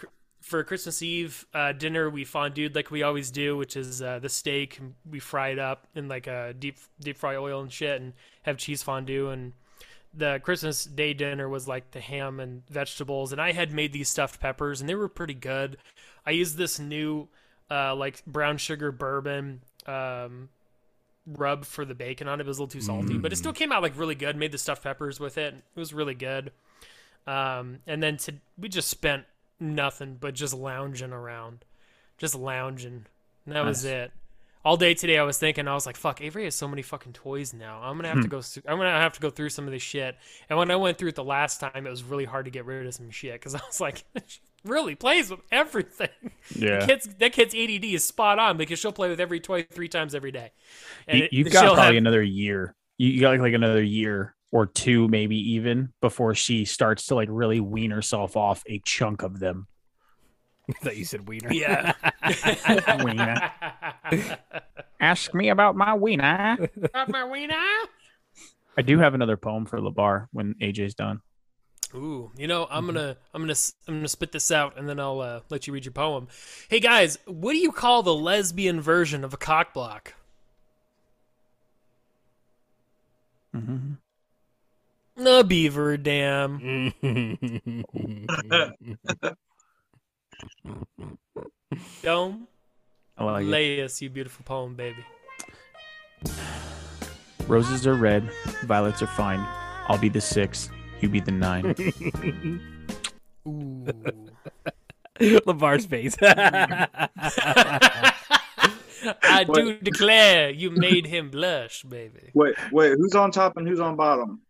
for 0.47 0.63
christmas 0.63 1.03
eve 1.03 1.45
uh, 1.55 1.73
dinner 1.73 2.09
we 2.09 2.25
fondued 2.25 2.75
like 2.77 2.93
we 2.93 3.03
always 3.03 3.33
do 3.33 3.57
which 3.57 3.77
is 3.77 4.01
uh, 4.01 4.21
the 4.21 4.29
steak 4.29 4.81
we 5.11 5.19
fry 5.19 5.49
it 5.49 5.59
up 5.59 5.89
in 5.97 6.07
like 6.07 6.29
a 6.29 6.55
deep 6.57 6.79
deep 7.01 7.19
fry 7.19 7.35
oil 7.35 7.61
and 7.61 7.73
shit 7.73 8.01
and 8.01 8.13
have 8.43 8.57
cheese 8.57 8.81
fondue 8.81 9.29
and 9.29 9.53
the 10.15 10.41
christmas 10.45 10.85
day 10.85 11.13
dinner 11.13 11.49
was 11.49 11.67
like 11.67 11.91
the 11.91 12.01
ham 12.01 12.39
and 12.39 12.63
vegetables 12.71 13.33
and 13.33 13.41
i 13.41 13.51
had 13.51 13.73
made 13.73 13.93
these 13.93 14.09
stuffed 14.09 14.41
peppers 14.41 14.81
and 14.81 14.89
they 14.89 14.95
were 14.95 15.09
pretty 15.09 15.35
good 15.35 15.77
i 16.25 16.31
used 16.31 16.57
this 16.57 16.79
new 16.79 17.27
uh, 17.69 17.93
like 17.97 18.25
brown 18.25 18.57
sugar 18.57 18.93
bourbon 18.93 19.61
um, 19.87 20.49
rub 21.27 21.65
for 21.65 21.85
the 21.85 21.95
bacon 21.95 22.29
on 22.29 22.39
it. 22.39 22.45
It 22.45 22.47
was 22.47 22.59
a 22.59 22.63
little 22.63 22.73
too 22.73 22.81
salty, 22.81 23.19
but 23.19 23.33
it 23.33 23.37
still 23.37 23.53
came 23.53 23.73
out 23.73 23.83
like 23.83 23.99
really 23.99 24.15
good. 24.15 24.37
Made 24.37 24.53
the 24.53 24.59
stuffed 24.59 24.85
peppers 24.85 25.19
with 25.19 25.37
it. 25.39 25.55
It 25.55 25.79
was 25.79 25.93
really 25.93 26.15
good. 26.15 26.53
Um, 27.27 27.79
and 27.87 28.01
then 28.01 28.19
to, 28.19 28.35
we 28.57 28.69
just 28.69 28.89
spent 28.89 29.25
nothing 29.61 30.17
but 30.21 30.35
just 30.35 30.55
lounging 30.55 31.13
around, 31.13 31.65
just 32.19 32.35
lounging. 32.35 33.07
And 33.47 33.55
that 33.55 33.65
was 33.65 33.85
it. 33.85 34.13
All 34.65 34.77
day 34.77 34.95
today, 34.95 35.17
I 35.17 35.23
was 35.23 35.39
thinking, 35.39 35.69
I 35.69 35.75
was 35.75 35.87
like, 35.87 35.97
"Fuck, 35.97 36.21
Avery 36.21 36.43
has 36.43 36.57
so 36.57 36.67
many 36.67 36.83
fucking 36.83 37.13
toys 37.13 37.55
now. 37.55 37.81
I'm 37.83 37.97
gonna 37.97 38.09
have 38.09 38.17
Hmm. 38.19 38.23
to 38.23 38.29
go. 38.29 38.43
Through, 38.43 38.65
I'm 38.67 38.79
gonna 38.79 38.91
have 38.91 39.13
to 39.13 39.21
go 39.21 39.31
through 39.31 39.51
some 39.51 39.67
of 39.67 39.71
this 39.73 39.83
shit." 39.83 40.17
And 40.51 40.59
when 40.59 40.73
I 40.73 40.77
went 40.77 40.99
through 40.99 41.11
it 41.11 41.15
the 41.15 41.23
last 41.23 41.61
time, 41.61 41.87
it 41.87 41.91
was 41.91 42.03
really 42.03 42.25
hard 42.25 42.47
to 42.47 42.51
get 42.51 42.65
rid 42.65 42.85
of 42.85 42.93
some 42.95 43.11
shit 43.11 43.35
because 43.35 43.55
I 43.55 43.61
was 43.65 43.81
like, 43.81 44.05
"She 44.27 44.41
really 44.65 44.97
plays 44.97 45.31
with 45.31 45.39
everything." 45.53 46.09
yeah. 46.57 46.85
Kid's 46.85 47.07
that 47.07 47.33
kid's 47.33 47.55
ADD 47.55 47.85
is 47.95 48.03
spot 48.05 48.41
on 48.41 48.57
because 48.57 48.81
she'll 48.81 48.91
play 48.93 49.09
with 49.09 49.21
every 49.21 49.39
toy 49.39 49.63
three 49.71 49.89
times 49.89 50.17
every 50.17 50.33
day. 50.33 50.51
And 51.07 51.21
you, 51.21 51.29
you've 51.31 51.53
got 51.53 51.63
probably 51.67 51.85
have- 51.85 51.95
another 51.95 52.23
year. 52.23 52.75
You, 52.99 53.11
you 53.11 53.21
got 53.21 53.31
like, 53.31 53.41
like 53.41 53.55
another 53.55 53.83
year 53.83 54.35
or 54.57 54.65
two, 54.65 55.07
maybe 55.09 55.37
even 55.53 55.93
before 56.01 56.35
she 56.35 56.65
starts 56.65 57.05
to 57.07 57.15
like 57.15 57.29
really 57.31 57.61
wean 57.61 57.91
herself 57.91 58.39
off 58.39 58.63
a 58.67 58.79
chunk 58.87 59.23
of 59.23 59.39
them. 59.39 59.67
I 60.71 60.73
thought 60.73 60.97
you 60.97 61.05
said 61.05 61.29
wiener. 61.29 61.53
yeah. 61.53 61.93
Wiener. 63.05 63.53
Ask 65.01 65.35
me 65.35 65.51
about 65.51 65.77
my 65.77 65.93
wiener. 65.93 66.71
Got 66.95 67.11
my 67.11 67.25
wiener? 67.25 67.55
I 68.79 68.83
do 68.83 68.99
have 68.99 69.13
another 69.13 69.37
poem 69.37 69.67
for 69.67 69.79
Labar 69.79 70.29
when 70.33 70.55
AJ's 70.55 70.95
done. 70.95 71.21
Ooh, 71.95 72.33
you 72.37 72.47
know, 72.47 72.67
I'm 72.71 72.87
gonna, 72.87 73.19
I'm 73.35 73.43
gonna, 73.43 73.53
s- 73.53 73.75
I'm 73.87 73.95
gonna 73.97 74.09
spit 74.09 74.33
this 74.33 74.51
out, 74.51 74.77
and 74.79 74.89
then 74.89 74.99
I'll 74.99 75.21
uh, 75.21 75.41
let 75.51 75.67
you 75.67 75.73
read 75.75 75.85
your 75.85 75.93
poem. 75.93 76.29
Hey 76.69 76.81
guys, 76.81 77.19
what 77.27 77.53
do 77.53 77.59
you 77.59 77.73
call 77.73 78.03
the 78.03 78.15
lesbian 78.15 78.81
version 78.81 79.23
of 79.23 79.33
a 79.35 79.37
cock 79.37 79.73
block? 79.75 80.15
Mm-hmm. 83.55 83.93
A 85.19 85.43
beaver 85.43 85.97
dam. 85.97 86.93
Dome, 92.03 92.47
I 93.17 93.25
like 93.25 93.45
it. 93.45 93.49
lay 93.49 93.83
us, 93.83 94.03
you 94.03 94.11
beautiful 94.11 94.45
poem, 94.45 94.75
baby. 94.75 95.05
Roses 97.47 97.87
are 97.87 97.95
red, 97.95 98.29
violets 98.65 99.01
are 99.03 99.07
fine. 99.07 99.41
I'll 99.89 99.99
be 99.99 100.11
the 100.11 100.21
six, 100.21 100.69
you 101.01 101.09
be 101.09 101.21
the 101.21 101.33
nine. 101.33 101.75
Ooh. 103.49 103.87
Labar's 105.19 105.87
face. 105.87 106.17
I 109.23 109.45
do 109.45 109.79
declare 109.79 110.51
you 110.51 110.71
made 110.71 111.07
him 111.07 111.31
blush, 111.31 111.83
baby. 111.85 112.31
Wait, 112.35 112.55
wait, 112.73 112.93
who's 112.99 113.15
on 113.15 113.31
top 113.31 113.57
and 113.57 113.67
who's 113.67 113.81
on 113.81 113.97
bottom? 113.97 114.43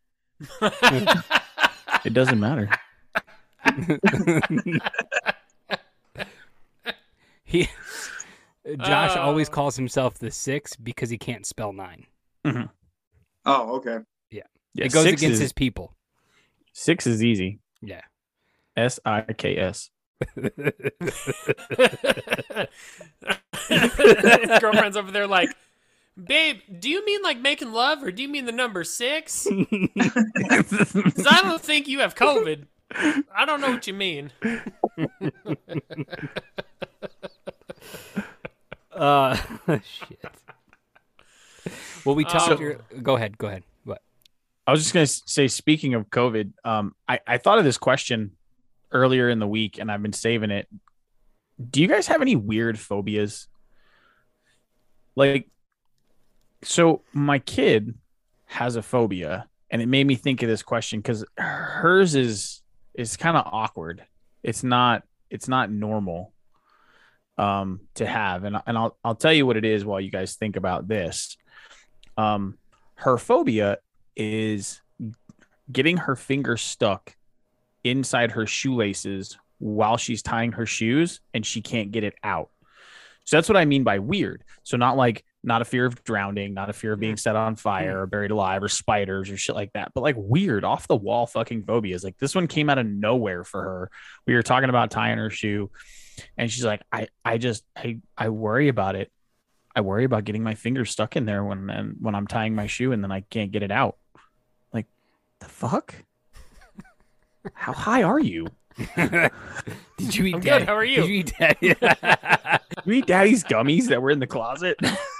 It 2.05 2.12
doesn't 2.12 2.38
matter. 2.40 2.68
he, 7.44 7.68
Josh 8.79 9.16
uh, 9.16 9.20
always 9.20 9.49
Oh. 9.49 9.53
calls 9.53 9.77
himself 9.77 10.18
the 10.18 10.31
six 10.31 10.77
because 10.77 11.11
he 11.11 11.18
can't 11.18 11.46
spell 11.46 11.72
nine. 11.72 12.07
Mm-hmm. 12.44 12.64
Oh, 13.44 13.77
okay. 13.77 13.99
Yeah, 14.31 14.42
it 14.77 14.92
goes 14.92 15.07
against 15.07 15.25
is, 15.25 15.38
his 15.38 15.53
people. 15.53 15.94
six 16.72 17.07
is 17.07 17.22
easy. 17.22 17.61
Yeah. 17.81 18.03
S 18.77 19.01
I 19.05 19.22
K 19.22 19.57
S. 19.57 19.90
His 23.68 24.59
girlfriend's 24.61 24.96
over 24.96 25.11
there 25.11 25.27
like, 25.27 25.51
babe, 26.23 26.61
do 26.79 26.89
you 26.91 27.05
mean 27.05 27.23
like 27.23 27.39
making 27.41 27.73
love 27.73 28.03
or 28.03 28.11
do 28.11 28.23
you 28.23 28.29
mean 28.29 28.45
the 28.47 28.53
number 28.53 28.85
six? 28.85 29.47
Because 29.95 31.27
I 31.29 31.43
don't 31.43 31.61
think 31.63 31.89
you 31.89 32.01
have 32.01 32.15
COVID. 32.15 32.67
I 33.35 33.45
don't 33.45 33.61
know 33.61 33.71
what 33.71 33.87
you 33.87 33.95
mean. 33.95 34.33
Uh, 38.93 39.37
shit. 39.67 40.19
Well, 42.05 42.15
we 42.15 42.25
talked. 42.25 42.47
So- 42.47 42.59
your- 42.59 42.81
go 43.03 43.17
ahead. 43.17 43.37
Go 43.37 43.49
ahead. 43.49 43.63
What? 43.85 44.01
I 44.67 44.71
was 44.71 44.81
just 44.83 44.95
gonna 44.95 45.07
say, 45.07 45.49
speaking 45.49 45.93
of 45.95 46.09
COVID, 46.09 46.53
um, 46.65 46.95
I, 47.07 47.21
I 47.27 47.37
thought 47.39 47.59
of 47.59 47.65
this 47.65 47.77
question 47.79 48.33
earlier 48.91 49.29
in 49.29 49.39
the 49.39 49.47
week, 49.47 49.79
and 49.79 49.91
I've 49.93 50.03
been 50.03 50.15
saving 50.15 50.51
it. 50.51 50.67
Do 51.71 51.83
you 51.83 51.89
guys 51.89 52.07
have 52.07 52.23
any 52.23 52.37
weird 52.37 52.79
phobias? 52.79 53.49
Like, 55.15 55.49
so 56.67 57.03
my 57.13 57.39
kid 57.39 57.95
has 58.47 58.77
a 58.77 58.83
phobia, 58.83 59.49
and 59.71 59.81
it 59.81 59.87
made 59.87 60.07
me 60.07 60.17
think 60.17 60.43
of 60.43 60.49
this 60.49 60.63
question 60.63 61.01
because 61.01 61.25
hers 61.39 62.15
is 62.15 62.63
is 62.95 63.17
kind 63.17 63.37
of 63.37 63.47
awkward. 63.47 64.05
It's 64.43 64.65
not 64.65 65.05
it's 65.31 65.49
not 65.49 65.71
normal 65.71 66.33
um 67.39 67.81
to 67.95 68.07
have, 68.07 68.45
and 68.45 68.61
and 68.67 68.77
I'll 68.77 68.97
I'll 69.05 69.15
tell 69.15 69.33
you 69.33 69.47
what 69.47 69.57
it 69.57 69.65
is 69.65 69.85
while 69.85 70.01
you 70.01 70.11
guys 70.11 70.35
think 70.35 70.57
about 70.57 70.89
this. 70.89 71.37
Um, 72.17 72.59
her 72.97 73.19
phobia 73.19 73.79
is 74.17 74.81
getting 75.71 75.99
her 75.99 76.17
finger 76.17 76.57
stuck 76.57 77.15
inside 77.85 78.33
her 78.33 78.47
shoelaces 78.47 79.39
while 79.59 79.97
she's 79.97 80.23
tying 80.23 80.53
her 80.53 80.67
shoes 80.67 81.21
and 81.33 81.45
she 81.47 81.61
can't 81.61 81.93
get 81.93 82.05
it 82.05 82.15
out. 82.25 82.51
So 83.25 83.37
that's 83.37 83.49
what 83.49 83.57
I 83.57 83.65
mean 83.65 83.85
by 83.85 83.99
weird. 83.99 84.45
So 84.63 84.77
not 84.77 84.97
like 84.97 85.25
not 85.47 85.63
a 85.63 85.65
fear 85.65 85.87
of 85.87 86.03
drowning, 86.03 86.55
not 86.55 86.69
a 86.69 86.73
fear 86.73 86.93
of 86.93 87.01
being 87.01 87.17
set 87.17 87.37
on 87.37 87.55
fire 87.55 88.03
or 88.03 88.07
buried 88.07 88.33
alive 88.33 88.62
or 88.62 88.68
spiders 88.68 89.31
or 89.31 89.37
shit 89.37 89.55
like 89.55 89.73
that, 89.75 89.93
but 89.95 90.03
like 90.03 90.16
weird 90.18 90.64
off 90.64 90.89
the 90.89 90.97
wall 90.97 91.27
fucking 91.27 91.62
phobias. 91.64 92.03
Like 92.03 92.18
this 92.18 92.35
one 92.35 92.49
came 92.49 92.68
out 92.68 92.79
of 92.79 92.87
nowhere 92.87 93.45
for 93.45 93.62
her. 93.62 93.91
We 94.27 94.35
were 94.35 94.43
talking 94.43 94.68
about 94.68 94.91
tying 94.91 95.18
her 95.18 95.31
shoe 95.31 95.70
and 96.37 96.51
she's 96.51 96.64
like, 96.64 96.83
I, 96.93 97.09
I 97.25 97.39
just, 97.39 97.64
I, 97.77 98.01
I 98.18 98.31
worry 98.31 98.68
about 98.68 98.97
it. 98.97 99.12
I 99.75 99.83
worry 99.83 100.05
about 100.05 100.25
getting 100.25 100.43
my 100.43 100.55
fingers 100.55 100.91
stuck 100.91 101.16
in 101.16 101.27
there 101.27 101.45
when, 101.45 101.70
and 101.70 101.97
when 102.01 102.14
I'm 102.14 102.27
tying 102.27 102.55
my 102.55 102.66
shoe 102.66 102.93
and 102.93 103.03
then 103.03 103.12
I 103.12 103.20
can't 103.20 103.53
get 103.53 103.62
it 103.62 103.70
out. 103.70 103.97
Like 104.73 104.87
the 105.39 105.47
fuck? 105.47 105.95
How 107.55 107.73
high 107.73 108.03
are 108.03 108.18
you? 108.18 108.49
Did 108.97 110.16
you 110.16 110.27
eat? 110.27 110.35
I'm 110.35 110.41
good, 110.41 110.62
how 110.62 110.75
are 110.75 110.85
you? 110.85 111.03
Did 111.03 111.09
you 111.09 111.14
eat 111.14 111.33
daddy? 111.39 111.75
You 112.87 112.93
eat 112.93 113.07
daddy's 113.07 113.43
gummies 113.43 113.89
that 113.89 114.01
were 114.01 114.12
in 114.12 114.20
the 114.20 114.29
closet? 114.29 114.79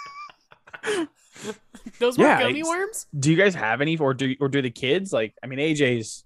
Those 1.99 2.18
were 2.18 2.24
Yeah, 2.24 2.41
gummy 2.41 2.62
worms. 2.62 3.07
Do 3.18 3.30
you 3.30 3.37
guys 3.37 3.55
have 3.55 3.80
any, 3.80 3.97
or 3.97 4.14
do 4.14 4.34
or 4.41 4.49
do 4.49 4.62
the 4.62 4.70
kids 4.70 5.12
like? 5.12 5.34
I 5.43 5.47
mean, 5.47 5.59
AJ's 5.59 6.24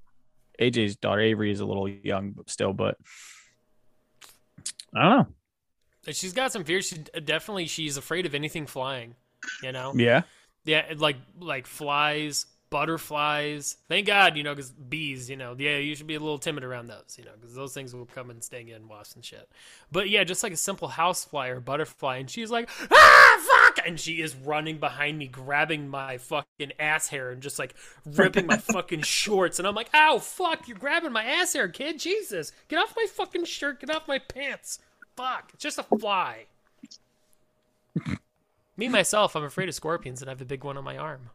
AJ's 0.61 0.97
daughter 0.97 1.21
Avery 1.21 1.51
is 1.51 1.61
a 1.61 1.67
little 1.67 1.89
young 1.89 2.35
still, 2.47 2.73
but 2.73 2.97
I 4.95 5.03
don't 5.03 5.19
know. 5.19 6.13
She's 6.13 6.33
got 6.33 6.53
some 6.53 6.65
fears. 6.65 6.87
She 6.87 6.97
definitely 7.25 7.67
she's 7.67 7.97
afraid 7.97 8.27
of 8.27 8.35
anything 8.35 8.67
flying. 8.67 9.15
You 9.63 9.73
know. 9.73 9.93
Yeah, 9.95 10.23
Yeah, 10.65 10.85
like 10.97 11.17
like 11.39 11.67
flies, 11.67 12.47
butterflies. 12.71 13.77
Thank 13.89 14.07
God, 14.07 14.37
you 14.37 14.43
know, 14.43 14.55
because 14.55 14.71
bees, 14.71 15.29
you 15.29 15.37
know, 15.37 15.55
yeah, 15.59 15.77
you 15.79 15.95
should 15.95 16.07
be 16.07 16.15
a 16.15 16.21
little 16.21 16.39
timid 16.39 16.65
around 16.65 16.87
those, 16.87 17.17
you 17.19 17.25
know, 17.25 17.33
because 17.39 17.55
those 17.55 17.75
things 17.75 17.95
will 17.95 18.07
come 18.07 18.31
and 18.31 18.43
sting 18.43 18.69
you 18.69 18.77
and 18.77 18.89
wasps 18.89 19.17
and 19.17 19.25
shit. 19.25 19.49
But 19.93 20.09
yeah, 20.09 20.25
just 20.25 20.43
like 20.43 20.53
a 20.53 20.57
simple 20.57 20.89
housefly 20.89 21.49
or 21.49 21.61
butterfly, 21.61 22.19
and 22.19 22.31
she's 22.31 22.51
like, 22.51 22.71
ah, 22.91 23.47
fuck, 23.77 23.87
and 23.87 23.99
she 23.99 24.21
is 24.21 24.35
running 24.35 24.79
behind 24.79 25.19
me, 25.19 25.27
grabbing 25.27 25.89
my 25.89 26.19
fucking 26.19 26.73
ass 26.79 27.09
hair 27.09 27.31
and 27.31 27.43
just 27.43 27.59
like 27.59 27.75
ripping 28.05 28.47
my 28.47 28.57
fucking 28.73 29.03
shorts, 29.03 29.59
and 29.59 29.67
I'm 29.69 29.75
like, 29.75 29.91
ow, 29.95 30.19
fuck, 30.19 30.69
you're 30.69 30.77
grabbing 30.79 31.13
my 31.13 31.25
ass 31.25 31.53
hair, 31.53 31.69
kid, 31.69 31.99
Jesus, 31.99 32.53
get 32.69 32.79
off 32.79 32.95
my 32.97 33.07
fucking 33.11 33.45
shirt, 33.45 33.81
get 33.81 33.91
off 33.91 34.07
my 34.09 34.19
pants, 34.19 34.79
fuck, 35.17 35.51
it's 35.55 35.63
just 35.63 35.79
a 35.79 35.83
fly. 35.83 36.47
Me 38.77 38.89
myself, 38.89 39.37
I'm 39.37 39.45
afraid 39.45 39.69
of 39.69 39.75
scorpions, 39.75 40.23
and 40.23 40.31
I 40.31 40.33
have 40.33 40.41
a 40.41 40.45
big 40.47 40.65
one 40.65 40.77
on 40.79 40.85
my 40.85 40.97
arm. 40.97 41.31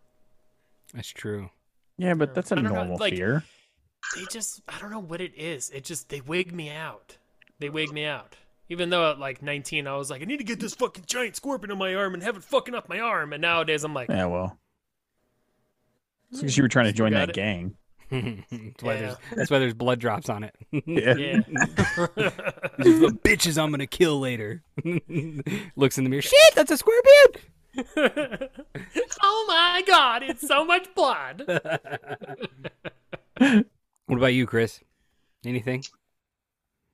That's 0.94 1.10
true. 1.10 1.50
yeah, 1.98 2.14
but 2.14 2.34
that's 2.34 2.52
a 2.52 2.56
don't 2.56 2.64
know, 2.64 2.74
normal 2.76 2.98
like- 2.98 3.14
fear. 3.14 3.44
they 4.16 4.26
just 4.32 4.62
I 4.68 4.80
don't 4.80 4.92
know 4.92 5.00
what 5.02 5.22
it 5.22 5.34
is. 5.36 5.70
It 5.72 5.84
just 5.84 6.10
they 6.10 6.22
wig 6.22 6.54
me 6.54 6.70
out. 6.72 7.18
They 7.60 7.70
wig 7.70 7.92
me 7.92 8.06
out. 8.06 8.36
Even 8.70 8.90
though 8.90 9.12
at 9.12 9.20
like 9.20 9.42
19 9.42 9.88
I 9.88 9.96
was 9.96 10.10
like 10.10 10.22
I 10.22 10.26
need 10.26 10.38
to 10.38 10.44
get 10.44 10.60
this 10.60 10.74
fucking 10.74 11.06
giant 11.08 11.36
scorpion 11.36 11.72
on 11.72 11.78
my 11.78 11.94
arm 11.94 12.14
and 12.14 12.24
have 12.24 12.36
it 12.36 12.44
fucking 12.44 12.74
up 12.76 12.90
my 12.90 13.00
arm 13.00 13.34
and 13.34 13.42
nowadays 13.42 13.84
I'm 13.84 13.94
like 13.94 14.10
Yeah, 14.10 14.26
well, 14.26 14.58
because 16.32 16.56
hmm. 16.56 16.60
you 16.60 16.64
were 16.64 16.70
trying 16.70 16.86
to 16.86 16.94
join 16.94 17.14
that 17.14 17.30
it. 17.30 17.36
gang. 17.36 17.76
that's, 18.10 18.84
why 18.84 18.94
Yeah. 18.96 19.00
there's, 19.00 19.18
that's 19.36 19.52
why 19.52 19.60
there's 19.60 19.74
blood 19.74 20.00
drops 20.00 20.30
on 20.30 20.44
it. 20.44 20.56
Yeah. 20.72 21.16
yeah. 21.16 21.42
These 22.80 23.02
are 23.02 23.10
the 23.10 23.20
bitches 23.24 23.58
I'm 23.62 23.72
gonna 23.72 23.88
kill 23.88 24.20
later. 24.20 24.64
Looks 25.76 25.98
in 25.98 26.04
the 26.04 26.10
mirror. 26.10 26.22
Shit, 26.22 26.56
that's 26.56 26.72
a 26.72 26.78
scorpion. 26.78 28.50
oh 29.22 29.46
my 29.48 29.84
god, 29.86 30.24
it's 30.24 30.48
so 30.48 30.64
much 30.64 30.94
blood. 30.96 31.44
What 34.08 34.18
about 34.18 34.34
you, 34.34 34.46
Chris? 34.46 34.82
Anything? 35.46 35.84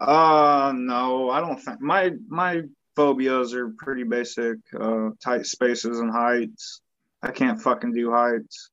Uh, 0.02 0.74
no, 0.76 1.30
I 1.30 1.39
don't 1.41 1.60
think 1.62 1.80
my 1.80 2.12
my 2.28 2.64
phobias 2.95 3.54
are 3.54 3.70
pretty 3.78 4.04
basic. 4.04 4.58
Uh, 4.78 5.10
tight 5.24 5.45
spaces 5.45 5.99
and 5.99 6.12
heights. 6.12 6.82
I 7.22 7.32
can't 7.32 7.62
fucking 7.62 7.93
do 7.93 8.12
heights. 8.12 8.72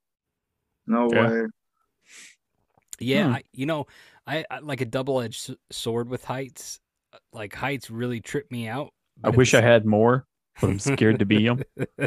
No 0.87 1.09
Yeah. 1.13 1.29
way. 1.31 1.43
Yeah, 3.01 3.27
Hmm. 3.29 3.35
I, 3.35 3.43
you 3.53 3.67
know, 3.67 3.87
I, 4.27 4.45
I 4.51 4.59
like 4.61 4.81
a 4.81 4.85
double-edged 4.87 5.55
sword 5.71 6.09
with 6.09 6.25
heights. 6.25 6.81
Like 7.33 7.55
heights 7.55 7.91
really 7.91 8.21
trip 8.21 8.51
me 8.51 8.67
out. 8.67 8.93
I 9.23 9.29
wish 9.29 9.55
I 9.55 9.61
had 9.61 9.85
more, 9.87 10.27
but 10.61 10.71
I'm 10.71 10.79
scared 10.79 11.19
to 11.21 11.27
be 11.27 11.47
them. 11.47 11.63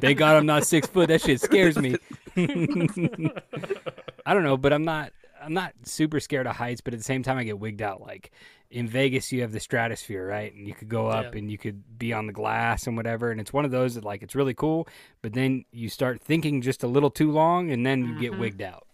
Thank 0.00 0.18
God 0.18 0.36
I'm 0.36 0.46
not 0.46 0.66
six 0.66 0.86
foot. 0.86 1.08
That 1.08 1.22
shit 1.22 1.40
scares 1.40 1.78
me. 1.78 1.96
I 2.36 4.34
don't 4.34 4.44
know, 4.44 4.56
but 4.56 4.72
I'm 4.72 4.84
not. 4.84 5.12
I'm 5.42 5.54
not 5.54 5.72
super 5.84 6.20
scared 6.20 6.46
of 6.46 6.56
heights, 6.56 6.80
but 6.80 6.94
at 6.94 7.00
the 7.00 7.04
same 7.04 7.22
time, 7.22 7.36
I 7.38 7.44
get 7.44 7.58
wigged 7.58 7.82
out. 7.82 8.00
Like 8.00 8.30
in 8.70 8.86
Vegas, 8.88 9.32
you 9.32 9.42
have 9.42 9.52
the 9.52 9.60
stratosphere, 9.60 10.26
right? 10.26 10.54
And 10.54 10.66
you 10.66 10.74
could 10.74 10.88
go 10.88 11.08
up 11.08 11.32
Yeah. 11.34 11.38
and 11.40 11.50
you 11.50 11.58
could 11.58 11.98
be 11.98 12.12
on 12.12 12.26
the 12.26 12.32
glass 12.32 12.86
and 12.86 12.96
whatever. 12.96 13.30
And 13.30 13.40
it's 13.40 13.52
one 13.52 13.64
of 13.64 13.70
those 13.70 13.94
that 13.96 14.04
like 14.04 14.22
it's 14.22 14.34
really 14.34 14.54
cool, 14.54 14.88
but 15.20 15.32
then 15.32 15.64
you 15.72 15.88
start 15.88 16.20
thinking 16.22 16.62
just 16.62 16.82
a 16.82 16.86
little 16.86 17.10
too 17.10 17.30
long, 17.30 17.70
and 17.70 17.84
then 17.84 18.04
you 18.04 18.18
get 18.20 18.32
Mhm. 18.32 18.38
wigged 18.38 18.62
out. 18.62 18.86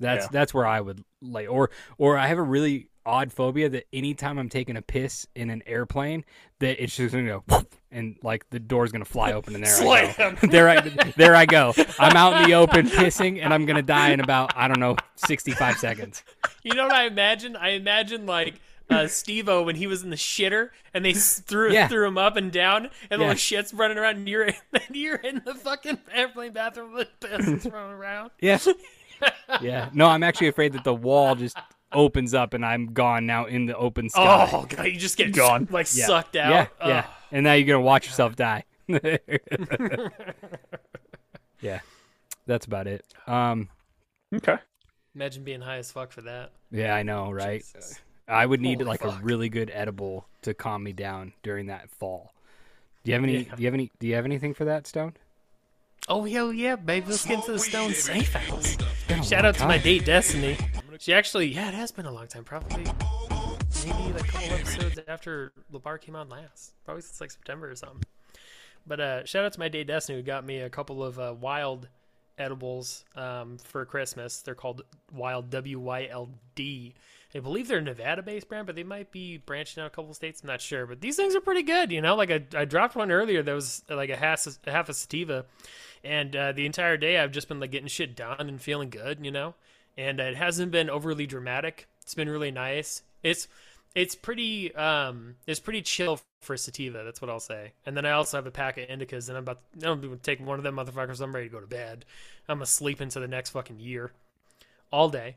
That's 0.00 0.26
Yeah. 0.26 0.28
that's 0.32 0.54
where 0.54 0.66
I 0.66 0.80
would 0.80 1.02
lay. 1.20 1.46
or 1.46 1.70
or 1.98 2.16
I 2.16 2.28
have 2.28 2.38
a 2.38 2.42
really 2.42 2.88
odd 3.08 3.32
phobia 3.32 3.68
that 3.70 3.86
anytime 3.92 4.38
I'm 4.38 4.48
taking 4.50 4.76
a 4.76 4.82
piss 4.82 5.26
in 5.34 5.48
an 5.50 5.62
airplane, 5.66 6.24
that 6.60 6.82
it's 6.82 6.94
just 6.96 7.14
gonna 7.14 7.40
go 7.48 7.62
and 7.90 8.16
like 8.22 8.48
the 8.50 8.60
door's 8.60 8.92
gonna 8.92 9.04
fly 9.06 9.32
open 9.32 9.54
and 9.54 9.64
there 9.64 9.78
I 9.88 10.12
go. 10.12 10.36
There 10.48 10.68
I 10.68 10.80
there 11.16 11.34
I 11.34 11.46
go. 11.46 11.72
I'm 11.98 12.16
out 12.16 12.42
in 12.42 12.48
the 12.48 12.54
open 12.54 12.86
pissing 12.88 13.42
and 13.42 13.52
I'm 13.54 13.64
gonna 13.66 13.82
die 13.82 14.10
in 14.10 14.20
about 14.20 14.52
I 14.56 14.68
don't 14.68 14.78
know 14.80 14.96
65 15.16 15.78
seconds. 15.78 16.22
You 16.62 16.74
know 16.74 16.84
what 16.84 16.94
I 16.94 17.06
imagine? 17.06 17.56
I 17.56 17.70
imagine 17.70 18.26
like 18.26 18.60
uh, 18.90 19.06
Steve-O 19.06 19.62
when 19.64 19.76
he 19.76 19.86
was 19.86 20.02
in 20.02 20.10
the 20.10 20.16
shitter 20.16 20.70
and 20.94 21.04
they 21.04 21.12
threw 21.14 21.72
Yeah. 21.72 21.88
threw 21.88 22.06
him 22.06 22.18
up 22.18 22.36
and 22.36 22.50
down 22.52 22.90
and 23.10 23.20
all 23.22 23.28
Yeah. 23.28 23.34
the 23.34 23.38
shit's 23.40 23.72
running 23.74 23.96
around 23.98 24.16
and 24.16 24.28
you're 24.28 24.44
in, 24.44 24.54
and 24.72 24.96
you're 24.96 25.16
in 25.16 25.42
the 25.44 25.54
fucking 25.54 25.98
airplane 26.12 26.52
bathroom 26.52 26.92
with 26.94 27.08
piss 27.20 27.46
is 27.46 27.64
running 27.66 27.92
around. 27.96 28.30
Yeah. 28.40 28.58
Yeah. 29.60 29.88
No, 29.92 30.06
I'm 30.06 30.22
actually 30.22 30.48
afraid 30.48 30.72
that 30.74 30.84
the 30.84 30.94
wall 30.94 31.34
just 31.34 31.56
opens 31.92 32.34
up 32.34 32.54
and 32.54 32.64
I'm 32.64 32.92
gone 32.92 33.26
now 33.26 33.44
in 33.46 33.66
the 33.66 33.76
open 33.76 34.08
sky. 34.08 34.48
Oh 34.52 34.66
god, 34.68 34.86
you 34.86 34.96
just 34.96 35.16
get 35.16 35.34
Gone. 35.34 35.68
like 35.72 35.88
yeah. 35.94 36.06
sucked 36.06 36.36
out. 36.36 36.50
Yeah. 36.50 36.66
Ugh. 36.80 36.88
Yeah. 36.88 37.06
And 37.32 37.44
now 37.44 37.54
you're 37.54 37.66
gonna 37.66 37.80
watch 37.80 38.06
yourself 38.06 38.36
die. 38.36 38.64
yeah. 41.60 41.80
That's 42.46 42.66
about 42.66 42.86
it. 42.86 43.04
Um. 43.26 43.68
Okay. 44.34 44.56
Imagine 45.14 45.44
being 45.44 45.60
high 45.60 45.78
as 45.78 45.90
fuck 45.90 46.12
for 46.12 46.22
that. 46.22 46.52
Yeah, 46.70 46.94
I 46.94 47.02
know, 47.02 47.30
right? 47.30 47.60
Jesus. 47.60 48.00
I 48.26 48.44
would 48.44 48.60
need 48.60 48.78
Holy 48.78 48.90
like 48.90 49.00
fuck. 49.00 49.20
a 49.20 49.24
really 49.24 49.48
good 49.48 49.70
edible 49.72 50.26
to 50.42 50.54
calm 50.54 50.82
me 50.82 50.92
down 50.92 51.32
during 51.42 51.66
that 51.66 51.90
fall. 51.90 52.32
Do 53.04 53.10
you 53.10 53.14
have 53.14 53.24
any? 53.24 53.38
Yeah. 53.38 53.54
Do 53.54 53.62
you 53.62 53.66
have 53.66 53.74
any? 53.74 53.90
Do 53.98 54.06
you 54.06 54.14
have 54.14 54.24
anything 54.24 54.54
for 54.54 54.66
that, 54.66 54.86
Stone? 54.86 55.14
Oh 56.08 56.24
hell 56.24 56.52
yeah, 56.52 56.76
baby! 56.76 57.06
Let's 57.08 57.26
get 57.26 57.38
into 57.38 57.52
the 57.52 57.58
Stone 57.58 57.94
Safe 57.94 58.32
House. 58.32 58.76
Shout 59.26 59.32
long 59.32 59.46
out 59.46 59.54
to 59.56 59.66
my 59.66 59.78
date 59.78 60.04
Destiny. 60.04 60.56
She 60.98 61.14
actually, 61.14 61.46
yeah, 61.46 61.68
it 61.68 61.74
has 61.74 61.92
been 61.92 62.06
a 62.06 62.12
long 62.12 62.26
time. 62.26 62.44
Probably 62.44 62.76
maybe 62.82 62.92
like 64.12 64.28
a 64.28 64.32
couple 64.32 64.52
episodes 64.52 64.98
after 65.06 65.52
Labar 65.72 66.00
came 66.00 66.16
on 66.16 66.28
last. 66.28 66.72
Probably 66.84 67.02
since 67.02 67.20
like 67.20 67.30
September 67.30 67.70
or 67.70 67.76
something. 67.76 68.02
But 68.86 69.00
uh, 69.00 69.24
shout 69.24 69.44
out 69.44 69.52
to 69.52 69.60
my 69.60 69.68
date 69.68 69.86
Destiny 69.86 70.18
who 70.18 70.22
got 70.22 70.44
me 70.44 70.58
a 70.60 70.68
couple 70.70 71.04
of 71.04 71.18
uh, 71.18 71.34
wild 71.40 71.88
edibles 72.36 73.04
um, 73.14 73.58
for 73.58 73.84
Christmas. 73.84 74.40
They're 74.40 74.54
called 74.54 74.82
Wild 75.12 75.50
W 75.50 75.78
Y 75.78 76.08
L 76.10 76.30
D. 76.54 76.94
I 77.34 77.40
believe 77.40 77.68
they're 77.68 77.78
a 77.78 77.82
Nevada-based 77.82 78.48
brand, 78.48 78.66
but 78.66 78.74
they 78.74 78.82
might 78.82 79.12
be 79.12 79.36
branching 79.36 79.82
out 79.82 79.86
a 79.86 79.90
couple 79.90 80.14
states. 80.14 80.40
I'm 80.40 80.46
not 80.46 80.62
sure, 80.62 80.86
but 80.86 81.02
these 81.02 81.14
things 81.14 81.36
are 81.36 81.40
pretty 81.40 81.62
good. 81.62 81.92
You 81.92 82.00
know, 82.00 82.16
like 82.16 82.30
I, 82.30 82.42
I 82.56 82.64
dropped 82.64 82.96
one 82.96 83.12
earlier 83.12 83.42
that 83.42 83.52
was 83.52 83.82
uh, 83.90 83.96
like 83.96 84.08
a 84.10 84.16
half 84.16 84.46
a 84.66 84.70
half 84.70 84.88
a 84.88 84.94
sativa, 84.94 85.44
and 86.02 86.34
uh, 86.34 86.52
the 86.52 86.66
entire 86.66 86.96
day 86.96 87.18
I've 87.18 87.30
just 87.32 87.46
been 87.46 87.60
like 87.60 87.70
getting 87.70 87.88
shit 87.88 88.16
done 88.16 88.40
and 88.40 88.60
feeling 88.60 88.88
good. 88.88 89.24
You 89.24 89.30
know, 89.30 89.54
and 89.98 90.20
it 90.20 90.36
hasn't 90.36 90.70
been 90.70 90.88
overly 90.88 91.26
dramatic. 91.26 91.88
It's 92.02 92.14
been 92.14 92.30
really 92.30 92.52
nice. 92.52 93.02
It's 93.22 93.48
it's 93.94 94.14
pretty 94.14 94.74
um 94.74 95.34
it's 95.46 95.60
pretty 95.60 95.82
chill 95.82 96.20
for 96.40 96.56
sativa. 96.56 97.02
That's 97.04 97.20
what 97.20 97.28
I'll 97.28 97.40
say. 97.40 97.72
And 97.84 97.96
then 97.96 98.06
I 98.06 98.12
also 98.12 98.38
have 98.38 98.46
a 98.46 98.50
pack 98.52 98.78
of 98.78 98.88
indicas, 98.88 99.28
and 99.28 99.36
I'm 99.36 99.42
about 99.42 99.60
I'm 99.82 100.00
gonna 100.00 100.16
take 100.16 100.40
one 100.40 100.58
of 100.58 100.62
them 100.62 100.76
motherfuckers. 100.76 101.20
I'm 101.20 101.34
ready 101.34 101.48
to 101.48 101.52
go 101.52 101.60
to 101.60 101.66
bed. 101.66 102.04
I'm 102.48 102.58
gonna 102.58 102.66
sleep 102.66 103.02
into 103.02 103.20
the 103.20 103.28
next 103.28 103.50
fucking 103.50 103.80
year, 103.80 104.12
all 104.90 105.10
day. 105.10 105.36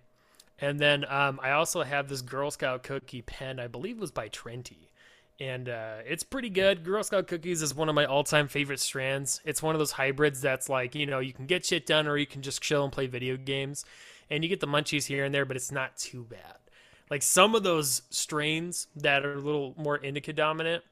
And 0.59 0.80
then 0.80 1.05
um, 1.09 1.39
I 1.41 1.51
also 1.51 1.82
have 1.82 2.07
this 2.07 2.22
Girl 2.22 2.51
Scout 2.51 2.84
cookie 2.84 3.24
pen. 3.24 3.59
I 3.59 3.66
believe 3.66 3.97
was 3.97 4.12
by 4.12 4.30
Trenty. 4.30 4.89
And 5.39 5.68
uh, 5.68 5.95
it's 6.05 6.22
pretty 6.22 6.51
good. 6.51 6.84
Girl 6.84 7.03
Scout 7.03 7.28
cookies 7.28 7.64
is 7.64 7.74
one 7.74 7.89
of 7.89 7.95
my 7.95 8.05
all-time 8.05 8.47
favorite 8.47 8.80
strands. 8.80 9.41
It's 9.43 9.64
one 9.64 9.74
of 9.74 9.80
those 9.80 9.93
hybrids 9.93 10.39
that's 10.39 10.70
like, 10.70 10.93
you 10.93 11.07
know, 11.07 11.18
you 11.18 11.34
can 11.34 11.47
get 11.47 11.66
shit 11.66 11.88
done 11.88 12.05
or 12.05 12.16
you 12.16 12.28
can 12.28 12.43
just 12.43 12.62
chill 12.62 12.84
and 12.84 12.93
play 12.93 13.07
video 13.07 13.38
games. 13.38 13.86
And 14.32 14.43
you 14.43 14.49
get 14.49 14.61
the 14.61 14.67
munchies 14.67 15.05
here 15.05 15.25
and 15.25 15.36
there, 15.36 15.45
but 15.45 15.57
it's 15.57 15.71
not 15.71 15.97
too 15.97 16.23
bad. 16.23 16.55
Like 17.09 17.21
some 17.21 17.53
of 17.53 17.63
those 17.63 18.03
strains 18.09 18.88
that 18.95 19.25
are 19.25 19.34
a 19.34 19.41
little 19.41 19.75
more 19.77 19.97
indica 19.97 20.32
dominant, 20.32 20.86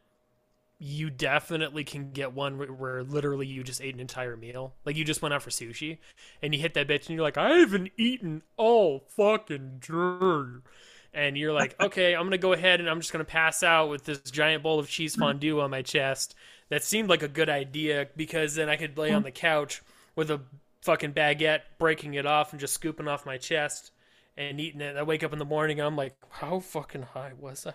you 0.78 1.10
definitely 1.10 1.86
can 1.86 2.12
get 2.12 2.34
one 2.34 2.58
where, 2.58 2.68
where 2.68 3.04
literally 3.04 3.48
you 3.48 3.64
just 3.64 3.82
ate 3.82 3.94
an 3.94 4.02
entire 4.02 4.36
meal. 4.36 4.74
Like 4.86 4.98
you 4.98 5.06
just 5.06 5.22
went 5.22 5.34
out 5.34 5.42
for 5.42 5.50
sushi 5.50 5.98
and 6.42 6.54
you 6.54 6.60
hit 6.60 6.74
that 6.74 6.90
bitch 6.90 7.08
and 7.08 7.12
you're 7.12 7.24
like, 7.24 7.38
I 7.38 7.60
haven't 7.60 7.92
eaten 7.98 8.44
all 8.58 9.06
fucking 9.08 9.82
day. 9.88 10.70
And 11.14 11.38
you're 11.38 11.54
like, 11.54 11.76
okay, 11.82 12.14
I'm 12.16 12.26
gonna 12.26 12.38
go 12.38 12.52
ahead 12.52 12.82
and 12.82 12.90
I'm 12.90 13.00
just 13.00 13.14
gonna 13.14 13.24
pass 13.24 13.64
out 13.64 13.90
with 13.90 14.04
this 14.04 14.20
giant 14.20 14.64
bowl 14.64 14.80
of 14.80 14.90
cheese 14.90 15.16
fondue 15.20 15.62
on 15.62 15.72
my 15.72 15.82
chest. 15.82 16.36
That 16.68 16.84
seemed 16.84 17.08
like 17.08 17.24
a 17.24 17.30
good 17.30 17.50
idea 17.50 18.08
because 18.18 18.56
then 18.56 18.68
I 18.68 18.76
could 18.76 18.98
lay 18.98 19.14
on 19.14 19.24
the 19.24 19.32
couch 19.32 19.82
with 20.16 20.30
a 20.30 20.42
fucking 20.82 21.14
baguette, 21.14 21.62
breaking 21.78 22.14
it 22.14 22.26
off 22.26 22.52
and 22.52 22.60
just 22.60 22.74
scooping 22.74 23.08
off 23.08 23.26
my 23.26 23.38
chest 23.38 23.92
and 24.38 24.60
eating 24.60 24.82
it. 24.82 24.96
I 24.96 25.04
wake 25.04 25.24
up 25.24 25.34
in 25.34 25.40
the 25.40 25.46
morning 25.46 25.80
and 25.80 25.88
I'm 25.88 25.96
like, 25.96 26.16
how 26.30 26.60
fucking 26.60 27.04
high 27.14 27.34
was 27.38 27.68
I? 27.68 27.74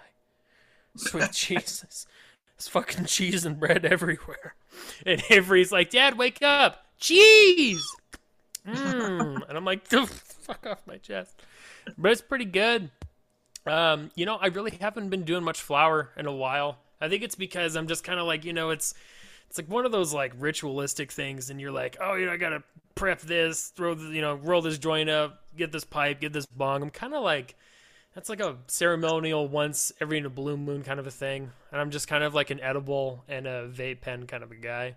Sweet 0.96 1.32
Jesus. 1.32 2.06
It's 2.56 2.68
fucking 2.68 3.06
cheese 3.06 3.44
and 3.44 3.58
bread 3.58 3.84
everywhere. 3.84 4.54
And 5.06 5.22
Avery's 5.30 5.70
like, 5.70 5.90
Dad, 5.90 6.18
wake 6.18 6.42
up. 6.42 6.86
Cheese! 6.98 7.86
Mm. 8.66 9.42
And 9.48 9.56
I'm 9.56 9.64
like, 9.64 9.86
fuck 9.86 10.66
off 10.66 10.82
my 10.84 10.96
chest. 10.96 11.40
But 11.96 12.10
it's 12.10 12.22
pretty 12.22 12.44
good. 12.44 12.90
Um, 13.66 14.10
you 14.16 14.26
know, 14.26 14.34
I 14.34 14.48
really 14.48 14.76
haven't 14.80 15.10
been 15.10 15.22
doing 15.22 15.44
much 15.44 15.60
flour 15.60 16.10
in 16.16 16.26
a 16.26 16.32
while. 16.32 16.78
I 17.00 17.08
think 17.08 17.22
it's 17.22 17.36
because 17.36 17.76
I'm 17.76 17.86
just 17.86 18.02
kind 18.02 18.18
of 18.18 18.26
like, 18.26 18.44
you 18.44 18.52
know, 18.52 18.70
it's 18.70 18.94
it's 19.48 19.58
like 19.58 19.68
one 19.68 19.86
of 19.86 19.92
those 19.92 20.12
like 20.12 20.32
ritualistic 20.38 21.12
things, 21.12 21.50
and 21.50 21.60
you're 21.60 21.70
like, 21.70 21.96
oh, 22.00 22.14
you 22.14 22.26
know, 22.26 22.32
I 22.32 22.36
gotta 22.36 22.62
prep 22.94 23.20
this, 23.20 23.68
throw 23.68 23.94
the, 23.94 24.14
you 24.14 24.20
know, 24.20 24.34
roll 24.34 24.62
this 24.62 24.78
joint 24.78 25.10
up, 25.10 25.42
get 25.56 25.72
this 25.72 25.84
pipe, 25.84 26.20
get 26.20 26.32
this 26.32 26.46
bong. 26.46 26.82
I'm 26.82 26.90
kind 26.90 27.14
of 27.14 27.22
like, 27.22 27.54
that's 28.14 28.28
like 28.28 28.40
a 28.40 28.56
ceremonial 28.66 29.48
once 29.48 29.92
every 30.00 30.18
in 30.18 30.26
a 30.26 30.30
blue 30.30 30.56
moon 30.56 30.82
kind 30.82 31.00
of 31.00 31.06
a 31.06 31.10
thing, 31.10 31.50
and 31.72 31.80
I'm 31.80 31.90
just 31.90 32.08
kind 32.08 32.22
of 32.22 32.34
like 32.34 32.50
an 32.50 32.60
edible 32.60 33.24
and 33.28 33.46
a 33.46 33.68
vape 33.68 34.00
pen 34.00 34.26
kind 34.26 34.42
of 34.42 34.50
a 34.52 34.56
guy. 34.56 34.94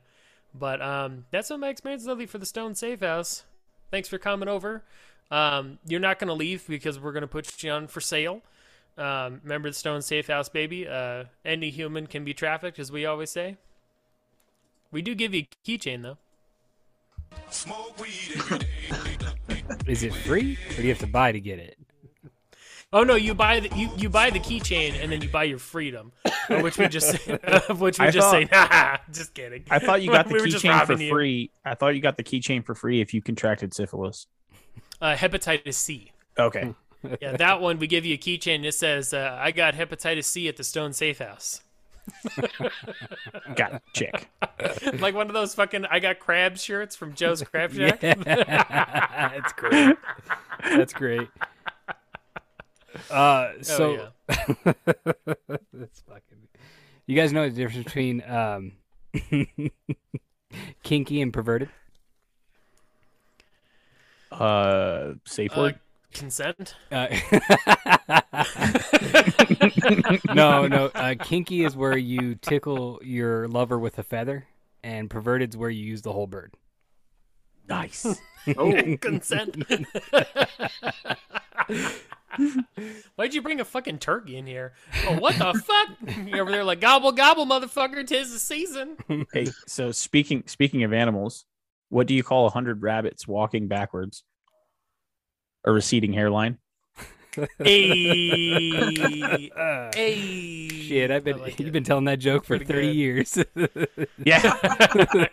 But 0.54 0.82
um, 0.82 1.26
that's 1.32 1.50
what 1.50 1.60
my 1.60 1.70
experience 1.70 2.06
is 2.06 2.30
for 2.30 2.38
the 2.38 2.46
Stone 2.46 2.76
Safe 2.76 3.00
House. 3.00 3.44
Thanks 3.92 4.08
for 4.08 4.18
coming 4.18 4.50
over. 4.50 4.84
Um, 5.30 5.80
you're 5.86 6.00
not 6.00 6.20
gonna 6.20 6.34
leave 6.34 6.68
because 6.68 7.00
we're 7.00 7.12
gonna 7.12 7.28
put 7.28 7.64
you 7.64 7.72
on 7.72 7.88
for 7.88 8.02
sale. 8.02 8.42
Um, 8.98 9.42
remember 9.44 9.70
the 9.70 9.76
Stone 9.76 10.02
Safe 10.02 10.28
House, 10.28 10.50
baby. 10.50 10.88
Uh, 10.88 11.26
any 11.46 11.70
human 11.70 12.08
can 12.08 12.24
be 12.24 12.34
trafficked, 12.34 12.80
as 12.80 12.92
we 12.92 13.06
always 13.06 13.30
say. 13.30 13.58
We 14.92 15.02
do 15.02 15.16
give 15.16 15.34
you 15.34 15.44
a 15.44 15.68
keychain 15.68 16.02
though. 16.04 16.18
Is 19.88 20.04
it 20.04 20.14
free, 20.14 20.58
or 20.72 20.76
do 20.76 20.82
you 20.84 20.90
have 20.90 21.00
to 21.00 21.08
buy 21.08 21.32
to 21.32 21.40
get 21.40 21.60
it? 21.60 21.78
Oh 22.94 23.04
no, 23.04 23.16
you 23.16 23.34
buy 23.34 23.60
the 23.60 23.76
you, 23.76 23.90
you 23.98 24.10
buy 24.10 24.30
the 24.30 24.40
keychain 24.40 25.02
and 25.02 25.12
then 25.12 25.22
you 25.22 25.30
buy 25.30 25.44
your 25.44 25.60
freedom, 25.60 26.12
of 26.50 26.62
which 26.62 26.78
we 26.78 26.88
just 26.88 27.28
of 27.30 27.82
which 27.82 28.00
we 28.00 28.06
I 28.06 28.12
just 28.12 28.32
say, 28.32 28.46
thought- 28.46 28.72
nah, 28.72 28.98
just 29.14 29.34
kidding. 29.34 29.64
I 29.70 29.80
thought 29.80 30.02
you 30.02 30.12
got 30.12 30.28
the 30.28 30.36
We 30.36 30.40
keychain 30.42 30.86
for 30.86 30.94
you. 30.94 31.10
free. 31.10 31.52
I 31.66 31.76
thought 31.76 31.96
you 31.96 32.02
got 32.02 32.18
the 32.18 32.24
keychain 32.24 32.66
for 32.66 32.76
free 32.76 33.02
if 33.02 33.14
you 33.14 33.22
contracted 33.22 33.74
syphilis. 33.74 34.28
Uh, 35.02 35.16
hepatitis 35.16 35.74
C. 35.76 36.12
Okay. 36.40 36.74
Yeah, 37.22 37.38
that 37.38 37.62
one 37.62 37.78
we 37.78 37.88
give 37.88 38.06
you 38.06 38.16
a 38.16 38.18
keychain. 38.18 38.66
It 38.66 38.74
says, 38.74 39.14
uh, 39.14 39.38
"I 39.40 39.52
got 39.52 39.76
hepatitis 39.76 40.26
C 40.26 40.48
at 40.48 40.58
the 40.58 40.64
Stone 40.64 40.94
Safe 40.94 41.20
House." 41.20 41.62
Got 43.56 43.74
it. 43.76 43.82
Check. 43.94 44.30
like 45.00 45.16
one 45.16 45.28
of 45.28 45.34
those 45.34 45.54
fucking 45.56 45.86
"I 45.86 46.00
got 46.00 46.20
crab" 46.20 46.58
shirts 46.58 46.96
from 46.96 47.14
Joe's 47.14 47.42
Crab 47.44 47.74
Shack. 47.74 48.00
That's 48.02 49.54
great. 49.54 49.98
That's 50.64 50.94
great. 50.94 51.28
Uh, 53.12 53.52
so 53.62 54.10
yeah. 54.28 54.74
that's 55.74 56.02
fucking. 56.02 56.48
You 57.06 57.16
guys 57.16 57.32
know 57.32 57.48
the 57.48 57.56
difference 57.56 57.86
between 57.86 58.24
um, 58.28 58.72
kinky 60.84 61.22
and 61.22 61.32
perverted? 61.32 61.70
Uh, 64.32 65.14
safe 65.26 65.52
Uh, 65.56 65.62
word. 65.62 65.80
Consent. 66.14 66.76
Uh, 66.92 67.08
no, 70.34 70.68
no. 70.68 70.92
Uh, 70.94 71.16
kinky 71.22 71.64
is 71.64 71.76
where 71.76 71.98
you 71.98 72.36
tickle 72.36 73.00
your 73.04 73.48
lover 73.48 73.78
with 73.80 73.98
a 74.00 74.04
feather, 74.04 74.46
and 74.84 75.10
perverted's 75.10 75.58
where 75.58 75.70
you 75.70 75.84
use 75.84 76.02
the 76.02 76.14
whole 76.14 76.28
bird. 76.28 76.54
nice. 77.68 78.06
Oh, 78.58 78.72
consent. 79.02 79.62
Why'd 83.16 83.34
you 83.34 83.42
bring 83.42 83.60
a 83.60 83.66
fucking 83.66 84.00
turkey 84.00 84.38
in 84.38 84.48
here? 84.48 84.72
Oh, 85.06 85.18
what 85.20 85.38
the 85.38 85.54
fuck? 85.66 85.90
You're 86.26 86.44
over 86.44 86.52
there 86.52 86.64
like 86.64 86.80
gobble 86.80 87.12
gobble, 87.12 87.46
motherfucker. 87.46 88.08
Tis 88.08 88.32
the 88.32 88.40
season. 88.40 88.96
hey, 89.34 89.48
so 89.68 89.92
speaking 89.92 90.44
speaking 90.46 90.86
of 90.86 90.94
animals, 90.94 91.44
what 91.90 92.08
do 92.08 92.14
you 92.14 92.24
call 92.24 92.46
a 92.46 92.50
hundred 92.50 92.82
rabbits 92.84 93.28
walking 93.28 93.68
backwards? 93.68 94.24
A 95.68 95.72
receding 95.72 96.14
hairline. 96.14 96.58
Hey, 97.60 99.50
hey. 99.94 100.68
shit, 100.70 101.12
I've 101.12 101.24
been 101.24 101.38
like 101.40 101.60
you've 101.60 101.70
it. 101.70 101.72
been 101.72 101.84
telling 101.84 102.06
that 102.06 102.18
joke 102.18 102.46
for 102.46 102.58
Pretty 102.58 102.66
thirty 102.66 102.88
good. 102.88 102.96
years. 102.96 103.38
Yeah. 104.26 104.58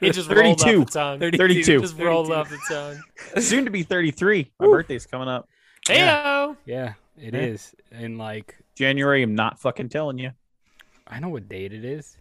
it 0.02 0.12
just 0.12 0.28
rolled 0.28 0.60
32. 0.60 0.80
off 0.82 0.86
the 0.86 0.92
tongue. 0.92 1.18
32. 1.38 1.80
Just 1.80 1.98
rolled 1.98 2.30
off 2.30 2.50
the 2.50 2.58
tongue. 2.68 3.00
Soon 3.42 3.64
to 3.64 3.70
be 3.70 3.82
33. 3.82 4.50
My 4.60 4.66
birthday's 4.66 5.06
coming 5.06 5.28
up. 5.28 5.48
Heyo. 5.86 6.56
yeah, 6.66 6.94
it 7.16 7.32
Yeah. 7.34 7.40
is, 7.40 7.74
and 7.90 8.18
like 8.18 8.56
January. 8.74 9.22
I'm 9.22 9.34
not 9.34 9.58
fucking 9.60 9.88
telling 9.88 10.18
you. 10.18 10.32
I 11.06 11.20
know 11.20 11.28
what 11.30 11.48
date 11.48 11.72
it 11.72 11.84
is. 11.84 12.16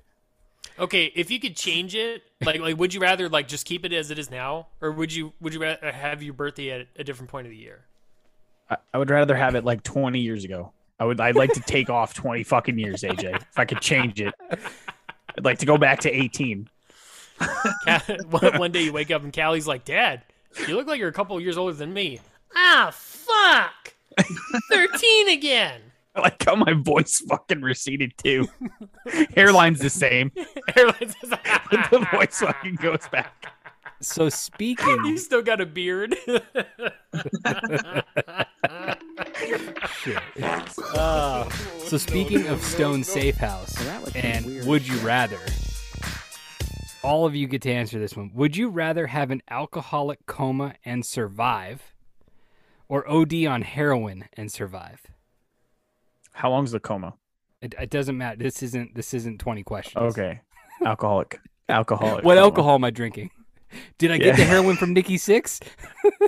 Okay, 0.79 1.11
if 1.15 1.29
you 1.29 1.39
could 1.39 1.55
change 1.55 1.93
it, 1.93 2.23
like, 2.43 2.59
like, 2.59 2.77
would 2.77 2.93
you 2.93 2.99
rather 3.01 3.27
like 3.29 3.47
just 3.47 3.65
keep 3.65 3.85
it 3.85 3.93
as 3.93 4.11
it 4.11 4.17
is 4.19 4.31
now, 4.31 4.67
or 4.81 4.91
would 4.91 5.13
you 5.13 5.33
would 5.41 5.53
you 5.53 5.59
rather 5.61 5.91
have 5.91 6.23
your 6.23 6.33
birthday 6.33 6.69
at 6.71 6.87
a 6.95 7.03
different 7.03 7.29
point 7.29 7.47
of 7.47 7.51
the 7.51 7.57
year? 7.57 7.85
I, 8.69 8.77
I 8.93 8.97
would 8.97 9.09
rather 9.09 9.35
have 9.35 9.55
it 9.55 9.63
like 9.63 9.83
20 9.83 10.19
years 10.19 10.43
ago. 10.43 10.71
I 10.99 11.05
would. 11.05 11.19
I'd 11.19 11.35
like 11.35 11.53
to 11.53 11.59
take 11.61 11.89
off 11.89 12.13
20 12.13 12.43
fucking 12.43 12.77
years, 12.77 13.01
AJ. 13.01 13.35
If 13.35 13.57
I 13.59 13.65
could 13.65 13.81
change 13.81 14.21
it, 14.21 14.33
I'd 14.49 15.43
like 15.43 15.59
to 15.59 15.65
go 15.65 15.77
back 15.77 15.99
to 16.01 16.11
18. 16.11 16.69
One, 18.29 18.71
day 18.71 18.83
you 18.83 18.93
wake 18.93 19.11
up 19.11 19.23
and 19.23 19.33
Callie's 19.33 19.67
like, 19.67 19.85
"Dad, 19.85 20.23
you 20.67 20.75
look 20.75 20.87
like 20.87 20.99
you're 20.99 21.09
a 21.09 21.13
couple 21.13 21.39
years 21.41 21.57
older 21.57 21.73
than 21.73 21.93
me." 21.93 22.19
Ah, 22.55 22.91
fuck! 22.93 23.93
Thirteen 24.69 25.29
again. 25.29 25.81
I 26.15 26.21
like 26.21 26.43
how 26.45 26.55
my 26.55 26.73
voice 26.73 27.23
fucking 27.27 27.61
receded 27.61 28.13
too. 28.17 28.47
Hairline's 29.07 29.79
the 29.79 29.89
same, 29.89 30.31
Airlines 30.77 31.15
says, 31.19 31.31
but 31.71 31.89
the 31.89 32.07
voice 32.13 32.39
fucking 32.39 32.75
goes 32.75 33.07
back. 33.11 33.51
So 34.03 34.29
speaking, 34.29 34.87
You 34.87 34.95
speaking, 34.99 35.17
still 35.17 35.41
got 35.41 35.61
a 35.61 35.65
beard. 35.65 36.15
Uh, 40.95 41.49
so 41.85 41.97
speaking 41.97 42.47
of 42.47 42.61
Stone 42.61 43.03
Safe 43.03 43.37
House 43.37 43.75
and 44.15 44.65
would 44.65 44.87
you 44.87 44.97
rather? 44.97 45.39
All 47.03 47.25
of 47.25 47.35
you 47.35 47.47
get 47.47 47.61
to 47.63 47.71
answer 47.71 47.99
this 47.99 48.15
one. 48.15 48.31
Would 48.33 48.57
you 48.57 48.69
rather 48.69 49.07
have 49.07 49.31
an 49.31 49.41
alcoholic 49.49 50.25
coma 50.25 50.75
and 50.83 51.05
survive, 51.05 51.93
or 52.89 53.09
OD 53.09 53.45
on 53.45 53.61
heroin 53.61 54.25
and 54.33 54.51
survive? 54.51 55.01
How 56.33 56.49
long's 56.49 56.71
the 56.71 56.79
coma? 56.79 57.13
It, 57.61 57.75
it 57.79 57.89
doesn't 57.89 58.17
matter. 58.17 58.37
This 58.43 58.61
isn't 58.63 58.95
this 58.95 59.13
isn't 59.13 59.39
twenty 59.39 59.63
questions. 59.63 60.03
Okay, 60.11 60.41
alcoholic, 60.85 61.39
alcoholic. 61.69 62.25
What 62.25 62.35
coma. 62.35 62.41
alcohol 62.41 62.75
am 62.75 62.83
I 62.83 62.89
drinking? 62.89 63.31
Did 63.97 64.11
I 64.11 64.17
get 64.17 64.27
Yeah. 64.27 64.35
the 64.37 64.43
heroin 64.45 64.75
from 64.75 64.93
Nikki 64.93 65.17
Sixx? 65.17 65.61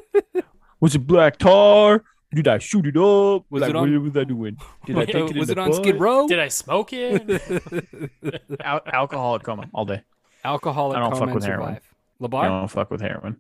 Was 0.80 0.96
it 0.96 1.00
black 1.08 1.38
tar? 1.38 2.04
Did 2.34 2.48
I 2.50 2.58
shoot 2.58 2.86
it 2.86 2.98
up? 2.98 3.46
Was 3.50 3.62
like, 3.62 3.70
it 3.70 3.76
on- 3.76 3.94
What 3.94 4.02
was 4.14 4.18
I 4.18 4.24
doing? 4.26 4.58
Did 4.86 4.98
I 4.98 5.06
take 5.06 5.30
it 5.32 5.38
was 5.38 5.48
the 5.48 5.54
it 5.54 5.58
on 5.60 5.74
Skid? 5.74 6.00
Row? 6.00 6.28
Did 6.28 6.40
I 6.40 6.50
smoke 6.50 6.90
it? 6.92 7.24
Al- 8.64 8.82
alcoholic 8.92 9.44
coma 9.44 9.70
all 9.74 9.86
day. 9.86 10.02
Alcoholic 10.44 10.98
I 10.98 11.00
don't 11.00 11.12
fuck 11.14 11.22
and 11.24 11.34
with 11.36 11.46
heroin. 11.46 11.80
survive. 12.22 12.44
I 12.44 12.48
don't 12.48 12.68
fuck 12.68 12.92
with 12.92 13.00
heroin. 13.02 13.38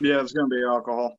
yeah, 0.00 0.20
it's 0.20 0.32
gonna 0.32 0.48
be 0.48 0.62
alcohol. 0.64 1.16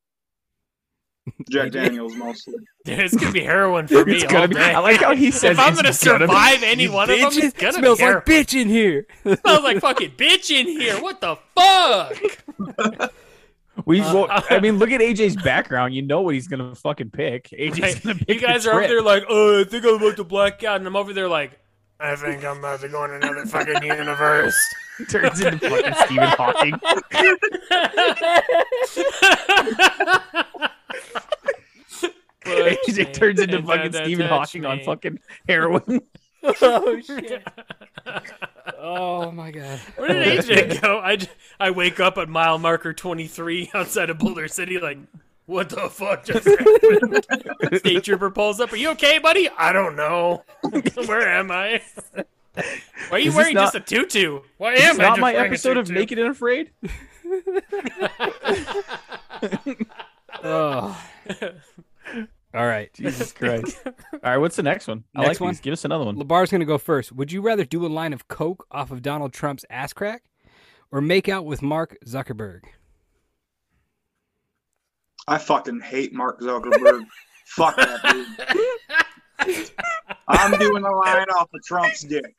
Jack 1.50 1.72
Daniels 1.72 2.16
mostly. 2.16 2.56
Dude, 2.86 3.00
it's 3.00 3.16
gonna 3.16 3.32
be 3.32 3.44
heroin 3.44 3.88
for 3.88 4.04
me 4.06 4.16
It's 4.16 4.24
gonna 4.26 4.48
be. 4.50 4.56
day. 4.56 4.74
I 4.74 4.80
like 4.80 5.02
how 5.02 5.16
he 5.16 5.32
says. 5.32 5.52
if 5.52 5.60
I'm 5.60 5.74
gonna 5.76 5.90
be. 5.90 5.94
survive 5.94 6.64
any 6.64 6.88
one 6.90 7.10
of 7.10 7.18
them, 7.20 7.32
Bitch, 7.32 7.44
it's 7.44 7.58
gonna 7.58 7.74
smells 7.74 8.00
be 8.00 8.06
like 8.06 8.26
bitch 8.26 8.60
in 8.60 8.68
here. 8.68 9.08
smells 9.22 9.64
like 9.64 9.80
fucking 9.80 10.12
bitch 10.12 10.52
in 10.52 10.68
here. 10.68 11.02
What 11.02 11.22
the 11.22 11.38
fuck? 11.56 13.12
We. 13.86 14.02
Uh, 14.02 14.14
well, 14.14 14.44
I 14.50 14.60
mean, 14.60 14.78
look 14.78 14.92
at 14.92 15.00
AJ's 15.02 15.36
background. 15.38 15.96
You 15.96 16.02
know 16.04 16.22
what 16.22 16.34
he's 16.36 16.48
gonna 16.48 16.76
fucking 16.76 17.12
pick. 17.12 17.50
AJ's 17.58 17.80
Like, 17.80 18.04
gonna 18.04 18.16
pick. 18.16 18.30
you 18.30 18.40
guys 18.40 18.68
are 18.68 18.72
over 18.72 18.80
trip. 18.82 18.90
there 18.90 19.02
like, 19.02 19.24
oh, 19.30 19.62
I 19.62 19.64
think 19.64 19.86
I'm 19.86 19.96
about 19.96 20.18
to 20.18 20.24
black 20.26 20.64
out, 20.64 20.76
and 20.78 20.86
I'm 20.88 20.96
over 20.96 21.14
there 21.14 21.28
like, 21.30 21.58
I 22.00 22.16
think 22.18 22.44
I'm 22.46 22.60
about 22.60 22.82
to 22.82 22.90
go 22.90 23.04
in 23.06 23.12
another 23.12 23.46
fucking 23.46 23.82
universe. 23.84 24.56
turns 25.10 25.40
into 25.42 25.70
fucking 25.70 25.94
Stephen 26.06 26.28
Hawking. 26.38 26.80
AJ 32.46 33.14
turns 33.14 33.40
into 33.40 33.58
And 33.58 33.68
fucking 33.68 33.92
that 33.92 34.06
Stephen 34.06 34.28
touched 34.28 34.54
Hawking 34.54 34.66
on 34.66 34.80
fucking 34.82 35.20
heroin. 35.48 36.02
oh 36.44 37.00
shit. 37.06 37.44
Oh 38.78 39.32
my 39.32 39.52
god. 39.52 39.80
Where 39.96 40.10
did 40.10 40.40
AJ 40.44 40.82
go? 40.82 41.00
I, 41.00 41.18
I 41.60 41.72
wake 41.72 42.00
up 42.00 42.18
at 42.18 42.30
mile 42.30 42.58
marker 42.60 42.94
23 42.94 43.72
outside 43.74 44.10
of 44.10 44.18
Boulder 44.20 44.48
City, 44.48 44.80
like, 44.80 44.98
what 45.46 45.70
the 45.70 45.90
fuck 45.90 46.24
just 46.26 46.46
happened? 46.48 47.78
State 47.80 48.04
trooper 48.04 48.30
pulls 48.32 48.60
up. 48.62 48.72
Are 48.72 48.78
you 48.78 48.90
okay, 48.92 49.20
buddy? 49.20 49.50
I 49.58 49.74
don't 49.74 49.96
know. 49.96 50.44
Where 51.06 51.28
am 51.28 51.52
I? 51.52 51.82
Why 52.14 52.24
are 53.12 53.20
you 53.20 53.30
Is 53.30 53.36
wearing 53.36 53.56
not- 53.56 53.74
just 53.74 53.76
a 53.76 53.80
tutu? 53.82 54.40
Why 54.58 54.74
Is 54.74 54.82
am 54.84 54.98
this 54.98 55.06
I 55.06 55.10
not 55.10 55.20
my 55.20 55.34
episode 55.34 55.76
of? 55.78 55.90
Naked 55.90 56.18
and 56.20 56.30
Afraid? 56.30 56.70
Oh. 60.44 61.02
All 62.54 62.66
right. 62.66 62.94
Jesus 62.96 63.32
Christ. 63.34 63.80
All 63.86 63.94
right, 64.24 64.38
what's 64.38 64.56
the 64.56 64.64
next 64.64 64.88
one? 64.88 65.04
I 65.16 65.22
Next 65.22 65.30
like 65.30 65.40
one? 65.42 65.50
these. 65.52 65.60
Give 65.62 65.74
us 65.74 65.86
another 65.86 66.06
one. 66.06 66.16
Labar's 66.18 66.52
gonna 66.52 66.66
go 66.66 66.78
first. 66.78 67.12
Would 67.12 67.32
you 67.32 67.42
rather 67.42 67.66
do 67.66 67.86
a 67.86 67.88
line 67.88 68.14
of 68.14 68.28
coke 68.28 68.66
off 68.72 68.92
of 68.92 69.02
Donald 69.02 69.34
Trump's 69.34 69.66
ass 69.70 69.94
crack, 69.94 70.24
or 70.92 71.02
make 71.02 71.28
out 71.28 71.46
with 71.46 71.62
Mark 71.62 71.98
Zuckerberg? 72.06 72.62
I 75.28 75.38
fucking 75.38 75.80
hate 75.82 76.14
Mark 76.14 76.42
Zuckerberg. 76.42 77.06
Fuck 77.46 77.76
that 77.78 78.58
dude. 79.46 79.70
I'm 80.28 80.58
doing 80.60 80.84
a 80.84 80.92
line 80.92 81.26
off 81.38 81.50
of 81.54 81.64
Trump's 81.64 82.02
dick. 82.04 82.36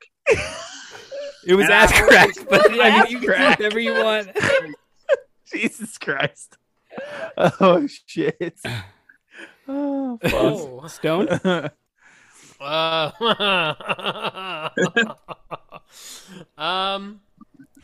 It 1.47 1.55
was 1.55 1.65
And 1.67 1.73
ass 1.75 1.93
I- 1.93 2.01
crack, 2.03 2.31
but 2.49 2.71
I 2.71 2.73
mean, 2.73 2.81
Ass 2.81 3.11
you 3.11 3.19
can 3.19 3.27
crack. 3.29 3.59
do 3.59 3.65
whatever 3.65 3.81
you 3.81 3.93
want. 3.95 4.29
Jesus 5.53 5.99
Christ. 5.99 6.57
Oh 7.61 7.87
shit. 8.07 8.61
Oh, 9.69 10.19
fuck. 10.23 10.33
Oh. 10.35 10.87
Stone. 10.89 11.29
Uh, 12.61 13.11
um, 16.59 17.21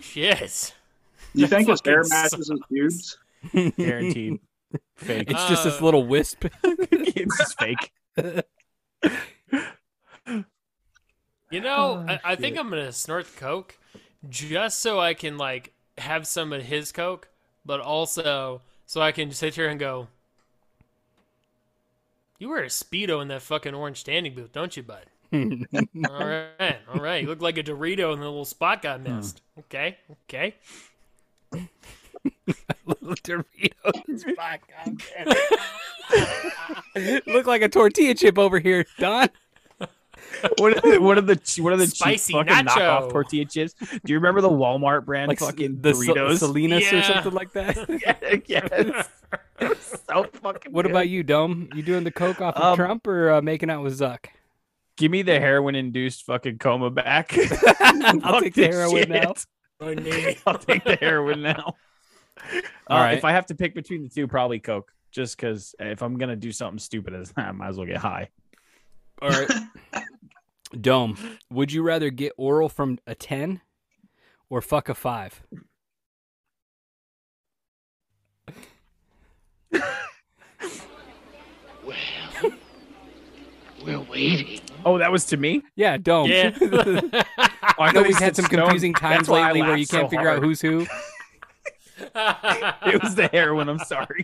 shit. 0.01 0.75
You 1.35 1.47
think 1.47 1.69
his 1.69 1.81
air 1.87 2.05
fucking 2.05 2.09
matches 2.11 2.49
his 2.51 2.61
pubes? 2.69 3.19
Guaranteed. 3.77 4.41
Fake. 4.97 5.31
It's 5.31 5.47
just 5.49 5.65
this 5.65 5.81
Uh, 5.81 5.85
little 5.85 6.07
wisp. 6.07 6.45
it's 6.63 7.39
just 7.39 7.59
fake. 7.59 7.93
You 11.51 11.61
know, 11.61 12.05
Oh, 12.07 12.07
I, 12.09 12.21
I 12.25 12.37
think 12.37 12.57
I'm 12.59 12.69
gonna 12.69 12.93
snort 12.93 13.27
the 13.27 13.41
coke 13.41 13.77
just 14.29 14.81
so 14.81 15.01
I 15.01 15.15
can 15.15 15.37
like 15.37 15.73
have 15.99 16.27
some 16.27 16.53
of 16.53 16.63
his 16.63 16.93
coke, 16.93 17.29
but 17.65 17.81
also 17.81 18.61
so 18.87 19.01
I 19.01 19.11
can 19.13 19.33
sit 19.33 19.55
here 19.57 19.69
and 19.69 19.81
go. 19.81 20.09
You 22.41 22.49
wear 22.49 22.63
a 22.63 22.69
speedo 22.69 23.21
in 23.21 23.29
that 23.29 23.43
fucking 23.43 23.75
orange 23.75 23.99
standing 23.99 24.35
booth, 24.35 24.51
don't 24.51 24.75
you, 24.75 24.83
bud? 24.83 25.05
all 25.31 26.27
right, 26.27 26.79
all 26.91 26.99
right. 26.99 27.23
You 27.23 27.29
look 27.29 27.43
like 27.43 27.59
a 27.59 27.63
Dorito, 27.63 28.15
and 28.15 28.23
the 28.23 28.27
little 28.27 28.47
spot 28.47 28.81
got 28.81 29.01
hmm. 29.01 29.15
missed. 29.15 29.43
Okay, 29.59 29.99
okay. 30.27 30.55
little 32.87 33.15
Doritos. 33.17 34.35
Fuck, 34.35 34.61
goddamn. 34.87 35.37
Look 37.27 37.47
like 37.47 37.61
a 37.61 37.69
tortilla 37.69 38.15
chip 38.15 38.39
over 38.39 38.59
here, 38.59 38.87
Don. 38.99 39.29
What 40.59 40.77
are 40.77 40.91
the 40.93 40.99
what 41.01 41.19
are 41.19 41.23
the 41.23 41.41
what 41.63 41.73
are 41.73 41.77
the 41.77 41.87
cheap 41.87 41.97
Spicy 41.97 42.33
fucking 42.33 42.53
nacho. 42.53 42.67
knockoff 42.67 43.11
tortilla 43.11 43.45
chips? 43.45 43.75
Do 43.75 44.01
you 44.13 44.17
remember 44.17 44.41
the 44.41 44.49
Walmart 44.51 45.05
brand 45.05 45.29
Like 45.29 45.39
fucking 45.41 45.81
the 45.81 45.93
Sa- 45.95 46.03
Doritos? 46.03 46.39
Salinas 46.39 46.93
or 46.93 47.03
something 47.03 47.33
like 47.33 47.53
that. 47.53 48.43
yes. 48.47 49.09
so 50.09 50.25
fucking. 50.43 50.73
What 50.73 50.83
good. 50.83 50.91
about 50.93 51.09
you, 51.09 51.23
Dome? 51.23 51.69
You 51.75 51.83
doing 51.83 52.05
the 52.05 52.11
coke 52.11 52.41
off 52.41 52.57
of 52.57 52.63
Um, 52.63 52.77
Trump 52.77 53.07
or 53.07 53.31
uh, 53.33 53.43
making 53.43 53.71
out 53.71 53.83
with 53.83 53.99
Zuck? 53.99 54.27
Give 54.97 55.11
me 55.11 55.23
the 55.23 55.39
heroin 55.41 55.75
induced 55.75 56.25
fucking 56.27 56.59
coma 56.59 56.91
back. 56.91 57.33
I'll 57.81 58.41
take 58.41 58.55
the 58.55 58.63
this 58.67 58.75
heroin 58.77 58.97
shit. 58.97 59.09
now. 59.09 59.35
My 59.81 59.95
knee. 59.95 60.37
I'll 60.47 60.59
take 60.59 60.85
the 60.85 60.97
heroin 60.97 61.43
now. 61.43 61.75
All 62.87 62.99
Uh, 62.99 63.01
right. 63.01 63.17
If 63.19 63.25
I 63.25 63.33
have 63.33 63.47
to 63.47 63.55
pick 63.55 63.75
between 63.75 64.03
the 64.03 64.09
two, 64.09 64.27
probably 64.29 64.59
Coke. 64.61 64.93
Just 65.11 65.37
because 65.37 65.75
if 65.81 66.03
I'm 66.03 66.19
gonna 66.19 66.37
do 66.37 66.53
something 66.53 66.79
stupid 66.79 67.15
as 67.15 67.33
that, 67.33 67.49
I 67.49 67.53
might 67.53 67.69
as 67.71 67.77
well 67.79 67.87
get 67.87 67.97
high. 67.97 68.29
All 69.23 69.29
right. 69.31 69.51
Dome, 70.79 71.17
would 71.51 71.73
you 71.73 71.83
rather 71.83 72.11
get 72.11 72.33
oral 72.37 72.69
from 72.69 72.99
a 73.07 73.15
10 73.15 73.61
or 74.49 74.61
fuck 74.61 74.89
a 74.89 74.95
5? 74.95 75.43
well, 81.85 81.97
We're 83.85 84.01
waiting. 84.01 84.61
Oh, 84.85 84.99
that 84.99 85.11
was 85.11 85.25
to 85.27 85.37
me. 85.37 85.63
Yeah, 85.75 85.97
Dome. 85.97 86.29
Yeah. 86.31 86.57
Oh, 86.61 87.01
I 87.39 87.75
I 87.79 87.93
know 87.93 88.03
we've 88.03 88.17
had 88.19 88.37
some 88.37 88.45
Stone. 88.47 88.61
confusing 88.61 88.93
That's 88.93 89.01
times 89.01 89.29
why 89.29 89.47
lately 89.47 89.63
where 89.63 89.77
you 89.77 89.87
can't 89.87 90.11
figure 90.11 90.29
out 90.29 90.43
who's 90.43 90.61
who. 90.61 90.81
it 91.99 93.03
was 93.03 93.15
the 93.15 93.29
heroin. 93.33 93.69
I'm 93.69 93.79
sorry. 93.79 94.23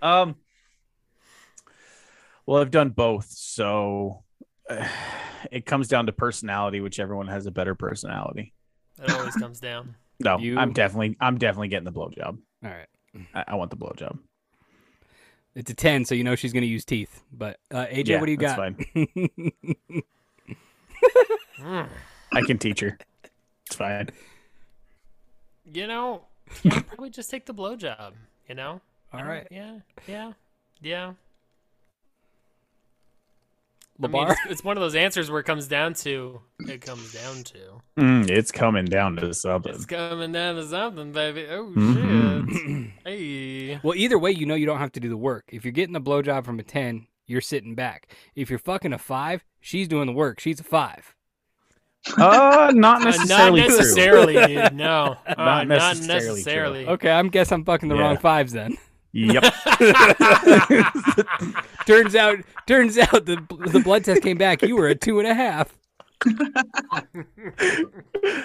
um. 0.00 0.36
Well, 2.44 2.60
I've 2.60 2.72
done 2.72 2.90
both, 2.90 3.26
so 3.30 4.21
it 5.50 5.66
comes 5.66 5.88
down 5.88 6.06
to 6.06 6.12
personality, 6.12 6.80
which 6.80 6.98
everyone 7.00 7.28
has 7.28 7.46
a 7.46 7.50
better 7.50 7.74
personality. 7.74 8.52
It 9.02 9.10
always 9.10 9.34
comes 9.36 9.60
down. 9.60 9.94
No, 10.20 10.38
You- 10.38 10.56
I'm 10.56 10.72
definitely, 10.72 11.16
I'm 11.20 11.36
definitely 11.36 11.66
getting 11.68 11.84
the 11.86 11.90
blowjob. 11.90 12.38
All 12.64 12.70
right. 12.70 12.86
I, 13.34 13.44
I 13.48 13.54
want 13.56 13.70
the 13.70 13.76
blowjob. 13.76 14.18
It's 15.56 15.68
a 15.68 15.74
10, 15.74 16.04
so 16.04 16.14
you 16.14 16.22
know 16.22 16.36
she's 16.36 16.52
going 16.52 16.62
to 16.62 16.68
use 16.68 16.84
teeth. 16.84 17.24
But 17.32 17.58
uh, 17.72 17.86
AJ, 17.86 18.06
Yeah, 18.08 18.20
what 18.20 18.26
do 18.26 18.32
you 18.32 18.38
that's 18.38 18.54
got? 18.54 18.76
fine. 18.76 20.02
I 22.32 22.40
can 22.46 22.58
teach 22.58 22.80
her. 22.80 22.96
It's 23.66 23.74
fine. 23.74 24.10
You 25.72 25.86
know, 25.88 26.22
yeah, 26.62 26.80
probably 26.82 27.10
just 27.10 27.30
take 27.30 27.46
the 27.46 27.54
blowjob. 27.54 28.12
You 28.48 28.54
know. 28.54 28.80
I 29.12 29.16
All 29.16 29.22
don't- 29.24 29.28
right. 29.28 29.48
Yeah. 29.50 29.78
Yeah. 30.06 30.32
Yeah. 30.80 31.12
I 34.02 34.06
mean, 34.08 34.28
it's, 34.28 34.40
it's 34.48 34.64
one 34.64 34.76
of 34.76 34.80
those 34.80 34.94
answers 34.94 35.30
where 35.30 35.40
it 35.40 35.44
comes 35.44 35.68
down 35.68 35.94
to 35.94 36.40
it 36.60 36.80
comes 36.80 37.12
down 37.12 37.42
to 37.44 37.58
Mm, 37.98 38.28
it's 38.30 38.50
coming 38.50 38.84
down 38.86 39.16
to 39.16 39.32
something. 39.34 39.72
it's 39.74 39.84
coming 39.86 40.32
down 40.32 40.56
to 40.56 40.66
something, 40.66 41.12
baby. 41.12 41.46
Oh 41.50 41.72
Mhm. 41.76 42.50
shit! 42.50 42.90
hey, 43.04 43.80
well, 43.82 43.94
either 43.94 44.18
way, 44.18 44.30
you 44.30 44.46
know 44.46 44.54
you 44.54 44.66
don't 44.66 44.78
have 44.78 44.92
to 44.92 45.00
do 45.00 45.08
the 45.08 45.16
work. 45.16 45.44
If 45.52 45.64
you're 45.64 45.72
getting 45.72 45.92
the 45.92 46.00
blowjob 46.00 46.44
from 46.44 46.58
a 46.58 46.62
10, 46.62 47.06
you're 47.26 47.40
sitting 47.40 47.74
back. 47.74 48.08
If 48.34 48.50
you're 48.50 48.58
fucking 48.58 48.92
a 48.92 48.98
5, 48.98 49.44
she's 49.60 49.88
doing 49.88 50.06
the 50.06 50.12
work. 50.12 50.40
She's 50.40 50.58
a 50.60 50.64
5. 50.64 51.14
Uh, 52.18 52.72
not 52.74 53.02
Uh, 53.02 53.04
necessarily. 53.04 53.60
not 53.60 53.68
true. 53.68 53.76
necessarily, 53.78 54.46
dude. 54.46 54.74
No, 54.74 55.16
Uh, 55.26 55.34
Not 55.36 55.68
not 55.68 55.68
necessarily 55.68 56.24
true. 56.24 56.28
necessarily. 56.34 56.86
Okay, 56.88 57.10
I'm 57.10 57.28
guess 57.28 57.52
I'm 57.52 57.64
fucking 57.64 57.88
the 57.88 57.94
wrong 57.96 58.16
5s 58.16 58.50
then. 58.50 58.76
Yep. 59.12 59.42
turns 61.86 62.14
out 62.14 62.38
turns 62.66 62.98
out 62.98 63.26
the 63.26 63.36
the 63.70 63.80
blood 63.84 64.04
test 64.04 64.22
came 64.22 64.38
back. 64.38 64.62
You 64.62 64.76
were 64.76 64.88
a 64.88 64.94
two 64.94 65.18
and 65.18 65.28
a 65.28 65.34
half. 65.34 65.76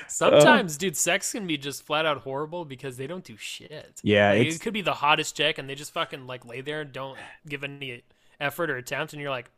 Sometimes, 0.07 0.77
dude, 0.77 0.97
sex 0.97 1.31
can 1.31 1.47
be 1.47 1.57
just 1.57 1.83
flat 1.83 2.05
out 2.05 2.17
horrible 2.19 2.65
because 2.65 2.97
they 2.97 3.07
don't 3.07 3.23
do 3.23 3.37
shit. 3.37 3.99
Yeah, 4.03 4.31
Like, 4.31 4.47
it 4.47 4.61
could 4.61 4.73
be 4.73 4.81
the 4.81 4.93
hottest 4.95 5.37
chick, 5.37 5.57
and 5.57 5.69
they 5.69 5.75
just 5.75 5.93
fucking 5.93 6.27
like 6.27 6.45
lay 6.45 6.61
there 6.61 6.81
and 6.81 6.91
don't 6.91 7.17
give 7.47 7.63
any 7.63 8.03
effort 8.39 8.69
or 8.69 8.77
attempt, 8.77 9.13
and 9.13 9.21
you're 9.21 9.31
like, 9.31 9.49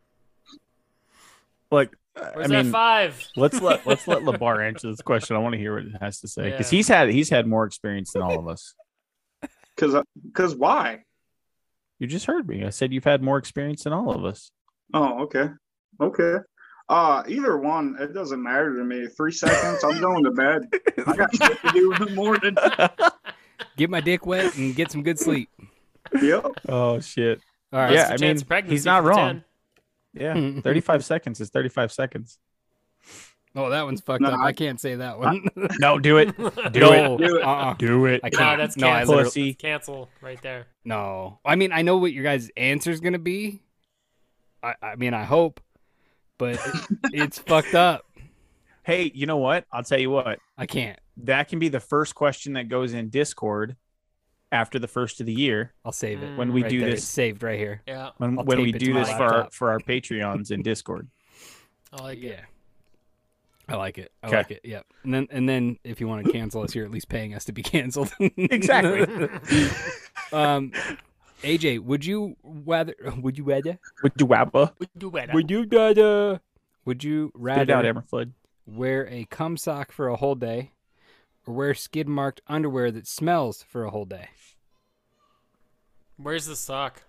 Like, 1.72 1.96
I 2.16 2.32
"Where's 2.36 2.50
mean, 2.50 2.66
that 2.66 2.72
five? 2.72 3.28
let's 3.36 3.62
let 3.62 3.86
let's 3.88 4.08
let 4.08 4.20
Labar 4.24 4.66
answer 4.68 4.90
this 4.90 5.02
question. 5.02 5.36
I 5.36 5.40
want 5.40 5.54
to 5.54 5.60
hear 5.60 5.76
what 5.76 5.86
it 5.86 5.94
has 6.02 6.20
to 6.22 6.28
say 6.28 6.52
because 6.52 6.72
Yeah. 6.72 6.78
he's 6.78 6.88
had 6.88 7.10
he's 7.10 7.30
had 7.30 7.48
more 7.48 7.66
experience 7.66 8.12
than 8.14 8.22
all 8.22 8.38
of 8.38 8.48
us. 8.48 8.76
Because 9.80 10.04
because 10.26 10.56
why? 10.56 11.04
You 12.00 12.08
just 12.08 12.26
heard 12.26 12.48
me. 12.48 12.66
I 12.66 12.70
said 12.70 12.94
you've 12.94 13.04
had 13.04 13.22
more 13.22 13.38
experience 13.38 13.84
than 13.84 13.94
all 13.94 14.12
of 14.12 14.26
us. 14.26 14.52
Oh, 14.94 15.24
okay, 15.24 15.50
okay. 16.02 16.38
Uh, 16.88 17.24
either 17.28 17.58
one, 17.58 17.96
it 18.00 18.14
doesn't 18.14 18.42
matter 18.42 18.76
to 18.76 18.84
me. 18.84 19.06
Three 19.06 19.32
seconds, 19.32 19.84
I'm 19.84 20.02
going 20.02 20.24
to 20.24 20.32
bed. 20.32 20.62
I 21.06 21.16
got 21.16 21.36
shit 21.36 21.62
to 21.62 21.72
do 21.72 21.94
in 21.94 22.06
the 22.06 22.12
morning. 22.12 22.56
Get 23.78 23.90
my 23.90 24.02
dick 24.02 24.26
wet 24.26 24.56
and 24.58 24.76
get 24.76 24.92
some 24.92 25.04
good 25.04 25.20
sleep. 25.20 25.50
Yep. 26.22 26.46
Oh 26.68 27.00
shit. 27.00 27.42
All 27.72 27.80
right. 27.80 27.94
Yeah, 27.94 28.08
I 28.08 28.12
mean, 28.12 28.38
chance 28.38 28.42
of 28.42 28.66
he's 28.66 28.86
not 28.86 29.04
for 29.04 29.10
wrong. 29.10 29.44
10. 30.16 30.56
Yeah, 30.56 30.62
thirty 30.62 30.80
five 30.80 31.06
seconds 31.14 31.40
is 31.40 31.50
thirty 31.50 31.70
five 31.70 31.92
seconds. 31.92 32.40
Oh, 33.56 33.70
that 33.72 33.84
one's 33.84 34.00
fucked 34.02 34.22
No, 34.22 34.30
up. 34.30 34.40
I- 34.40 34.48
I 34.48 34.54
can't 34.54 34.80
say 34.80 34.96
that 34.96 35.18
one. 35.20 35.48
No, 35.80 35.98
do 36.00 36.18
it. 36.18 36.38
Do 36.38 36.80
no, 36.80 37.16
it. 37.16 37.18
Do 37.18 37.38
it. 37.38 37.44
uh-uh. 37.44 37.74
Do 37.74 38.06
it. 38.06 38.22
I 38.24 38.30
can't. 38.30 38.60
that's 38.60 38.78
no, 38.78 38.88
I 38.88 39.00
cancel. 39.00 39.16
literally, 39.16 39.26
Pussy. 39.26 39.54
Cancel 39.56 40.10
right 40.22 40.42
there. 40.42 40.68
no. 40.86 41.40
I 41.44 41.56
mean, 41.56 41.72
I 41.72 41.82
know 41.82 41.98
what 41.98 42.14
your 42.14 42.24
guys' 42.24 42.52
answer 42.56 42.92
is 42.92 43.00
gonna 43.02 43.18
be. 43.20 43.62
I, 44.62 44.76
I 44.82 44.96
mean, 44.98 45.14
I 45.14 45.24
hope, 45.24 45.62
but 46.38 46.56
it, 46.56 46.62
it's 47.14 47.40
fucked 47.40 47.74
up. 47.76 48.06
Hey, 48.84 49.12
you 49.16 49.26
know 49.26 49.38
what? 49.38 49.66
I'll 49.72 49.84
tell 49.84 50.00
you 50.00 50.10
what. 50.12 50.40
I 50.58 50.66
can't. 50.66 51.00
That 51.18 51.48
can 51.48 51.60
be 51.60 51.70
the 51.70 51.80
first 51.80 52.16
question 52.16 52.54
that 52.54 52.70
goes 52.70 52.94
in 52.94 53.10
Discord 53.10 53.76
after 54.52 54.80
the 54.80 54.88
first 54.88 55.20
of 55.22 55.26
the 55.28 55.34
year 55.34 55.74
I'll 55.86 55.92
save 55.92 56.24
it. 56.24 56.38
when 56.38 56.54
we 56.54 56.62
Right 56.64 56.70
do 56.72 56.80
there. 56.82 56.90
this. 56.92 57.00
It's 57.00 57.08
saved 57.08 57.44
right 57.44 57.58
here. 57.60 57.82
Yeah, 57.88 58.12
When 58.18 58.36
when 58.36 58.62
we 58.62 58.72
tape 58.72 58.76
it 58.76 58.80
to 58.80 58.86
do 58.86 58.94
this 58.94 59.10
for 59.12 59.24
our 59.24 59.50
for 59.52 59.72
our 59.72 59.80
Patreons 59.80 60.52
in 60.52 60.62
Discord. 60.62 61.08
I 61.94 62.04
like 62.04 62.20
it. 62.24 62.40
Yeah. 63.70 63.76
I 63.76 63.78
like 63.78 63.98
it. 63.98 64.12
I 64.24 64.28
Okay. 64.28 64.38
like 64.38 64.52
it. 64.52 64.62
Yep. 64.64 64.86
And 65.04 65.14
then 65.14 65.28
and 65.32 65.48
then 65.50 65.78
if 65.84 66.02
you 66.02 66.08
want 66.08 66.26
to 66.26 66.32
cancel 66.32 66.64
us, 66.64 66.74
you're 66.76 66.86
at 66.86 66.92
least 66.92 67.10
paying 67.10 67.34
us 67.34 67.46
to 67.46 67.52
be 67.52 67.64
canceled. 67.64 68.12
Exactly. 68.20 69.02
um, 70.34 70.72
AJ, 71.44 71.80
would 71.82 72.04
you 72.06 72.36
rather? 72.44 72.96
Would 73.22 73.38
you 73.38 73.44
rather? 73.46 73.80
Would 74.04 74.14
you 74.20 74.28
wabba? 74.28 74.74
We 74.80 74.88
do 74.98 75.12
better. 75.12 75.34
Would 75.34 75.50
you 75.52 75.66
rather? 75.72 76.42
Would 76.86 77.04
you 77.04 77.32
Spit 77.36 77.58
it 77.58 77.70
out, 77.70 77.86
rather 77.86 78.32
wear 78.66 79.08
a 79.10 79.26
cum 79.26 79.58
sock 79.58 79.92
for 79.92 80.08
a 80.10 80.16
whole 80.16 80.36
day, 80.36 80.72
or 81.46 81.54
wear 81.54 81.74
skid 81.74 82.08
marked 82.08 82.42
underwear 82.48 82.92
that 82.92 83.08
smells 83.08 83.64
for 83.64 83.84
a 83.86 83.90
whole 83.92 84.06
day? 84.06 84.30
Where's 86.18 86.46
the 86.46 86.56
sock? 86.56 87.04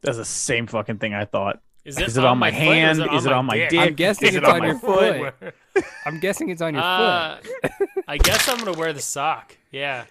That's 0.00 0.16
the 0.16 0.24
same 0.24 0.66
fucking 0.66 0.98
thing 0.98 1.14
I 1.14 1.24
thought. 1.24 1.60
Is 1.84 1.98
it, 1.98 2.08
Is 2.08 2.16
it 2.16 2.24
on 2.24 2.38
my 2.38 2.50
foot 2.50 2.56
or 2.60 2.64
hand? 2.64 3.02
Is 3.12 3.26
it 3.26 3.32
on 3.32 3.44
my 3.46 3.56
dick? 3.56 3.70
dick? 3.70 3.80
I'm 3.80 3.94
guessing 3.94 4.28
Is 4.28 4.36
it 4.36 4.44
on 4.44 4.52
on 4.54 4.58
my 4.60 4.66
your 4.68 4.78
foot. 4.78 5.54
I'm 6.06 6.18
guessing 6.20 6.48
it's 6.50 6.62
on 6.62 6.74
your 6.74 6.82
Uh, 6.82 7.38
foot. 7.40 7.88
I 8.08 8.18
guess 8.18 8.48
I'm 8.48 8.58
gonna 8.58 8.78
wear 8.78 8.92
the 8.92 9.00
sock. 9.02 9.56
Yeah, 9.70 10.04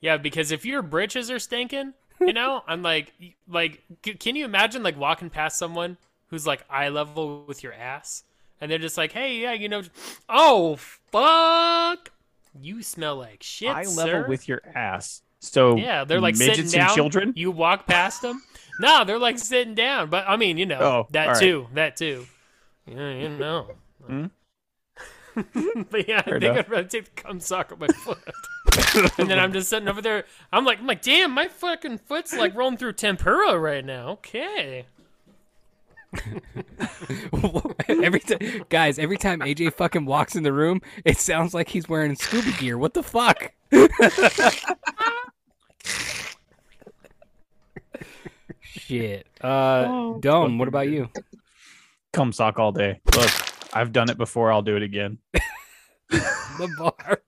yeah. 0.00 0.16
Because 0.16 0.50
if 0.52 0.64
your 0.64 0.82
britches 0.82 1.30
are 1.30 1.38
stinking, 1.38 1.94
you 2.20 2.32
know, 2.32 2.62
I'm 2.66 2.82
like, 2.82 3.12
like, 3.48 3.82
c- 4.04 4.14
can 4.14 4.36
you 4.36 4.44
imagine 4.44 4.82
like 4.82 4.96
walking 4.98 5.30
past 5.30 5.58
someone 5.58 5.96
who's 6.28 6.46
like 6.46 6.64
eye 6.70 6.88
level 6.88 7.44
with 7.46 7.62
your 7.62 7.72
ass, 7.72 8.24
and 8.60 8.70
they're 8.70 8.78
just 8.78 8.96
like, 8.98 9.12
"Hey, 9.12 9.38
yeah, 9.38 9.52
you 9.52 9.68
know, 9.68 9.82
oh 10.28 10.76
fuck, 10.76 12.10
you 12.60 12.82
smell 12.82 13.16
like 13.16 13.42
shit, 13.42 13.70
I 13.70 13.84
level 13.84 14.24
with 14.28 14.48
your 14.48 14.60
ass. 14.74 15.22
So 15.40 15.76
yeah, 15.76 16.04
they're 16.04 16.20
like 16.20 16.36
midgets 16.36 16.56
sitting 16.70 16.80
and 16.80 16.88
down. 16.88 16.94
children. 16.96 17.32
You 17.34 17.50
walk 17.50 17.86
past 17.86 18.22
them. 18.22 18.42
no, 18.78 19.04
they're 19.04 19.18
like 19.18 19.38
sitting 19.38 19.74
down. 19.74 20.08
But 20.10 20.24
I 20.28 20.36
mean, 20.36 20.56
you 20.58 20.66
know, 20.66 20.78
Oh, 20.80 21.06
that 21.10 21.26
all 21.28 21.32
right. 21.34 21.40
too, 21.40 21.66
that 21.74 21.96
too. 21.96 22.26
Yeah, 22.86 23.10
you 23.10 23.28
know. 23.28 23.70
Hmm? 24.06 24.26
but 25.90 26.08
yeah, 26.08 26.22
Fair 26.22 26.36
I 26.36 26.40
think 26.40 26.42
enough. 26.42 26.58
I'd 26.58 26.70
rather 26.70 26.88
take 26.88 27.14
the 27.14 27.22
cum 27.22 27.40
sock 27.40 27.72
on 27.72 27.78
my 27.78 27.86
foot. 27.88 28.18
and 29.18 29.30
then 29.30 29.38
I'm 29.38 29.52
just 29.52 29.68
sitting 29.68 29.88
over 29.88 30.02
there. 30.02 30.24
I'm 30.52 30.64
like, 30.64 30.80
I'm 30.80 30.86
like, 30.86 31.02
damn, 31.02 31.32
my 31.32 31.48
fucking 31.48 31.98
foot's 31.98 32.34
like 32.34 32.54
rolling 32.54 32.76
through 32.76 32.94
tempura 32.94 33.58
right 33.58 33.84
now. 33.84 34.10
Okay. 34.10 34.86
every 37.88 38.20
time, 38.20 38.64
guys, 38.68 38.98
every 38.98 39.16
time 39.16 39.40
AJ 39.40 39.74
fucking 39.74 40.04
walks 40.04 40.36
in 40.36 40.42
the 40.42 40.52
room, 40.52 40.82
it 41.04 41.18
sounds 41.18 41.54
like 41.54 41.68
he's 41.68 41.88
wearing 41.88 42.14
scuba 42.16 42.52
gear. 42.58 42.76
What 42.76 42.92
the 42.92 43.02
fuck? 43.02 43.52
Shit. 48.60 49.26
Uh, 49.40 50.14
Dome. 50.20 50.58
What 50.58 50.68
about 50.68 50.88
you? 50.88 51.08
Cum 52.12 52.32
sock 52.32 52.58
all 52.58 52.72
day. 52.72 53.00
Look, 53.14 53.30
I've 53.72 53.92
done 53.92 54.10
it 54.10 54.18
before. 54.18 54.52
I'll 54.52 54.62
do 54.62 54.76
it 54.76 54.82
again. 54.82 55.18
The 56.58 56.68
bar. 56.76 57.22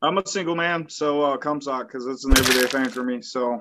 I'm 0.00 0.16
a 0.16 0.26
single 0.26 0.56
man, 0.56 0.88
so 0.88 1.22
uh, 1.22 1.36
cum 1.36 1.60
sock 1.60 1.88
because 1.88 2.06
it's 2.06 2.24
an 2.24 2.32
everyday 2.38 2.66
thing 2.66 2.88
for 2.88 3.02
me. 3.02 3.20
So 3.20 3.60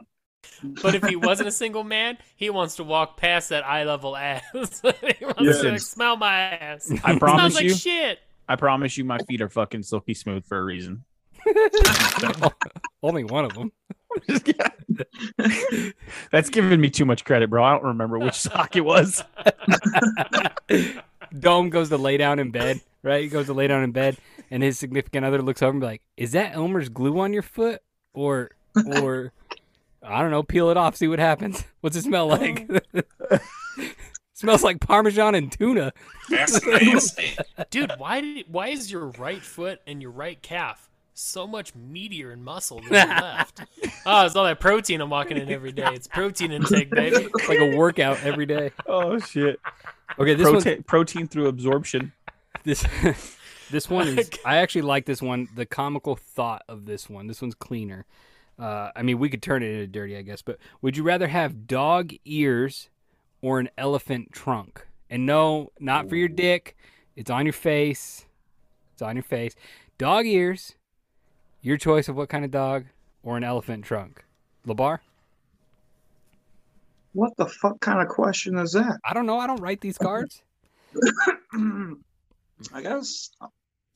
But 0.82 0.96
if 0.96 1.04
he 1.04 1.16
wasn't 1.18 1.50
a 1.50 1.52
single 1.52 1.84
man, 1.84 2.18
he 2.38 2.50
wants 2.50 2.78
to 2.78 2.86
walk 2.86 3.18
past 3.18 3.50
that 3.50 3.66
eye 3.66 3.84
level 3.84 4.16
ass. 4.16 4.44
he 4.54 5.26
wants 5.26 5.62
to 5.62 5.72
like, 5.72 5.82
smell 5.82 6.16
my 6.16 6.34
ass. 6.34 6.90
I 7.04 7.20
promise 7.20 7.40
Smells 7.42 7.56
like 7.56 7.64
you. 7.66 7.74
shit. 7.76 8.20
I 8.48 8.56
promise 8.56 8.98
you, 8.98 9.04
my 9.04 9.18
feet 9.28 9.42
are 9.42 9.50
fucking 9.50 9.84
silky 9.84 10.14
smooth 10.14 10.46
for 10.46 10.58
a 10.58 10.64
reason. 10.64 11.04
Only 13.04 13.24
one 13.24 13.46
of 13.46 13.54
them. 13.54 13.72
That's 16.32 16.50
giving 16.50 16.80
me 16.80 16.90
too 16.90 17.06
much 17.06 17.26
credit, 17.26 17.50
bro. 17.50 17.64
I 17.64 17.74
don't 17.74 17.84
remember 17.84 18.18
which 18.20 18.36
sock 18.36 18.76
it 18.76 18.86
was. 18.86 19.24
Dome 21.40 21.70
goes 21.70 21.90
to 21.90 21.98
lay 21.98 22.18
down 22.18 22.40
in 22.40 22.52
bed, 22.52 22.82
right? 23.04 23.24
He 23.24 23.30
goes 23.30 23.48
to 23.48 23.54
lay 23.54 23.68
down 23.68 23.84
in 23.84 23.92
bed, 23.92 24.18
and 24.50 24.64
his 24.64 24.80
significant 24.80 25.26
other 25.26 25.42
looks 25.42 25.62
over 25.62 25.72
and 25.72 25.82
be 25.82 25.86
like, 25.88 26.02
"Is 26.18 26.32
that 26.32 26.56
Elmer's 26.56 26.90
glue 26.90 27.20
on 27.20 27.34
your 27.34 27.42
foot, 27.42 27.82
or, 28.14 28.52
or, 29.02 29.34
I 30.02 30.22
don't 30.22 30.32
know, 30.32 30.44
peel 30.44 30.70
it 30.70 30.78
off, 30.78 30.96
see 30.96 31.08
what 31.08 31.20
happens. 31.20 31.64
What's 31.82 31.98
it 31.98 32.04
smell 32.04 32.28
like? 32.28 32.70
Smells 34.34 34.64
like 34.64 34.82
Parmesan 34.82 35.34
and 35.34 35.52
tuna. 35.52 35.94
Dude, 37.70 37.92
why 37.98 38.22
did 38.22 38.46
why 38.50 38.68
is 38.68 38.92
your 38.92 39.08
right 39.18 39.42
foot 39.42 39.80
and 39.88 40.02
your 40.02 40.12
right 40.12 40.42
calf 40.42 40.90
so 41.16 41.48
much 41.48 41.74
meatier 41.74 42.32
and 42.32 42.44
muscle 42.44 42.82
than 42.82 42.94
your 43.10 43.22
left? 43.22 43.62
Oh, 44.06 44.26
it's 44.26 44.36
all 44.36 44.44
that 44.46 44.60
protein 44.60 45.02
I'm 45.02 45.10
walking 45.10 45.38
in 45.38 45.50
every 45.50 45.72
day. 45.72 45.88
It's 45.94 46.08
protein 46.08 46.52
intake, 46.52 46.92
baby. 46.92 47.28
It's 47.34 47.48
like 47.50 47.60
a 47.60 47.76
workout 47.76 48.22
every 48.24 48.46
day. 48.46 48.72
Oh 48.86 49.18
shit! 49.18 49.60
Okay, 50.20 50.36
this 50.36 50.48
Protein, 50.50 50.74
one, 50.76 50.84
protein 50.84 51.28
through 51.28 51.48
absorption. 51.48 52.12
this, 52.64 52.86
this 53.72 53.90
one 53.90 54.08
is. 54.08 54.30
I 54.46 54.58
actually 54.58 54.84
like 54.84 55.06
this 55.06 55.22
one. 55.22 55.48
The 55.56 55.66
comical 55.66 56.16
thought 56.16 56.64
of 56.68 56.86
this 56.86 57.10
one. 57.10 57.28
This 57.28 57.42
one's 57.42 57.56
cleaner. 57.56 58.06
Uh, 58.58 58.92
I 58.96 59.02
mean, 59.02 59.20
we 59.20 59.30
could 59.30 59.42
turn 59.42 59.64
it 59.64 59.72
into 59.72 59.88
dirty, 59.88 60.16
I 60.16 60.22
guess. 60.22 60.42
But 60.42 60.60
would 60.82 60.96
you 60.96 61.04
rather 61.04 61.28
have 61.28 61.68
dog 61.68 62.14
ears 62.24 62.90
or 63.42 63.60
an 63.60 63.70
elephant 63.78 64.32
trunk? 64.32 64.86
And 65.10 65.26
no, 65.26 65.72
not 65.80 66.08
for 66.10 66.16
your 66.16 66.30
dick. 66.30 66.76
It's 67.16 67.30
on 67.30 67.46
your 67.46 67.54
face. 67.54 68.26
It's 68.94 69.02
on 69.02 69.16
your 69.16 69.24
face. 69.24 69.56
Dog 69.98 70.26
ears. 70.26 70.76
Your 71.66 71.78
choice 71.78 72.08
of 72.10 72.16
what 72.16 72.30
kind 72.30 72.46
of 72.46 72.52
dog 72.52 72.86
or 73.24 73.38
an 73.38 73.44
elephant 73.44 73.86
trunk. 73.86 74.24
Labar? 74.68 75.00
what 77.14 77.36
the 77.38 77.48
fuck 77.48 77.80
kind 77.80 78.00
of 78.02 78.08
question 78.08 78.56
is 78.60 78.74
that? 78.74 79.00
I 79.04 79.16
don't 79.16 79.26
know. 79.26 79.40
I 79.40 79.48
don't 79.48 79.60
write 79.60 79.82
these 79.82 79.98
cards. 79.98 80.44
I 81.54 82.82
guess 82.84 83.32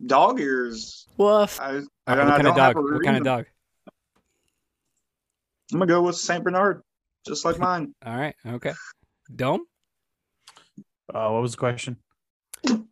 dog 0.04 0.40
ears. 0.40 1.06
Woof. 1.18 1.62
I, 1.62 1.66
I, 1.66 1.70
All 1.70 1.76
right, 1.76 1.86
I 2.08 2.16
what 2.16 2.18
kind 2.18 2.48
of 2.48 2.56
don't 2.56 2.58
have 2.58 2.74
dog? 2.74 2.78
a 2.78 2.94
What 2.94 3.04
kind 3.04 3.18
of 3.18 3.24
dog? 3.24 3.46
I'm 5.72 5.78
gonna 5.78 5.86
go 5.86 6.02
with 6.02 6.16
Saint 6.16 6.44
Bernard, 6.44 6.82
just 7.28 7.46
like 7.46 7.60
mine. 7.60 7.94
All 8.04 8.18
right. 8.18 8.34
Okay. 8.48 8.74
Dome? 9.36 9.68
Uh, 11.14 11.30
what 11.30 11.44
was 11.44 11.52
the 11.52 11.58
question? 11.58 11.98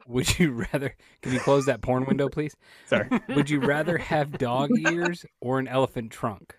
Would 0.07 0.39
you 0.39 0.51
rather? 0.71 0.95
Can 1.21 1.33
you 1.33 1.39
close 1.39 1.65
that 1.65 1.81
porn 1.81 2.05
window, 2.05 2.29
please? 2.29 2.55
Sorry. 2.87 3.09
Would 3.29 3.49
you 3.49 3.59
rather 3.59 3.97
have 3.97 4.37
dog 4.37 4.69
ears 4.89 5.25
or 5.41 5.59
an 5.59 5.67
elephant 5.67 6.11
trunk? 6.11 6.55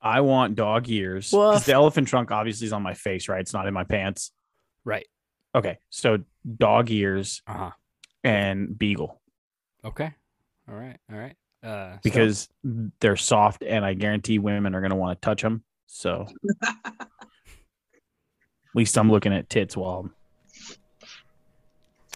I 0.00 0.20
want 0.20 0.54
dog 0.54 0.88
ears. 0.88 1.32
Woof. 1.32 1.54
Because 1.54 1.66
the 1.66 1.72
elephant 1.72 2.08
trunk 2.08 2.30
obviously 2.30 2.66
is 2.66 2.72
on 2.72 2.82
my 2.82 2.94
face, 2.94 3.28
right? 3.28 3.40
It's 3.40 3.52
not 3.52 3.66
in 3.66 3.74
my 3.74 3.84
pants. 3.84 4.30
Right. 4.84 5.06
Okay, 5.54 5.78
so 5.90 6.18
dog 6.56 6.90
ears 6.90 7.42
Uh 7.46 7.52
huh. 7.54 7.70
and 8.22 8.78
beagle 8.78 9.20
Okay. 9.84 10.12
All 10.68 10.74
right. 10.74 10.98
All 11.12 11.18
right. 11.18 11.36
Uh, 11.62 11.94
so- 11.94 12.00
because 12.04 12.48
they're 13.00 13.16
soft, 13.16 13.62
and 13.62 13.84
I 13.84 13.94
guarantee 13.94 14.38
women 14.38 14.74
are 14.74 14.80
gonna 14.80 14.94
want 14.96 15.20
to 15.20 15.24
touch 15.26 15.42
them. 15.42 15.62
So 15.86 16.26
at 16.64 17.08
least 18.78 18.96
I'm 18.96 19.10
looking 19.10 19.32
at 19.34 19.50
tits 19.50 19.76
while 19.76 20.00
I'm 20.00 20.14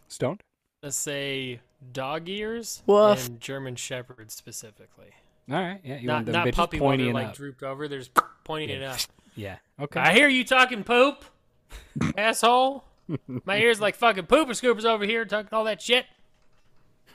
stoned. 0.09 0.43
Let's 0.83 0.97
say 0.97 1.61
dog 1.93 2.29
ears 2.29 2.83
Woof. 2.87 3.27
and 3.29 3.41
German 3.41 3.77
shepherds 3.77 4.35
specifically. 4.35 5.11
All 5.51 5.57
right. 5.57 5.81
Yeah. 5.85 5.99
You 5.99 6.07
not 6.07 6.15
want 6.15 6.27
them 6.27 6.33
not 6.33 6.47
bitches 6.47 6.55
puppy 6.55 6.81
while 6.81 6.91
pointy 6.91 7.05
they're 7.05 7.11
and 7.11 7.15
like 7.15 7.27
up. 7.29 7.35
drooped 7.35 7.63
over. 7.63 7.89
There's 7.89 8.11
pointing 8.45 8.71
it 8.71 8.83
up. 8.83 8.99
Yeah. 9.37 9.57
Okay. 9.81 10.01
I 10.01 10.13
hear 10.15 10.29
you 10.29 10.45
talking 10.45 10.85
poop, 10.85 11.25
asshole. 12.17 12.85
My 13.27 13.59
ears 13.59 13.81
like 13.81 13.97
fucking 13.97 14.27
pooper 14.27 14.51
scoopers 14.51 14.85
over 14.85 15.05
here 15.05 15.25
talking 15.25 15.51
all 15.53 15.65
that 15.65 15.83
shit. 15.83 16.07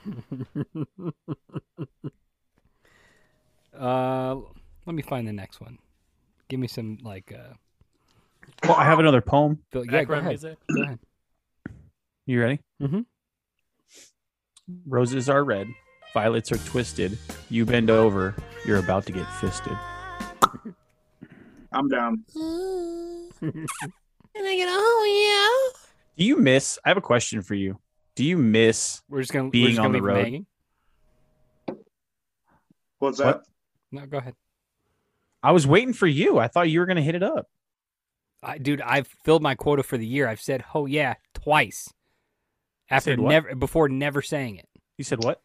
Uh, 3.78 4.34
let 4.86 4.94
me 4.96 5.02
find 5.02 5.28
the 5.28 5.32
next 5.32 5.60
one. 5.60 5.78
Give 6.48 6.58
me 6.58 6.66
some 6.66 6.98
like 7.02 7.32
uh. 7.32 7.54
Well, 8.64 8.74
I 8.76 8.84
have 8.84 8.98
another 8.98 9.20
poem. 9.20 9.60
Phil- 9.70 9.84
yeah. 9.86 10.04
Go 10.04 10.14
ahead. 10.14 10.28
music. 10.28 10.58
Go 10.74 10.82
ahead. 10.82 10.98
You 12.26 12.40
ready? 12.40 12.60
Mhm. 12.82 13.06
Roses 14.86 15.30
are 15.30 15.42
red, 15.44 15.66
violets 16.12 16.52
are 16.52 16.58
twisted. 16.58 17.18
You 17.48 17.64
bend 17.64 17.88
over, 17.88 18.34
you're 18.66 18.78
about 18.78 19.06
to 19.06 19.12
get 19.12 19.24
fisted. 19.40 19.72
I'm 21.72 21.88
down. 21.88 22.24
Can 23.40 23.66
I 24.46 24.56
get 24.56 24.68
a 24.68 24.72
Oh, 24.72 25.72
yeah. 25.72 25.80
Do 26.18 26.24
you 26.24 26.36
miss? 26.36 26.78
I 26.84 26.88
have 26.90 26.96
a 26.98 27.02
question 27.02 27.40
for 27.42 27.54
you. 27.54 27.78
Do 28.14 28.24
you 28.24 28.36
miss? 28.36 29.00
We're 29.08 29.20
just 29.20 29.32
gonna 29.32 29.48
Being 29.50 29.68
just 29.68 29.78
on 29.78 29.92
gonna 29.92 29.98
the 29.98 30.04
leave 30.04 30.16
road. 30.16 30.22
Maggie. 30.24 30.46
What's 32.98 33.18
that? 33.18 33.24
What? 33.36 33.44
No, 33.92 34.06
go 34.06 34.18
ahead. 34.18 34.34
I 35.42 35.52
was 35.52 35.66
waiting 35.66 35.94
for 35.94 36.06
you. 36.06 36.38
I 36.38 36.48
thought 36.48 36.68
you 36.68 36.80
were 36.80 36.86
gonna 36.86 37.00
hit 37.00 37.14
it 37.14 37.22
up. 37.22 37.46
I, 38.42 38.58
dude, 38.58 38.80
I've 38.80 39.08
filled 39.24 39.42
my 39.42 39.54
quota 39.54 39.82
for 39.82 39.98
the 39.98 40.06
year. 40.06 40.28
I've 40.28 40.40
said, 40.40 40.64
"Oh 40.74 40.86
yeah," 40.86 41.14
twice. 41.34 41.92
After 42.90 43.12
Said 43.12 43.20
what? 43.20 43.30
never 43.30 43.54
before 43.54 43.88
never 43.88 44.22
saying 44.22 44.56
it. 44.56 44.68
You 44.96 45.04
said 45.04 45.22
what? 45.22 45.40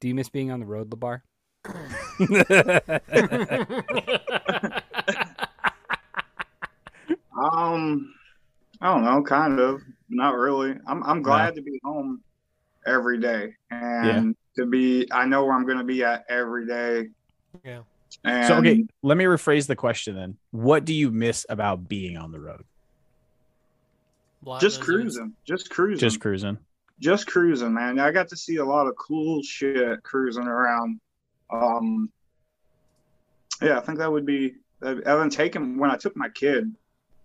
Do 0.00 0.08
you 0.08 0.14
miss 0.14 0.28
being 0.28 0.50
on 0.50 0.60
the 0.60 0.66
road, 0.66 0.90
Labar? 0.90 1.22
Um, 7.38 8.12
I 8.80 8.92
don't 8.92 9.04
know, 9.04 9.22
kind 9.22 9.60
of, 9.60 9.80
not 10.08 10.34
really. 10.34 10.74
I'm 10.86 11.02
I'm 11.04 11.22
glad 11.22 11.54
to 11.54 11.62
be 11.62 11.80
home 11.84 12.20
every 12.86 13.20
day 13.20 13.54
and 13.70 14.34
to 14.56 14.66
be. 14.66 15.06
I 15.12 15.24
know 15.24 15.44
where 15.44 15.54
I'm 15.54 15.64
going 15.64 15.78
to 15.78 15.84
be 15.84 16.02
at 16.02 16.24
every 16.28 16.66
day. 16.66 17.08
Yeah. 17.64 17.82
And 18.24 18.46
So 18.46 18.56
okay, 18.56 18.84
let 19.02 19.16
me 19.16 19.24
rephrase 19.24 19.66
the 19.66 19.76
question 19.76 20.14
then. 20.16 20.36
What 20.50 20.84
do 20.84 20.94
you 20.94 21.10
miss 21.10 21.46
about 21.48 21.88
being 21.88 22.16
on 22.16 22.32
the 22.32 22.40
road? 22.40 22.64
Just 24.60 24.80
cruising, 24.80 25.34
just 25.44 25.68
cruising, 25.70 25.98
Just 25.98 26.20
cruising. 26.20 26.58
just 27.00 27.26
cruising, 27.26 27.74
man. 27.74 27.98
I 27.98 28.12
got 28.12 28.28
to 28.28 28.36
see 28.36 28.56
a 28.56 28.64
lot 28.64 28.86
of 28.86 28.96
cool 28.96 29.42
shit 29.42 30.02
cruising 30.02 30.46
around. 30.46 31.00
Um, 31.52 32.10
yeah, 33.60 33.78
I 33.78 33.80
think 33.80 33.98
that 33.98 34.10
would 34.10 34.24
be. 34.26 34.54
I've 34.80 35.02
been 35.04 35.28
taking 35.30 35.76
when 35.76 35.90
I 35.90 35.96
took 35.96 36.16
my 36.16 36.28
kid. 36.28 36.72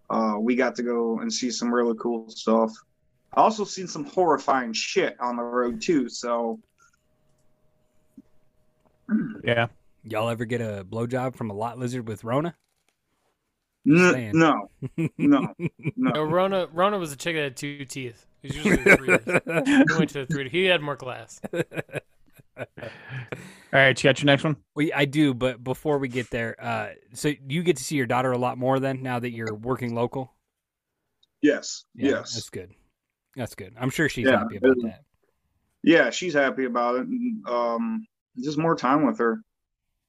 Uh, 0.10 0.36
we 0.40 0.56
got 0.56 0.76
to 0.76 0.84
go 0.84 1.20
and 1.20 1.32
see 1.32 1.52
some 1.52 1.74
really 1.74 1.96
cool 2.00 2.30
stuff. 2.30 2.72
I 3.34 3.42
also 3.42 3.64
seen 3.64 3.88
some 3.88 4.06
horrifying 4.06 4.74
shit 4.74 5.16
on 5.20 5.38
the 5.38 5.44
road 5.44 5.82
too. 5.82 6.10
So 6.10 6.60
Yeah. 9.44 9.68
Y'all 10.04 10.30
ever 10.30 10.46
get 10.46 10.62
a 10.62 10.86
blowjob 10.88 11.36
from 11.36 11.50
a 11.50 11.54
lot 11.54 11.78
lizard 11.80 12.08
with 12.08 12.24
Rona? 12.24 12.56
N- 13.88 14.32
no, 14.34 14.68
no, 14.88 15.08
No, 15.18 15.54
no. 15.98 16.22
Rona 16.24 16.68
Rona 16.72 16.98
was 16.98 17.12
a 17.12 17.16
chick 17.18 17.36
that 17.36 17.44
had 17.44 17.58
two 17.58 17.86
teeth. 17.86 18.26
He's 18.42 18.56
usually 18.56 18.78
three. 18.78 19.18
he 19.66 19.98
went 19.98 20.10
to 20.12 20.26
three. 20.26 20.50
He 20.50 20.66
had 20.66 20.82
more 20.82 20.96
class. 20.96 21.40
All 22.58 23.80
right, 23.80 24.04
you 24.04 24.08
got 24.08 24.20
your 24.22 24.26
next 24.28 24.44
one. 24.44 24.58
We, 24.76 24.94
I 24.94 25.06
do, 25.06 25.34
but 25.34 25.64
before 25.64 25.98
we 25.98 26.08
get 26.08 26.30
there, 26.30 26.56
uh, 26.62 26.90
so 27.14 27.32
you 27.48 27.64
get 27.64 27.78
to 27.78 27.84
see 27.84 27.96
your 27.96 28.06
daughter 28.06 28.32
a 28.32 28.38
lot 28.38 28.58
more 28.58 28.80
then 28.80 29.02
now 29.02 29.20
that 29.20 29.32
you're 29.32 29.54
working 29.54 29.96
local. 29.96 30.32
Yes, 31.42 31.84
Yeah, 31.96 32.10
yes. 32.12 32.36
that's 32.36 32.50
good. 32.50 32.72
That's 33.36 33.56
good. 33.56 33.74
I'm 33.80 33.90
sure 33.90 34.08
she's 34.08 34.28
Yeah, 34.28 34.40
happy 34.40 34.58
about 34.58 34.78
it- 34.78 34.84
that. 34.84 35.02
yeah, 35.84 36.10
she's 36.12 36.34
happy 36.36 36.66
about 36.66 36.96
it. 36.96 37.08
And, 37.08 37.46
um, 37.48 38.06
just 38.42 38.58
more 38.58 38.76
time 38.76 39.06
with 39.06 39.18
her, 39.18 39.42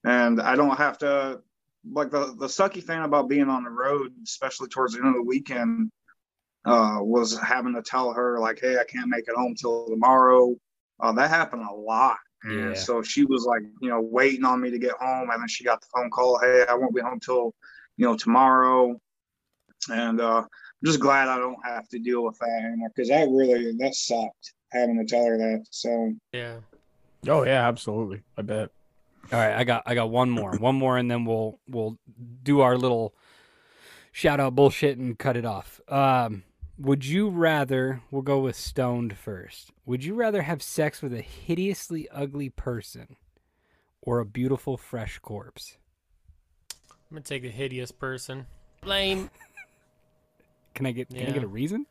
and 0.05 0.41
I 0.41 0.55
don't 0.55 0.77
have 0.77 0.97
to. 0.99 1.41
Like 1.87 2.09
the 2.09 2.35
the 2.39 2.47
sucky 2.47 2.83
thing 2.83 3.03
about 3.03 3.29
being 3.29 3.47
on 3.47 3.63
the 3.63 3.69
road, 3.69 4.11
especially 4.23 4.69
towards 4.69 4.93
the 4.93 4.99
end 4.99 5.09
of 5.09 5.15
the 5.15 5.21
weekend, 5.21 5.91
uh, 6.65 6.97
was 6.99 7.37
having 7.39 7.75
to 7.75 7.83
tell 7.83 8.11
her 8.11 8.39
like, 8.39 8.59
"Hey, 8.59 8.77
I 8.79 8.85
can't 8.85 9.07
make 9.07 9.27
it 9.27 9.35
home 9.35 9.53
till 9.53 9.87
tomorrow." 9.87 10.55
Uh, 10.99 11.11
that 11.11 11.29
happened 11.29 11.63
a 11.69 11.73
lot. 11.73 12.17
Yeah. 12.43 12.67
And 12.67 12.77
so 12.77 13.03
she 13.03 13.23
was 13.25 13.45
like, 13.45 13.61
you 13.81 13.89
know, 13.89 14.01
waiting 14.01 14.45
on 14.45 14.61
me 14.61 14.71
to 14.71 14.79
get 14.79 14.93
home, 14.99 15.29
and 15.29 15.41
then 15.41 15.47
she 15.47 15.63
got 15.63 15.79
the 15.81 15.87
phone 15.95 16.09
call, 16.09 16.39
"Hey, 16.39 16.65
I 16.67 16.73
won't 16.73 16.95
be 16.95 17.01
home 17.01 17.19
till, 17.19 17.53
you 17.97 18.07
know, 18.07 18.17
tomorrow." 18.17 18.99
And 19.91 20.19
uh, 20.19 20.37
I'm 20.39 20.85
just 20.85 20.99
glad 20.99 21.27
I 21.27 21.37
don't 21.37 21.63
have 21.63 21.87
to 21.89 21.99
deal 21.99 22.23
with 22.23 22.39
that 22.39 22.63
anymore 22.65 22.89
because 22.95 23.09
that 23.09 23.29
really 23.29 23.73
that 23.77 23.93
sucked 23.93 24.53
having 24.71 24.97
to 24.97 25.05
tell 25.05 25.25
her 25.25 25.37
that. 25.37 25.65
So 25.69 26.13
Yeah. 26.31 26.57
Oh 27.27 27.43
yeah, 27.43 27.67
absolutely. 27.67 28.21
I 28.37 28.41
bet. 28.41 28.71
All 29.31 29.39
right, 29.39 29.55
I 29.55 29.63
got 29.63 29.83
I 29.85 29.95
got 29.95 30.09
one 30.09 30.29
more, 30.29 30.55
one 30.57 30.75
more, 30.75 30.97
and 30.97 31.09
then 31.09 31.25
we'll 31.25 31.59
we'll 31.67 31.97
do 32.43 32.61
our 32.61 32.77
little 32.77 33.15
shout 34.11 34.39
out 34.39 34.55
bullshit 34.55 34.97
and 34.97 35.17
cut 35.17 35.35
it 35.35 35.45
off. 35.45 35.81
Um, 35.87 36.43
would 36.77 37.05
you 37.05 37.29
rather? 37.29 38.01
We'll 38.11 38.21
go 38.21 38.39
with 38.39 38.55
stoned 38.55 39.17
first. 39.17 39.71
Would 39.85 40.03
you 40.03 40.13
rather 40.13 40.43
have 40.43 40.61
sex 40.61 41.01
with 41.01 41.13
a 41.13 41.21
hideously 41.21 42.07
ugly 42.09 42.49
person 42.49 43.15
or 44.01 44.19
a 44.19 44.25
beautiful 44.25 44.77
fresh 44.77 45.19
corpse? 45.19 45.77
I'm 46.91 47.15
gonna 47.15 47.21
take 47.21 47.41
the 47.43 47.49
hideous 47.49 47.91
person. 47.91 48.45
Blame 48.81 49.29
Can 50.75 50.85
I 50.85 50.91
get 50.91 51.09
Can 51.09 51.27
I 51.27 51.31
get 51.31 51.43
a 51.43 51.47
reason? 51.47 51.87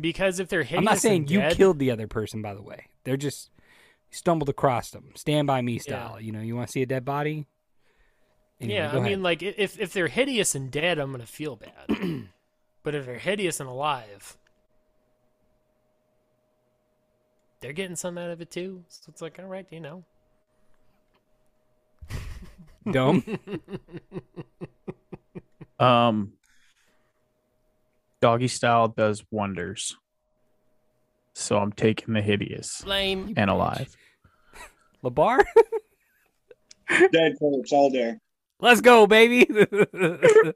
because 0.00 0.40
if 0.40 0.48
they're 0.48 0.62
hideous, 0.62 0.78
I'm 0.78 0.84
not 0.84 0.98
saying 0.98 1.22
and 1.22 1.30
you 1.30 1.38
dead, 1.40 1.56
killed 1.56 1.78
the 1.78 1.90
other 1.90 2.08
person, 2.08 2.42
by 2.42 2.54
the 2.54 2.62
way. 2.62 2.86
They're 3.04 3.16
just 3.16 3.50
stumbled 4.14 4.48
across 4.48 4.90
them. 4.90 5.10
Stand 5.14 5.46
by 5.46 5.60
me 5.60 5.78
style. 5.78 6.20
You 6.20 6.32
know, 6.32 6.40
you 6.40 6.56
want 6.56 6.68
to 6.68 6.72
see 6.72 6.82
a 6.82 6.86
dead 6.86 7.04
body? 7.04 7.46
Anyway, 8.60 8.78
yeah, 8.78 8.92
go 8.92 9.00
I 9.00 9.02
mean, 9.02 9.22
like 9.22 9.42
if 9.42 9.78
if 9.78 9.92
they're 9.92 10.08
hideous 10.08 10.54
and 10.54 10.70
dead, 10.70 10.98
I'm 10.98 11.10
gonna 11.10 11.26
feel 11.26 11.56
bad. 11.56 11.88
but 12.82 12.94
if 12.94 13.04
they're 13.04 13.18
hideous 13.18 13.60
and 13.60 13.68
alive, 13.68 14.38
they're 17.60 17.72
getting 17.72 17.96
some 17.96 18.16
out 18.16 18.30
of 18.30 18.40
it 18.40 18.50
too. 18.50 18.84
So 18.88 19.06
it's 19.08 19.20
like, 19.20 19.38
all 19.38 19.46
right, 19.46 19.66
you 19.70 19.80
know. 19.80 20.04
Dumb. 22.90 23.24
Um, 25.78 26.34
doggy 28.20 28.48
style 28.48 28.88
does 28.88 29.24
wonders. 29.30 29.96
So 31.34 31.58
I'm 31.58 31.72
taking 31.72 32.14
the 32.14 32.22
hideous 32.22 32.82
Blame. 32.82 33.34
and 33.36 33.50
alive. 33.50 33.96
Labar, 35.04 35.44
dead 37.12 37.36
corpse 37.38 37.72
all 37.72 37.90
day. 37.90 38.16
let's 38.60 38.80
go, 38.80 39.06
baby. 39.06 39.46
I'm 39.50 40.54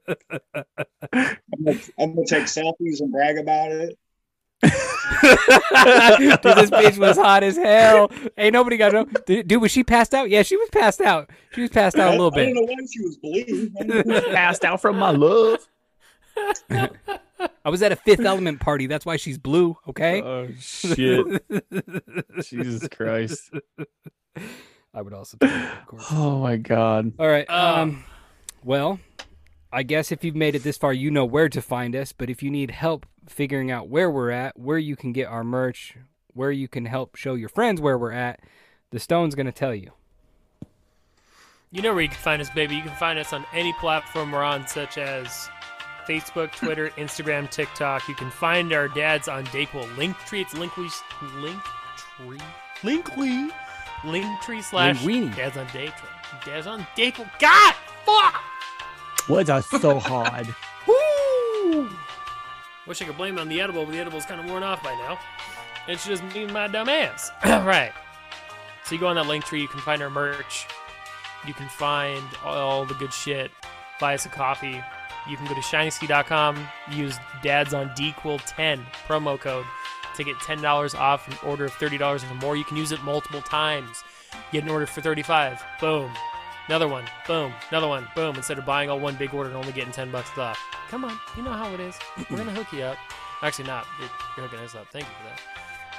gonna, 1.64 1.78
I'm 1.98 2.14
gonna 2.14 2.26
take 2.26 2.44
selfies 2.44 3.00
and 3.00 3.12
brag 3.12 3.38
about 3.38 3.72
it. 3.72 3.98
dude, 4.60 4.70
this 6.42 6.70
bitch 6.70 6.98
was 6.98 7.16
hot 7.16 7.44
as 7.44 7.56
hell. 7.56 8.10
Ain't 8.36 8.52
nobody 8.54 8.76
got 8.76 8.92
no. 8.92 9.04
Dude, 9.26 9.46
dude, 9.46 9.62
was 9.62 9.70
she 9.70 9.84
passed 9.84 10.14
out? 10.14 10.30
Yeah, 10.30 10.42
she 10.42 10.56
was 10.56 10.68
passed 10.70 11.00
out. 11.00 11.30
She 11.52 11.60
was 11.60 11.70
passed 11.70 11.96
out 11.96 12.08
a 12.08 12.10
little 12.12 12.30
bit. 12.30 12.48
I 12.48 12.52
don't 12.52 12.54
know 12.54 12.62
why 12.62 12.74
she 12.90 13.00
was 13.04 13.16
blue. 13.18 13.70
I 13.80 13.84
don't 13.84 14.06
know. 14.06 14.20
Passed 14.32 14.64
out 14.64 14.80
from 14.80 14.98
my 14.98 15.10
love. 15.10 15.66
I 17.64 17.70
was 17.70 17.82
at 17.82 17.92
a 17.92 17.96
Fifth 17.96 18.20
Element 18.20 18.60
party. 18.60 18.86
That's 18.86 19.06
why 19.06 19.16
she's 19.16 19.38
blue. 19.38 19.76
Okay. 19.88 20.22
Oh 20.22 20.48
shit! 20.58 21.42
Jesus 22.42 22.88
Christ! 22.88 23.50
I 24.94 25.02
would 25.02 25.12
also. 25.12 25.36
Take 25.38 25.50
that, 25.50 25.78
of 25.78 25.86
course. 25.86 26.06
Oh 26.10 26.38
my 26.40 26.56
god! 26.56 27.12
All 27.18 27.28
right. 27.28 27.46
Uh, 27.48 27.74
Um. 27.82 28.04
Well, 28.64 29.00
I 29.72 29.82
guess 29.82 30.10
if 30.10 30.24
you've 30.24 30.34
made 30.34 30.54
it 30.54 30.62
this 30.62 30.76
far, 30.76 30.92
you 30.92 31.10
know 31.10 31.24
where 31.24 31.48
to 31.48 31.62
find 31.62 31.94
us. 31.94 32.12
But 32.12 32.30
if 32.30 32.42
you 32.42 32.50
need 32.50 32.70
help 32.70 33.06
figuring 33.28 33.70
out 33.70 33.88
where 33.88 34.10
we're 34.10 34.30
at, 34.30 34.58
where 34.58 34.78
you 34.78 34.96
can 34.96 35.12
get 35.12 35.28
our 35.28 35.44
merch, 35.44 35.96
where 36.32 36.50
you 36.50 36.68
can 36.68 36.86
help 36.86 37.16
show 37.16 37.34
your 37.34 37.48
friends 37.48 37.80
where 37.80 37.98
we're 37.98 38.12
at, 38.12 38.40
the 38.90 38.98
Stone's 38.98 39.34
gonna 39.34 39.52
tell 39.52 39.74
you. 39.74 39.92
You 41.70 41.82
know 41.82 41.92
where 41.92 42.02
you 42.02 42.08
can 42.08 42.16
find 42.18 42.40
us, 42.40 42.48
baby. 42.50 42.76
You 42.76 42.82
can 42.82 42.96
find 42.96 43.18
us 43.18 43.32
on 43.34 43.44
any 43.52 43.74
platform 43.74 44.32
we're 44.32 44.42
on, 44.42 44.66
such 44.66 44.96
as 44.96 45.50
Facebook, 46.08 46.50
Twitter, 46.52 46.88
Instagram, 46.96 47.50
TikTok. 47.50 48.08
You 48.08 48.14
can 48.14 48.30
find 48.30 48.72
our 48.72 48.88
dads 48.88 49.28
on 49.28 49.44
Dayquil 49.46 49.84
Linktree. 49.96 50.40
It's 50.40 50.54
Linktree, 50.54 50.90
Linktree, 51.20 52.40
Linktree, 52.80 53.50
Linktree 54.02 54.62
slash 54.62 55.02
Linguini. 55.02 55.34
dads 55.34 55.56
on 55.56 55.66
Dayquil. 55.68 56.44
Dads 56.44 56.66
on 56.66 56.86
Dayquil. 56.96 57.28
God, 57.38 57.74
fuck. 58.04 58.42
What 59.28 59.50
are 59.50 59.62
so 59.62 59.98
hard? 60.02 60.54
Woo! 60.86 61.90
Wish 62.86 63.02
I 63.02 63.04
could 63.04 63.16
blame 63.16 63.36
it 63.36 63.40
on 63.40 63.48
the 63.48 63.60
edible, 63.60 63.84
but 63.84 63.92
the 63.92 63.98
edible's 63.98 64.24
kind 64.24 64.40
of 64.40 64.46
worn 64.46 64.62
off 64.62 64.82
by 64.82 64.92
now. 64.94 65.18
It's 65.86 66.06
just 66.06 66.22
me 66.34 66.44
and 66.44 66.52
my 66.52 66.68
dumb 66.68 66.88
ass. 66.88 67.30
right. 67.44 67.92
So 68.84 68.94
you 68.94 69.00
go 69.00 69.08
on 69.08 69.16
that 69.16 69.26
link 69.26 69.44
tree, 69.44 69.60
you 69.60 69.68
can 69.68 69.80
find 69.80 70.00
our 70.00 70.08
merch. 70.10 70.66
You 71.46 71.54
can 71.54 71.68
find 71.68 72.22
all 72.44 72.84
the 72.84 72.94
good 72.94 73.12
shit. 73.12 73.50
Buy 74.00 74.14
us 74.14 74.24
a 74.26 74.28
coffee. 74.28 74.82
You 75.28 75.36
can 75.36 75.46
go 75.46 75.54
to 75.54 75.60
shinesty.com, 75.60 76.66
use 76.92 77.16
dads 77.42 77.74
on 77.74 77.90
DQuil10 77.90 78.82
promo 79.06 79.38
code 79.38 79.66
to 80.18 80.24
get 80.24 80.36
$10 80.36 80.94
off 80.94 81.26
an 81.28 81.48
order 81.48 81.64
of 81.64 81.72
$30 81.72 82.30
or 82.30 82.34
more. 82.34 82.56
You 82.56 82.64
can 82.64 82.76
use 82.76 82.92
it 82.92 83.02
multiple 83.02 83.40
times. 83.40 84.04
Get 84.52 84.62
an 84.64 84.68
order 84.68 84.86
for 84.86 85.00
35 85.00 85.64
Boom. 85.80 86.12
Another 86.68 86.86
one. 86.86 87.04
Boom. 87.26 87.54
Another 87.70 87.88
one. 87.88 88.06
Boom. 88.14 88.36
Instead 88.36 88.58
of 88.58 88.66
buying 88.66 88.90
all 88.90 89.00
one 89.00 89.16
big 89.16 89.32
order 89.32 89.48
and 89.48 89.56
only 89.56 89.72
getting 89.72 89.92
10 89.92 90.10
bucks 90.10 90.36
off. 90.36 90.58
Come 90.90 91.02
on. 91.04 91.18
You 91.34 91.42
know 91.42 91.52
how 91.52 91.72
it 91.72 91.80
is. 91.80 91.98
We're 92.30 92.36
going 92.36 92.48
to 92.48 92.54
hook 92.54 92.70
you 92.72 92.82
up. 92.82 92.98
Actually, 93.40 93.68
not. 93.68 93.86
You're, 93.98 94.46
hooking 94.46 94.58
us 94.58 94.74
up. 94.74 94.86
Thank 94.92 95.06
you 95.06 95.10
for 95.18 95.30
that. 95.30 95.40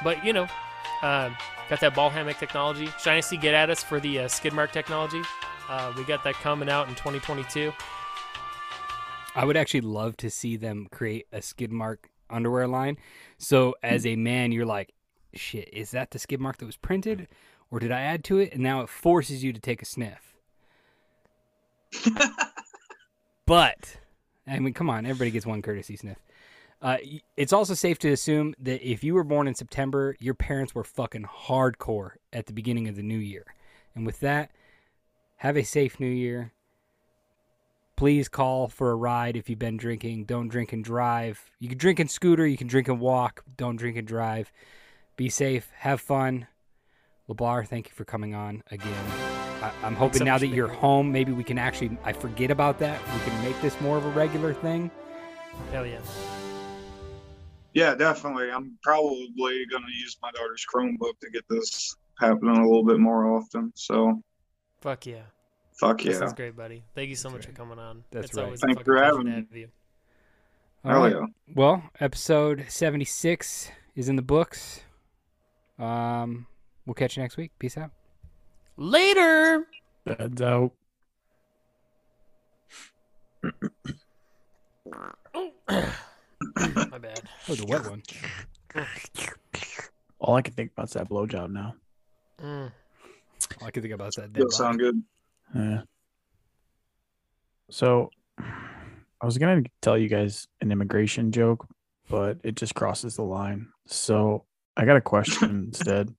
But, 0.04 0.24
you 0.24 0.32
know, 0.32 0.44
um, 1.02 1.36
got 1.70 1.80
that 1.80 1.96
ball 1.96 2.12
hammock 2.12 2.38
technology. 2.38 2.86
Shinesty, 2.88 3.42
get 3.42 3.56
at 3.56 3.72
us 3.72 3.84
for 3.84 4.00
the 4.00 4.20
uh, 4.20 4.28
skid 4.28 4.54
mark 4.54 4.72
technology. 4.72 5.24
Uh, 5.68 5.92
we 5.98 6.04
got 6.04 6.24
that 6.24 6.36
coming 6.36 6.70
out 6.70 6.88
in 6.88 6.94
2022. 6.94 7.74
I 9.36 9.46
would 9.46 9.58
actually 9.58 9.82
love 9.82 10.18
to 10.18 10.30
see 10.30 10.56
them 10.56 10.88
create 10.92 11.26
a 11.32 11.42
skid 11.42 11.72
mark 11.72 12.10
underwear 12.30 12.68
line. 12.68 12.98
So 13.40 13.76
as 13.82 14.06
a 14.06 14.16
man, 14.16 14.52
you're 14.52 14.66
like, 14.66 14.94
shit, 15.34 15.70
is 15.74 15.92
that 15.92 16.12
the 16.12 16.20
skid 16.20 16.40
mark 16.40 16.58
that 16.58 16.66
was 16.66 16.78
printed? 16.78 17.28
Or 17.72 17.80
did 17.80 17.92
I 17.92 18.02
add 18.02 18.24
to 18.26 18.38
it? 18.40 18.54
And 18.54 18.62
now 18.62 18.82
it 18.82 18.90
forces 18.90 19.44
you 19.44 19.54
to 19.54 19.60
take 19.60 19.82
a 19.82 19.86
sniff. 19.86 20.36
but, 23.46 23.98
I 24.46 24.60
mean, 24.60 24.74
come 24.74 24.90
on, 24.90 25.06
everybody 25.06 25.32
gets 25.32 25.46
one 25.46 25.62
courtesy 25.62 25.96
sniff. 25.96 26.18
Uh, 26.82 26.98
it's 27.36 27.54
also 27.54 27.74
safe 27.74 27.98
to 28.00 28.12
assume 28.12 28.56
that 28.60 28.88
if 28.88 29.04
you 29.04 29.14
were 29.14 29.24
born 29.24 29.48
in 29.48 29.56
September, 29.56 30.16
your 30.20 30.34
parents 30.34 30.76
were 30.76 30.84
fucking 30.84 31.24
hardcore 31.24 32.12
at 32.32 32.46
the 32.46 32.54
beginning 32.54 32.88
of 32.88 32.96
the 32.96 33.04
new 33.04 33.18
year. 33.18 33.46
And 33.96 34.06
with 34.06 34.20
that, 34.22 34.52
have 35.38 35.58
a 35.58 35.64
safe 35.64 36.00
new 36.00 36.08
year. 36.08 36.54
Please 38.00 38.30
call 38.30 38.70
for 38.70 38.92
a 38.92 38.96
ride 38.96 39.36
if 39.36 39.50
you've 39.50 39.60
been 39.60 39.76
drinking. 39.76 40.24
Don't 40.24 40.48
drink 40.48 40.72
and 40.72 40.82
drive. 40.82 41.52
You 41.60 41.68
can 41.68 41.78
drink 41.78 42.00
and 42.00 42.10
scooter, 42.10 42.48
you 42.48 42.56
can 42.56 42.68
drink 42.68 42.88
and 42.88 42.98
walk. 42.98 43.44
Don't 43.58 43.76
drink 43.76 43.98
and 43.98 44.08
drive. 44.08 44.54
Be 45.18 45.28
safe. 45.28 45.70
Have 45.76 46.00
fun. 46.00 46.48
Labar, 47.30 47.68
thank 47.68 47.90
you 47.90 47.94
for 47.94 48.06
coming 48.06 48.34
on 48.34 48.64
again. 48.72 49.06
I, 49.62 49.74
I'm 49.84 49.96
hoping 49.96 50.20
so 50.20 50.24
now 50.24 50.38
that 50.38 50.48
you're 50.48 50.70
home, 50.70 51.12
maybe 51.12 51.34
we 51.34 51.44
can 51.44 51.58
actually, 51.58 51.98
I 52.06 52.14
forget 52.14 52.52
about 52.52 52.80
that. 52.80 53.02
We 53.14 53.30
can 53.30 53.44
make 53.44 53.62
this 53.62 53.82
more 53.82 53.98
of 53.98 54.06
a 54.06 54.12
regular 54.12 54.54
thing. 54.54 54.90
Hell 55.74 55.86
yeah. 55.86 56.00
Yeah, 57.74 57.96
definitely. 57.96 58.50
I'm 58.50 58.78
probably 58.82 59.66
going 59.70 59.84
to 59.84 59.92
use 59.92 60.16
my 60.22 60.32
daughter's 60.32 60.66
Chromebook 60.74 61.20
to 61.20 61.30
get 61.32 61.44
this 61.50 61.98
happening 62.18 62.56
a 62.56 62.66
little 62.66 62.86
bit 62.86 62.98
more 62.98 63.36
often. 63.36 63.74
So, 63.76 64.24
Fuck 64.80 65.06
yeah. 65.06 65.24
Fuck 65.80 66.02
This 66.02 66.20
yeah. 66.20 66.26
is 66.26 66.34
great, 66.34 66.56
buddy. 66.56 66.84
Thank 66.94 67.10
you 67.10 67.16
so 67.16 67.30
much 67.30 67.46
right. 67.46 67.56
for 67.56 67.62
coming 67.62 67.80
on. 67.80 68.04
That's 68.12 68.28
it's 68.28 68.36
right. 68.36 68.46
always 68.46 68.60
Thanks 68.60 68.84
for 68.84 68.98
having 68.98 69.26
me. 69.26 69.32
have 69.32 69.46
you. 69.52 69.70
All 70.86 71.10
yeah. 71.10 71.26
Well, 71.54 71.84
episode 72.00 72.66
76 72.70 73.70
is 73.96 74.10
in 74.10 74.16
the 74.16 74.22
books. 74.22 74.82
Um, 75.78 76.48
we'll 76.86 76.94
catch 76.94 77.18
you 77.18 77.24
next 77.24 77.36
week. 77.38 77.52
Peace 77.60 77.78
out. 77.78 77.92
Later. 78.78 79.68
That's 80.06 80.42
out. 80.42 80.72
My 83.44 83.52
bad. 86.98 87.22
Oh, 87.50 87.56
the 87.56 87.66
wet 87.68 87.90
one. 87.90 88.02
All 90.20 90.36
I 90.36 90.42
can 90.42 90.54
think 90.54 90.72
about 90.72 90.88
is 90.88 90.94
that 90.94 91.10
blowjob 91.10 91.52
now. 91.52 91.76
Mm. 92.42 92.72
All 93.62 93.68
I 93.68 93.72
can 93.72 93.82
think 93.82 93.94
about 93.94 94.10
is 94.10 94.16
that 94.16 94.34
dead 94.34 94.44
Does 94.44 94.58
sound 94.58 94.80
good. 94.80 95.02
Yeah. 95.56 95.82
So 97.70 98.10
I 98.40 99.26
was 99.26 99.38
gonna 99.38 99.64
tell 99.82 99.98
you 99.98 100.08
guys 100.08 100.48
an 100.62 100.72
immigration 100.72 101.32
joke, 101.32 101.68
but 102.10 102.38
it 102.44 102.56
just 102.56 102.76
crosses 102.76 103.16
the 103.16 103.24
line. 103.24 103.68
So 103.88 104.46
I 104.78 104.86
got 104.86 104.98
a 104.98 105.02
question 105.02 105.50
instead. 105.68 106.14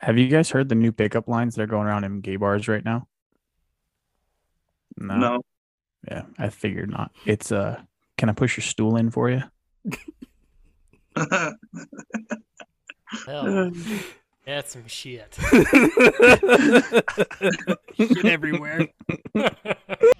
Have 0.00 0.18
you 0.18 0.28
guys 0.28 0.50
heard 0.50 0.68
the 0.68 0.74
new 0.74 0.92
pickup 0.92 1.26
lines 1.28 1.54
that 1.54 1.62
are 1.62 1.66
going 1.66 1.86
around 1.86 2.04
in 2.04 2.20
gay 2.20 2.36
bars 2.36 2.68
right 2.68 2.84
now? 2.84 3.08
No. 4.96 5.16
no. 5.16 5.40
Yeah, 6.08 6.22
I 6.38 6.50
figured 6.50 6.90
not. 6.90 7.10
It's 7.24 7.50
uh 7.50 7.80
can 8.16 8.28
I 8.28 8.32
push 8.32 8.56
your 8.56 8.62
stool 8.62 8.96
in 8.96 9.10
for 9.10 9.30
you? 9.30 9.42
That's 14.46 14.72
some 14.72 14.86
shit. 14.86 15.36
Shit 17.96 18.24
everywhere. 18.24 18.86